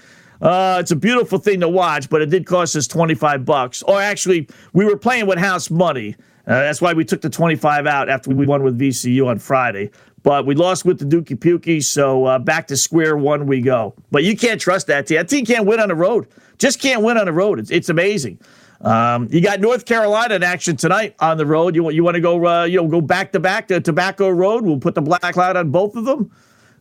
Uh, 0.41 0.77
it's 0.79 0.91
a 0.91 0.95
beautiful 0.95 1.39
thing 1.39 1.61
to 1.61 1.69
watch, 1.69 2.09
but 2.09 2.21
it 2.21 2.29
did 2.29 2.45
cost 2.45 2.75
us 2.75 2.85
25 2.85 3.45
bucks. 3.45 3.81
Or 3.83 3.99
actually, 3.99 4.47
we 4.73 4.85
were 4.85 4.97
playing 4.97 5.25
with 5.25 5.39
house 5.39 5.71
money. 5.71 6.15
Uh, 6.45 6.59
that's 6.59 6.81
why 6.81 6.93
we 6.93 7.05
took 7.05 7.21
the 7.21 7.29
25 7.29 7.87
out 7.87 8.09
after 8.09 8.29
we 8.29 8.45
won 8.45 8.61
with 8.61 8.77
VCU 8.77 9.25
on 9.27 9.39
Friday. 9.39 9.89
But 10.21 10.45
we 10.45 10.53
lost 10.55 10.85
with 10.85 10.99
the 10.99 11.05
Dookie 11.05 11.37
Pukey, 11.37 11.83
so 11.83 12.25
uh, 12.25 12.39
back 12.39 12.67
to 12.67 12.77
square 12.77 13.17
one 13.17 13.47
we 13.47 13.61
go. 13.61 13.93
But 14.11 14.23
you 14.23 14.37
can't 14.37 14.59
trust 14.59 14.87
that 14.87 15.07
team. 15.07 15.17
That 15.17 15.29
team 15.29 15.45
can't 15.45 15.65
win 15.65 15.79
on 15.79 15.89
the 15.89 15.95
road. 15.95 16.27
Just 16.59 16.79
can't 16.79 17.03
win 17.03 17.17
on 17.17 17.25
the 17.25 17.33
road. 17.33 17.59
It's, 17.59 17.71
it's 17.71 17.89
amazing. 17.89 18.39
Um, 18.81 19.27
you 19.31 19.41
got 19.41 19.61
North 19.61 19.85
Carolina 19.85 20.35
in 20.35 20.43
action 20.43 20.75
tonight 20.75 21.15
on 21.19 21.37
the 21.37 21.45
road. 21.45 21.75
You 21.75 21.83
want 21.83 21.95
you 21.95 22.03
want 22.03 22.15
to 22.15 22.21
go 22.21 22.45
uh, 22.45 22.63
you 22.65 22.77
know 22.77 22.87
go 22.87 23.01
back 23.01 23.31
to 23.31 23.39
back 23.39 23.67
to 23.69 23.79
Tobacco 23.79 24.29
Road. 24.29 24.65
We'll 24.65 24.79
put 24.79 24.95
the 24.95 25.01
black 25.01 25.33
cloud 25.33 25.55
on 25.55 25.71
both 25.71 25.95
of 25.95 26.05
them. 26.05 26.31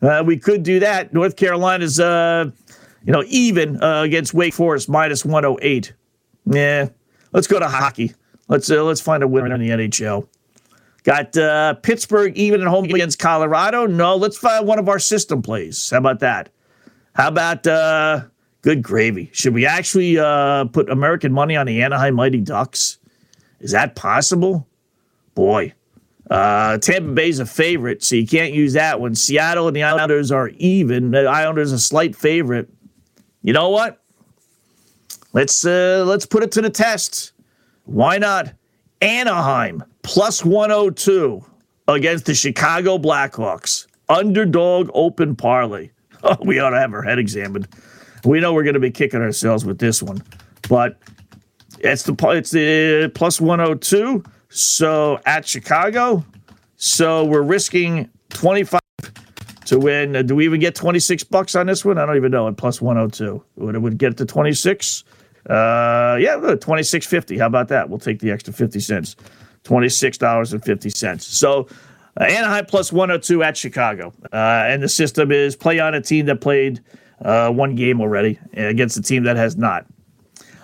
Uh, 0.00 0.22
we 0.26 0.36
could 0.36 0.62
do 0.64 0.80
that. 0.80 1.12
North 1.12 1.36
Carolina's 1.36 2.00
uh, 2.00 2.50
you 3.04 3.12
know 3.12 3.22
even 3.28 3.82
uh, 3.82 4.02
against 4.02 4.34
Wake 4.34 4.54
Forest 4.54 4.88
minus 4.88 5.24
108. 5.24 5.92
Yeah, 6.46 6.88
let's 7.32 7.46
go 7.46 7.60
to 7.60 7.68
hockey. 7.68 8.12
Let's 8.48 8.70
uh, 8.70 8.82
let's 8.82 9.00
find 9.00 9.22
a 9.22 9.28
winner 9.28 9.54
in 9.54 9.60
the 9.60 9.70
NHL. 9.70 10.26
Got 11.04 11.36
uh, 11.36 11.74
Pittsburgh 11.74 12.36
even 12.36 12.62
at 12.62 12.68
home 12.68 12.84
against 12.84 13.18
Colorado. 13.18 13.86
No, 13.86 14.16
let's 14.16 14.38
find 14.38 14.66
one 14.66 14.78
of 14.78 14.88
our 14.88 14.98
system 14.98 15.42
plays. 15.42 15.90
How 15.90 15.98
about 15.98 16.20
that? 16.20 16.48
How 17.14 17.28
about 17.28 17.66
good 18.62 18.82
gravy? 18.82 19.30
Should 19.32 19.54
we 19.54 19.66
actually 19.66 20.18
uh, 20.18 20.64
put 20.66 20.88
American 20.88 21.32
money 21.32 21.56
on 21.56 21.66
the 21.66 21.82
Anaheim 21.82 22.14
Mighty 22.14 22.40
Ducks? 22.40 22.98
Is 23.60 23.72
that 23.72 23.94
possible? 23.94 24.66
Boy, 25.34 25.74
uh, 26.30 26.78
Tampa 26.78 27.12
Bay's 27.12 27.38
a 27.38 27.46
favorite, 27.46 28.02
so 28.02 28.16
you 28.16 28.26
can't 28.26 28.52
use 28.52 28.72
that 28.72 29.00
one. 29.00 29.14
Seattle 29.14 29.68
and 29.68 29.76
the 29.76 29.82
Islanders 29.82 30.32
are 30.32 30.48
even. 30.56 31.10
The 31.10 31.26
Islanders 31.26 31.72
are 31.72 31.76
a 31.76 31.78
slight 31.78 32.16
favorite. 32.16 32.68
You 33.42 33.52
know 33.52 33.70
what? 33.70 34.00
Let's 35.32 35.64
uh, 35.64 36.04
let's 36.06 36.26
put 36.26 36.42
it 36.42 36.52
to 36.52 36.62
the 36.62 36.70
test. 36.70 37.32
Why 37.84 38.18
not 38.18 38.52
Anaheim 39.00 39.82
plus 40.02 40.44
102 40.44 41.44
against 41.88 42.26
the 42.26 42.34
Chicago 42.34 42.98
Blackhawks? 42.98 43.86
Underdog 44.08 44.90
open 44.94 45.34
parlay. 45.34 45.90
Oh, 46.22 46.36
we 46.44 46.58
ought 46.58 46.70
to 46.70 46.78
have 46.78 46.92
our 46.92 47.02
head 47.02 47.18
examined. 47.18 47.68
We 48.24 48.40
know 48.40 48.52
we're 48.52 48.62
going 48.62 48.74
to 48.74 48.80
be 48.80 48.90
kicking 48.90 49.20
ourselves 49.20 49.64
with 49.64 49.78
this 49.78 50.02
one, 50.02 50.22
but 50.68 50.98
it's 51.80 52.04
the 52.04 52.14
it's 52.30 52.50
the 52.50 53.10
plus 53.14 53.40
102. 53.40 54.22
So 54.48 55.18
at 55.26 55.46
Chicago, 55.46 56.24
so 56.76 57.24
we're 57.24 57.42
risking 57.42 58.08
25 58.30 58.80
to 59.66 59.78
win. 59.78 60.26
do 60.26 60.34
we 60.34 60.44
even 60.44 60.60
get 60.60 60.74
26 60.74 61.24
bucks 61.24 61.54
on 61.54 61.66
this 61.66 61.84
one? 61.84 61.98
I 61.98 62.06
don't 62.06 62.16
even 62.16 62.30
know. 62.30 62.48
At 62.48 62.56
plus 62.56 62.80
102, 62.80 63.42
would 63.56 63.74
it 63.74 63.78
would 63.78 63.98
get 63.98 64.16
to 64.18 64.26
26? 64.26 65.04
Uh, 65.48 66.16
yeah, 66.20 66.36
twenty 66.60 66.84
six 66.84 67.04
fifty. 67.04 67.36
How 67.36 67.46
about 67.46 67.66
that? 67.68 67.90
We'll 67.90 67.98
take 67.98 68.20
the 68.20 68.30
extra 68.30 68.52
fifty 68.52 68.78
cents. 68.78 69.16
Twenty 69.64 69.88
six 69.88 70.16
dollars 70.16 70.52
and 70.52 70.64
fifty 70.64 70.90
cents. 70.90 71.26
So. 71.26 71.68
Uh, 72.20 72.24
Anaheim 72.24 72.66
plus 72.66 72.92
102 72.92 73.42
at 73.42 73.56
Chicago. 73.56 74.12
Uh, 74.30 74.66
and 74.66 74.82
the 74.82 74.88
system 74.90 75.32
is 75.32 75.56
play 75.56 75.80
on 75.80 75.94
a 75.94 76.00
team 76.02 76.26
that 76.26 76.42
played 76.42 76.78
uh, 77.24 77.50
one 77.50 77.74
game 77.74 78.00
already 78.00 78.38
against 78.54 78.96
a 78.96 79.02
team 79.02 79.24
that 79.24 79.36
has 79.36 79.56
not. 79.56 79.86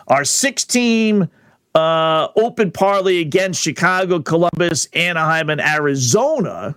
Our 0.08 0.24
six 0.24 0.64
team 0.64 1.28
uh, 1.74 2.28
open 2.36 2.72
parlay 2.72 3.20
against 3.20 3.62
Chicago, 3.62 4.20
Columbus, 4.20 4.86
Anaheim, 4.94 5.50
and 5.50 5.60
Arizona. 5.60 6.76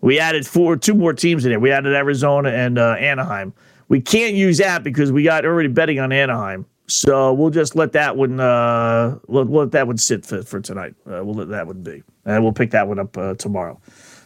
We 0.00 0.18
added 0.18 0.46
four, 0.46 0.76
two 0.76 0.94
more 0.94 1.12
teams 1.12 1.44
in 1.44 1.50
there. 1.50 1.60
We 1.60 1.70
added 1.70 1.94
Arizona 1.94 2.50
and 2.50 2.78
uh, 2.78 2.92
Anaheim. 2.98 3.52
We 3.88 4.00
can't 4.00 4.34
use 4.34 4.58
that 4.58 4.84
because 4.84 5.10
we 5.12 5.22
got 5.22 5.44
already 5.44 5.68
betting 5.68 5.98
on 5.98 6.12
Anaheim. 6.12 6.66
So 6.86 7.34
we'll 7.34 7.50
just 7.50 7.76
let 7.76 7.92
that 7.92 8.16
one 8.16 8.40
uh, 8.40 9.18
let, 9.28 9.72
that 9.72 9.86
one 9.86 9.98
sit 9.98 10.24
for, 10.24 10.42
for 10.42 10.60
tonight. 10.60 10.94
Uh, 11.06 11.22
we'll 11.22 11.34
let 11.34 11.48
that 11.48 11.66
one 11.66 11.82
be, 11.82 12.02
and 12.24 12.42
we'll 12.42 12.52
pick 12.52 12.70
that 12.70 12.88
one 12.88 12.98
up 12.98 13.16
uh, 13.18 13.34
tomorrow. 13.34 13.78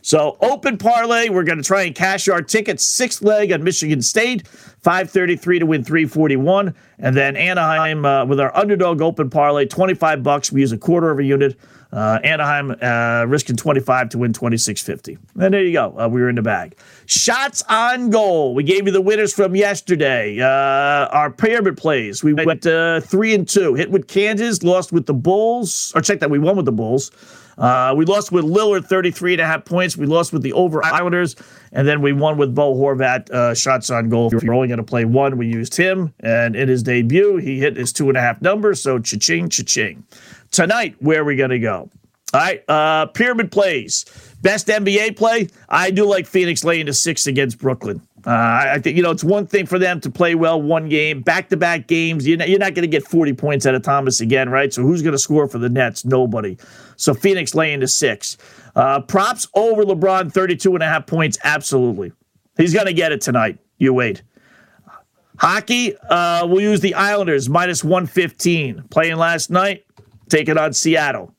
So 0.03 0.37
open 0.41 0.79
parlay, 0.79 1.29
we're 1.29 1.45
going 1.45 1.59
to 1.59 1.65
try 1.65 1.83
and 1.83 1.95
cash 1.95 2.29
our 2.29 2.43
tickets. 2.43 2.85
Sixth 2.85 3.23
leg 3.23 3.53
on 3.53 3.63
Michigan 3.63 4.03
State, 4.03 4.47
five 4.49 5.11
thirty 5.11 5.37
three 5.37 5.61
to 5.61 5.67
win 5.67 5.85
three 5.85 6.07
forty 6.07 6.37
one. 6.37 6.75
And 6.99 7.17
then 7.17 7.37
Anaheim 7.37 8.05
uh, 8.05 8.25
with 8.27 8.41
our 8.41 8.55
underdog 8.57 9.01
open 9.01 9.31
parlay, 9.31 9.67
25 9.67 10.23
bucks. 10.23 10.53
We 10.53 10.61
use 10.61 10.71
a 10.73 10.79
quarter 10.79 11.11
of 11.11 11.19
a 11.19 11.25
unit. 11.25 11.57
Uh, 11.93 12.19
Anaheim 12.25 12.71
uh, 12.81 13.27
risking 13.29 13.57
25 13.57 14.11
to 14.11 14.19
win 14.19 14.33
26.50. 14.33 15.19
And 15.39 15.53
there 15.53 15.63
you 15.63 15.73
go. 15.73 15.95
Uh, 15.99 16.09
we 16.09 16.23
were 16.23 16.31
in 16.31 16.37
the 16.37 16.43
bag. 16.43 16.77
Shots 17.05 17.63
on 17.69 18.09
goal. 18.09 18.55
We 18.55 18.63
gave 18.63 18.87
you 18.87 18.93
the 18.93 19.01
winners 19.03 19.35
from 19.35 19.55
yesterday. 19.55 20.41
Uh, 20.41 21.07
our 21.09 21.31
pyramid 21.31 21.77
plays. 21.77 22.25
We 22.25 22.33
went 22.33 22.65
uh, 22.67 23.01
three 23.01 23.35
and 23.35 23.47
two. 23.47 23.75
Hit 23.75 23.91
with 23.91 24.09
Kansas, 24.09 24.63
lost 24.63 24.93
with 24.93 25.05
the 25.05 25.13
Bulls. 25.13 25.93
Or 25.95 26.01
check 26.01 26.21
that. 26.21 26.31
We 26.31 26.39
won 26.39 26.57
with 26.57 26.65
the 26.65 26.73
Bulls. 26.73 27.11
Uh, 27.59 27.95
we 27.97 28.05
lost 28.05 28.33
with 28.33 28.45
Lillard, 28.45 28.87
33 28.87 29.35
and 29.35 29.41
a 29.43 29.47
half 29.47 29.65
points. 29.65 29.97
We 29.97 30.07
lost 30.07 30.33
with 30.33 30.43
the 30.43 30.53
over 30.53 30.85
Islanders. 30.85 31.37
And 31.73 31.87
then 31.89 32.03
we 32.03 32.13
won 32.13 32.37
with 32.37 32.55
Bo 32.55 32.75
Horvat, 32.75 33.31
uh, 33.31 33.55
shots 33.55 33.91
on 33.91 34.09
goal. 34.09 34.35
If 34.35 34.43
you're 34.43 34.55
only 34.55 34.69
going 34.69 34.79
to 34.79 34.85
play 34.85 35.05
one, 35.05 35.39
we 35.39 35.47
used 35.47 35.75
him. 35.75 36.13
And 36.21 36.55
in 36.55 36.69
his 36.69 36.83
debut, 36.83 37.37
he 37.37 37.59
hit 37.59 37.77
his 37.77 37.93
two 37.93 38.09
and 38.09 38.19
a 38.19 38.21
half 38.21 38.43
numbers. 38.43 38.83
So 38.83 38.99
cha-ching, 38.99 39.49
cha-ching. 39.49 40.05
Tonight, 40.51 40.97
where 41.01 41.23
are 41.23 41.25
we 41.25 41.37
going 41.37 41.51
to 41.51 41.59
go? 41.59 41.89
All 42.35 42.41
right, 42.41 42.65
uh, 42.69 43.07
pyramid 43.07 43.53
plays. 43.53 44.07
Best 44.41 44.67
NBA 44.67 45.17
play. 45.17 45.49
I 45.69 45.91
do 45.91 46.07
like 46.07 46.27
Phoenix 46.27 46.65
laying 46.65 46.87
to 46.87 46.95
six 46.95 47.27
against 47.27 47.59
Brooklyn. 47.59 48.01
Uh, 48.25 48.31
I 48.75 48.79
think 48.79 48.97
you 48.97 49.03
know 49.03 49.11
it's 49.11 49.25
one 49.25 49.47
thing 49.47 49.67
for 49.67 49.79
them 49.79 50.01
to 50.01 50.11
play 50.11 50.35
well 50.35 50.61
one 50.61 50.89
game, 50.89 51.23
back 51.23 51.49
to 51.49 51.57
back 51.57 51.89
games. 51.89 52.27
You're 52.27 52.39
not, 52.39 52.49
you're 52.49 52.59
not 52.59 52.75
going 52.75 52.83
to 52.83 52.89
get 52.89 53.03
40 53.05 53.33
points 53.33 53.67
out 53.67 53.75
of 53.75 53.83
Thomas 53.83 54.21
again, 54.21 54.49
right? 54.49 54.73
So 54.73 54.83
who's 54.83 55.03
going 55.03 55.13
to 55.13 55.19
score 55.19 55.49
for 55.49 55.59
the 55.59 55.69
Nets? 55.69 56.05
Nobody. 56.05 56.57
So 56.97 57.15
Phoenix 57.15 57.55
laying 57.55 57.81
to 57.81 57.89
six. 57.89 58.37
Uh, 58.77 59.01
props 59.01 59.49
over 59.55 59.83
LeBron 59.83 60.33
32 60.33 60.75
and 60.75 60.83
a 60.83 60.87
half 60.87 61.07
points. 61.07 61.37
Absolutely, 61.43 62.13
he's 62.57 62.73
going 62.73 62.87
to 62.87 62.93
get 62.93 63.11
it 63.11 63.21
tonight. 63.21 63.59
You 63.79 63.93
wait. 63.93 64.23
Hockey, 65.39 65.97
uh, 66.09 66.47
we'll 66.47 66.61
use 66.61 66.81
the 66.81 66.95
Islanders 66.95 67.49
minus 67.49 67.83
115. 67.83 68.85
Playing 68.91 69.17
last 69.17 69.51
night, 69.51 69.85
taking 70.29 70.57
on 70.57 70.73
Seattle. 70.73 71.35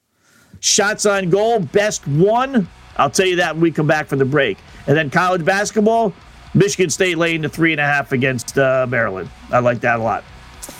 Shots 0.59 1.05
on 1.05 1.29
goal, 1.29 1.59
best 1.59 2.05
one. 2.07 2.67
I'll 2.97 3.09
tell 3.09 3.25
you 3.25 3.38
that 3.38 3.55
when 3.55 3.61
we 3.61 3.71
come 3.71 3.88
back 3.88 4.07
from 4.07 4.19
the 4.19 4.25
break. 4.25 4.57
And 4.88 4.97
then 4.97 5.09
college 5.09 5.45
basketball, 5.45 6.13
Michigan 6.54 6.89
State 6.89 7.18
laying 7.18 7.41
to 7.41 7.49
three 7.49 7.72
and 7.72 7.82
a 7.82 7.86
half 7.86 8.12
against 8.12 8.58
uh, 8.58 8.86
Maryland. 8.88 9.30
I 9.51 9.60
like 9.60 9.80
that 9.82 9.99
a 9.99 10.04
lot. 10.04 10.24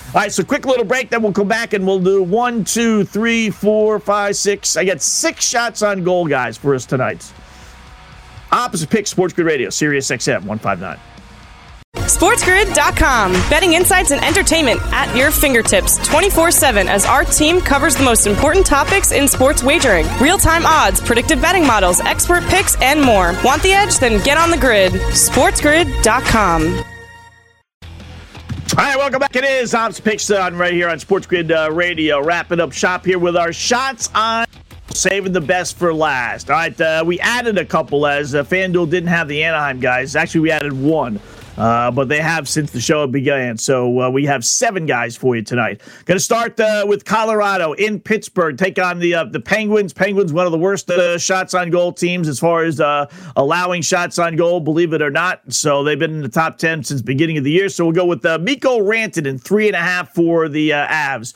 All 0.07 0.21
right, 0.21 0.32
so 0.32 0.43
quick 0.43 0.65
little 0.65 0.86
break, 0.86 1.09
then 1.09 1.24
we'll 1.24 1.34
come 1.34 1.47
back 1.47 1.74
and 1.74 1.88
we'll 1.88 1.99
do 1.99 2.21
one, 2.21 2.63
two, 2.63 3.03
three, 3.03 3.49
four, 3.49 3.99
five, 3.99 4.36
six. 4.36 4.78
I 4.78 4.86
got 4.86 5.01
six 5.01 5.47
shots 5.47 5.82
on 5.82 6.03
goal, 6.03 6.28
guys, 6.28 6.55
for 6.55 6.76
us 6.76 6.86
tonight. 6.86 7.34
Opposite 8.51 8.91
Pick 8.91 9.07
Sports 9.07 9.34
Grid 9.34 9.47
Radio, 9.47 9.71
Sirius 9.71 10.11
XM 10.11 10.45
159. 10.45 10.99
SportsGrid.com. 12.24 13.34
Betting 13.49 13.74
insights 13.74 14.11
and 14.11 14.24
entertainment 14.24 14.80
at 14.93 15.13
your 15.13 15.30
fingertips 15.30 15.97
24 16.07 16.51
7 16.51 16.88
as 16.88 17.05
our 17.05 17.26
team 17.26 17.59
covers 17.59 17.97
the 17.97 18.03
most 18.03 18.28
important 18.28 18.65
topics 18.65 19.11
in 19.11 19.28
sports 19.28 19.61
wagering 19.61 20.07
real 20.21 20.38
time 20.38 20.65
odds, 20.65 21.01
predictive 21.01 21.41
betting 21.41 21.67
models, 21.67 21.99
expert 21.99 22.41
picks, 22.45 22.82
and 22.82 23.01
more. 23.01 23.36
Want 23.43 23.61
the 23.61 23.74
edge? 23.74 23.99
Then 23.99 24.24
get 24.24 24.38
on 24.38 24.51
the 24.51 24.57
grid. 24.57 24.93
SportsGrid.com. 24.93 26.63
All 26.63 26.84
right, 28.78 28.97
welcome 28.97 29.19
back. 29.19 29.36
It 29.36 29.43
is 29.43 29.74
Ops 29.76 29.99
Picks 29.99 30.32
on 30.32 30.55
right 30.55 30.74
here 30.74 30.88
on 30.88 30.99
Sports 30.99 31.28
Grid 31.28 31.51
uh, 31.51 31.71
Radio. 31.74 32.21
Wrapping 32.21 32.61
up 32.61 32.71
shop 32.71 33.05
here 33.05 33.19
with 33.19 33.36
our 33.36 33.51
shots 33.51 34.09
on 34.15 34.45
saving 34.93 35.34
the 35.34 35.41
best 35.41 35.78
for 35.78 35.93
last. 35.93 36.49
All 36.49 36.55
right, 36.55 36.80
uh, 36.80 37.03
we 37.05 37.19
added 37.19 37.57
a 37.57 37.65
couple 37.65 38.07
as 38.07 38.34
uh, 38.34 38.45
FanDuel 38.45 38.89
didn't 38.89 39.09
have 39.09 39.28
the 39.28 39.43
Anaheim 39.43 39.82
guys. 39.82 40.15
Actually, 40.15 40.39
we 40.39 40.51
added 40.51 40.71
one. 40.71 41.19
Uh, 41.57 41.91
but 41.91 42.09
they 42.09 42.19
have 42.19 42.47
since 42.47 42.71
the 42.71 42.81
show 42.81 43.05
began. 43.05 43.57
So 43.57 44.01
uh, 44.01 44.09
we 44.09 44.25
have 44.25 44.43
seven 44.43 44.85
guys 44.85 45.15
for 45.15 45.35
you 45.35 45.43
tonight. 45.43 45.81
Going 46.05 46.17
to 46.17 46.23
start 46.23 46.59
uh, 46.59 46.85
with 46.87 47.05
Colorado 47.05 47.73
in 47.73 47.99
Pittsburgh. 47.99 48.57
Take 48.57 48.79
on 48.79 48.99
the 48.99 49.13
uh, 49.15 49.23
the 49.25 49.39
Penguins. 49.39 49.93
Penguins, 49.93 50.33
one 50.33 50.45
of 50.45 50.51
the 50.51 50.57
worst 50.57 50.89
uh, 50.89 51.17
shots 51.17 51.53
on 51.53 51.69
goal 51.69 51.93
teams 51.93 52.27
as 52.27 52.39
far 52.39 52.63
as 52.63 52.81
allowing 53.35 53.81
shots 53.81 54.17
on 54.17 54.35
goal, 54.35 54.59
believe 54.59 54.93
it 54.93 55.01
or 55.01 55.11
not. 55.11 55.41
So 55.53 55.83
they've 55.83 55.99
been 55.99 56.11
in 56.11 56.21
the 56.21 56.29
top 56.29 56.57
10 56.57 56.83
since 56.83 57.01
beginning 57.01 57.37
of 57.37 57.43
the 57.43 57.51
year. 57.51 57.69
So 57.69 57.85
we'll 57.85 57.93
go 57.93 58.05
with 58.05 58.23
Mikko 58.23 58.79
Rantanen, 58.79 59.41
three 59.41 59.67
and 59.67 59.75
a 59.75 59.79
half 59.79 60.13
for 60.13 60.49
the 60.49 60.71
Avs. 60.71 61.33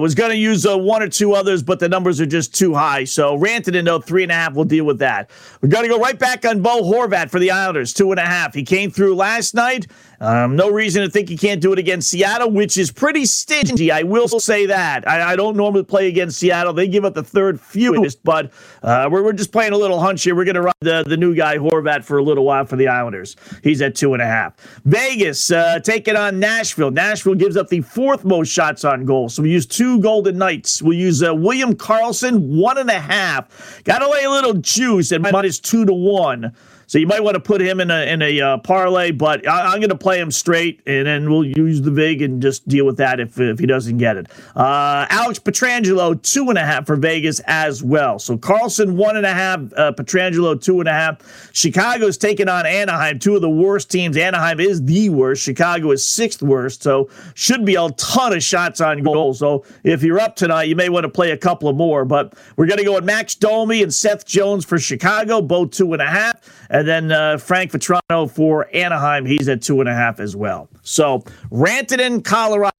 was 0.00 0.14
going 0.14 0.30
to 0.30 0.36
use 0.36 0.66
one 0.66 1.02
or 1.02 1.08
two 1.08 1.32
others, 1.32 1.62
but 1.62 1.80
the 1.80 1.88
numbers 1.88 2.20
are 2.20 2.26
just 2.26 2.54
too 2.54 2.74
high. 2.74 3.04
So 3.04 3.38
Rantanen, 3.38 3.84
though, 3.84 4.00
three 4.00 4.22
and 4.22 4.32
a 4.32 4.34
half, 4.34 4.54
we'll 4.54 4.64
deal 4.64 4.84
with 4.84 4.98
that. 4.98 5.30
We're 5.62 5.68
going 5.68 5.84
to 5.84 5.88
go 5.88 5.98
right 5.98 6.18
back 6.18 6.44
on 6.44 6.60
Bo 6.60 6.82
Horvat 6.82 7.30
for 7.30 7.38
the 7.38 7.50
Islanders, 7.50 7.92
two 7.92 8.10
and 8.10 8.20
a 8.20 8.26
half. 8.26 8.54
He 8.54 8.62
came 8.62 8.90
through 8.90 9.14
last 9.14 9.37
last 9.38 9.54
night. 9.54 9.86
Um, 10.20 10.56
no 10.56 10.70
reason 10.70 11.02
to 11.02 11.10
think 11.10 11.28
he 11.28 11.36
can't 11.36 11.60
do 11.60 11.72
it 11.72 11.78
against 11.78 12.10
Seattle, 12.10 12.50
which 12.50 12.76
is 12.76 12.90
pretty 12.90 13.24
stingy. 13.24 13.92
I 13.92 14.02
will 14.02 14.28
say 14.28 14.66
that. 14.66 15.06
I, 15.06 15.32
I 15.32 15.36
don't 15.36 15.56
normally 15.56 15.84
play 15.84 16.08
against 16.08 16.38
Seattle. 16.38 16.72
They 16.72 16.88
give 16.88 17.04
up 17.04 17.14
the 17.14 17.22
third 17.22 17.60
fewest, 17.60 18.24
but 18.24 18.52
uh, 18.82 19.08
we're, 19.10 19.22
we're 19.22 19.32
just 19.32 19.52
playing 19.52 19.72
a 19.72 19.76
little 19.76 20.00
hunch 20.00 20.24
here. 20.24 20.34
We're 20.34 20.44
going 20.44 20.56
to 20.56 20.62
run 20.62 20.74
the, 20.80 21.04
the 21.06 21.16
new 21.16 21.36
guy, 21.36 21.58
Horvat, 21.58 22.04
for 22.04 22.18
a 22.18 22.22
little 22.22 22.44
while 22.44 22.64
for 22.64 22.76
the 22.76 22.88
Islanders. 22.88 23.36
He's 23.62 23.80
at 23.80 23.94
two 23.94 24.12
and 24.12 24.22
a 24.22 24.26
half. 24.26 24.56
Vegas 24.84 25.52
uh, 25.52 25.78
taking 25.80 26.16
on 26.16 26.40
Nashville. 26.40 26.90
Nashville 26.90 27.36
gives 27.36 27.56
up 27.56 27.68
the 27.68 27.82
fourth 27.82 28.24
most 28.24 28.48
shots 28.48 28.84
on 28.84 29.04
goal. 29.04 29.28
So 29.28 29.42
we 29.42 29.50
use 29.50 29.66
two 29.66 30.00
Golden 30.00 30.36
Knights. 30.36 30.82
We 30.82 30.96
use 30.96 31.22
uh, 31.22 31.34
William 31.34 31.74
Karlsson, 31.74 32.40
one 32.40 32.78
and 32.78 32.90
a 32.90 32.98
half. 32.98 33.82
Got 33.84 34.08
lay 34.08 34.24
a 34.24 34.30
little 34.30 34.54
juice 34.54 35.12
at 35.12 35.20
minus 35.20 35.58
two 35.58 35.84
to 35.84 35.92
one. 35.92 36.54
So 36.88 36.96
you 36.96 37.06
might 37.06 37.22
want 37.22 37.34
to 37.34 37.40
put 37.40 37.60
him 37.60 37.80
in 37.80 37.90
a 37.90 38.10
in 38.10 38.22
a 38.22 38.40
uh, 38.40 38.58
parlay, 38.58 39.10
but 39.10 39.46
I, 39.46 39.74
am 39.74 39.80
going 39.80 39.90
to 39.90 39.94
play 39.94 40.07
him 40.16 40.30
straight, 40.30 40.80
and 40.86 41.06
then 41.06 41.30
we'll 41.30 41.44
use 41.44 41.82
the 41.82 41.90
vig 41.90 42.22
and 42.22 42.40
just 42.40 42.66
deal 42.66 42.86
with 42.86 42.96
that 42.96 43.20
if 43.20 43.38
if 43.38 43.58
he 43.58 43.66
doesn't 43.66 43.98
get 43.98 44.16
it. 44.16 44.26
Uh, 44.56 45.06
Alex 45.10 45.38
Pietrangelo 45.38 46.20
two 46.22 46.48
and 46.48 46.56
a 46.56 46.64
half 46.64 46.86
for 46.86 46.96
Vegas 46.96 47.40
as 47.46 47.82
well. 47.82 48.18
So 48.18 48.36
Karlsson, 48.36 48.94
one 48.94 49.16
and 49.16 49.26
a 49.26 49.34
half, 49.34 49.60
uh, 49.76 49.92
Pietrangelo 49.92 50.62
two 50.62 50.80
and 50.80 50.88
a 50.88 50.92
half. 50.92 51.52
Chicago's 51.52 52.16
taking 52.16 52.48
on 52.48 52.66
Anaheim, 52.66 53.18
two 53.18 53.34
of 53.36 53.42
the 53.42 53.50
worst 53.50 53.90
teams. 53.90 54.16
Anaheim 54.16 54.60
is 54.60 54.82
the 54.84 55.10
worst. 55.10 55.42
Chicago 55.42 55.90
is 55.90 56.04
sixth 56.04 56.42
worst. 56.42 56.82
So 56.82 57.10
should 57.34 57.64
be 57.64 57.74
a 57.74 57.90
ton 57.92 58.32
of 58.32 58.42
shots 58.42 58.80
on 58.80 59.02
goal. 59.02 59.34
So 59.34 59.64
if 59.84 60.02
you're 60.02 60.20
up 60.20 60.36
tonight, 60.36 60.64
you 60.64 60.76
may 60.76 60.88
want 60.88 61.04
to 61.04 61.10
play 61.10 61.32
a 61.32 61.36
couple 61.36 61.68
of 61.68 61.76
more. 61.76 62.04
But 62.04 62.34
we're 62.56 62.66
going 62.66 62.78
to 62.78 62.84
go 62.84 62.94
with 62.94 63.04
Max 63.04 63.34
Domi 63.34 63.82
and 63.82 63.92
Seth 63.92 64.24
Jones 64.24 64.64
for 64.64 64.78
Chicago, 64.78 65.42
both 65.42 65.70
two 65.70 65.92
and 65.92 66.02
a 66.02 66.06
half. 66.06 66.57
And 66.70 66.86
then 66.86 67.12
uh, 67.12 67.38
Frank 67.38 67.72
Vatrano 67.72 68.30
for 68.30 68.68
Anaheim, 68.74 69.24
he's 69.24 69.48
at 69.48 69.62
two 69.62 69.80
and 69.80 69.88
a 69.88 69.94
half 69.94 70.20
as 70.20 70.36
well. 70.36 70.68
So 70.82 71.20
Rantanen, 71.50 72.24
Colorado, 72.24 72.72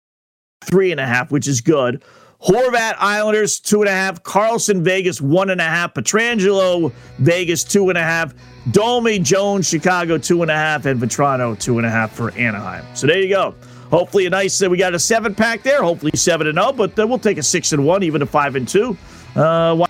three 0.63 0.93
and 0.93 1.01
a 1.01 1.07
half, 1.07 1.31
which 1.31 1.49
is 1.49 1.61
good. 1.61 2.03
Horvat 2.41 2.95
Islanders, 2.99 3.59
two 3.59 3.83
and 3.83 3.89
a 3.89 3.93
half. 3.93 4.23
Karlsson 4.23 4.83
Vegas, 4.83 5.21
one 5.21 5.51
and 5.51 5.61
a 5.61 5.65
half. 5.65 5.95
Pietrangelo 5.95 6.93
Vegas, 7.19 7.65
two 7.65 7.89
and 7.89 7.99
a 7.99 8.03
half. 8.03 8.33
Domi 8.71 9.19
Jones, 9.19 9.69
Chicago, 9.69 10.19
two 10.19 10.43
and 10.43 10.51
a 10.51 10.55
half. 10.55 10.87
And 10.87 11.01
Vatrano, 11.01 11.59
two 11.59 11.79
and 11.79 11.87
a 11.87 11.91
half 11.91 12.13
for 12.13 12.31
Anaheim. 12.33 12.85
So 12.95 13.09
there 13.09 13.21
you 13.21 13.31
go. 13.31 13.55
Hopefully 13.91 14.27
a 14.27 14.31
nice, 14.31 14.63
uh, 14.63 14.69
we 14.69 14.77
got 14.77 14.95
a 14.95 14.99
seven 14.99 15.35
pack 15.35 15.63
there. 15.63 15.83
Hopefully 15.83 16.13
seven 16.15 16.47
and 16.47 16.59
oh, 16.59 16.73
but 16.73 16.97
uh, 16.99 17.07
we'll 17.07 17.19
take 17.19 17.39
a 17.39 17.43
six 17.43 17.73
and 17.73 17.85
one, 17.85 18.03
even 18.03 18.23
a 18.23 18.27
five 18.27 18.55
and 18.55 18.69
two. 18.69 18.97
Uh, 19.35 19.87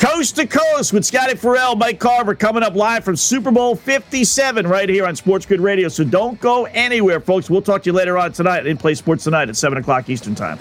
Coast 0.00 0.36
to 0.36 0.46
Coast 0.46 0.94
with 0.94 1.04
Scotty 1.04 1.36
Farrell, 1.36 1.76
Mike 1.76 2.00
Carver 2.00 2.34
coming 2.34 2.62
up 2.62 2.74
live 2.74 3.04
from 3.04 3.16
Super 3.16 3.50
Bowl 3.50 3.76
57 3.76 4.66
right 4.66 4.88
here 4.88 5.06
on 5.06 5.14
Sports 5.14 5.44
Grid 5.44 5.60
Radio. 5.60 5.88
So 5.88 6.04
don't 6.04 6.40
go 6.40 6.64
anywhere, 6.64 7.20
folks. 7.20 7.50
We'll 7.50 7.60
talk 7.60 7.82
to 7.82 7.90
you 7.90 7.92
later 7.92 8.16
on 8.16 8.32
tonight 8.32 8.66
in 8.66 8.78
Play 8.78 8.94
Sports 8.94 9.24
Tonight 9.24 9.50
at 9.50 9.56
7 9.56 9.76
o'clock 9.76 10.08
Eastern 10.08 10.34
Time. 10.34 10.58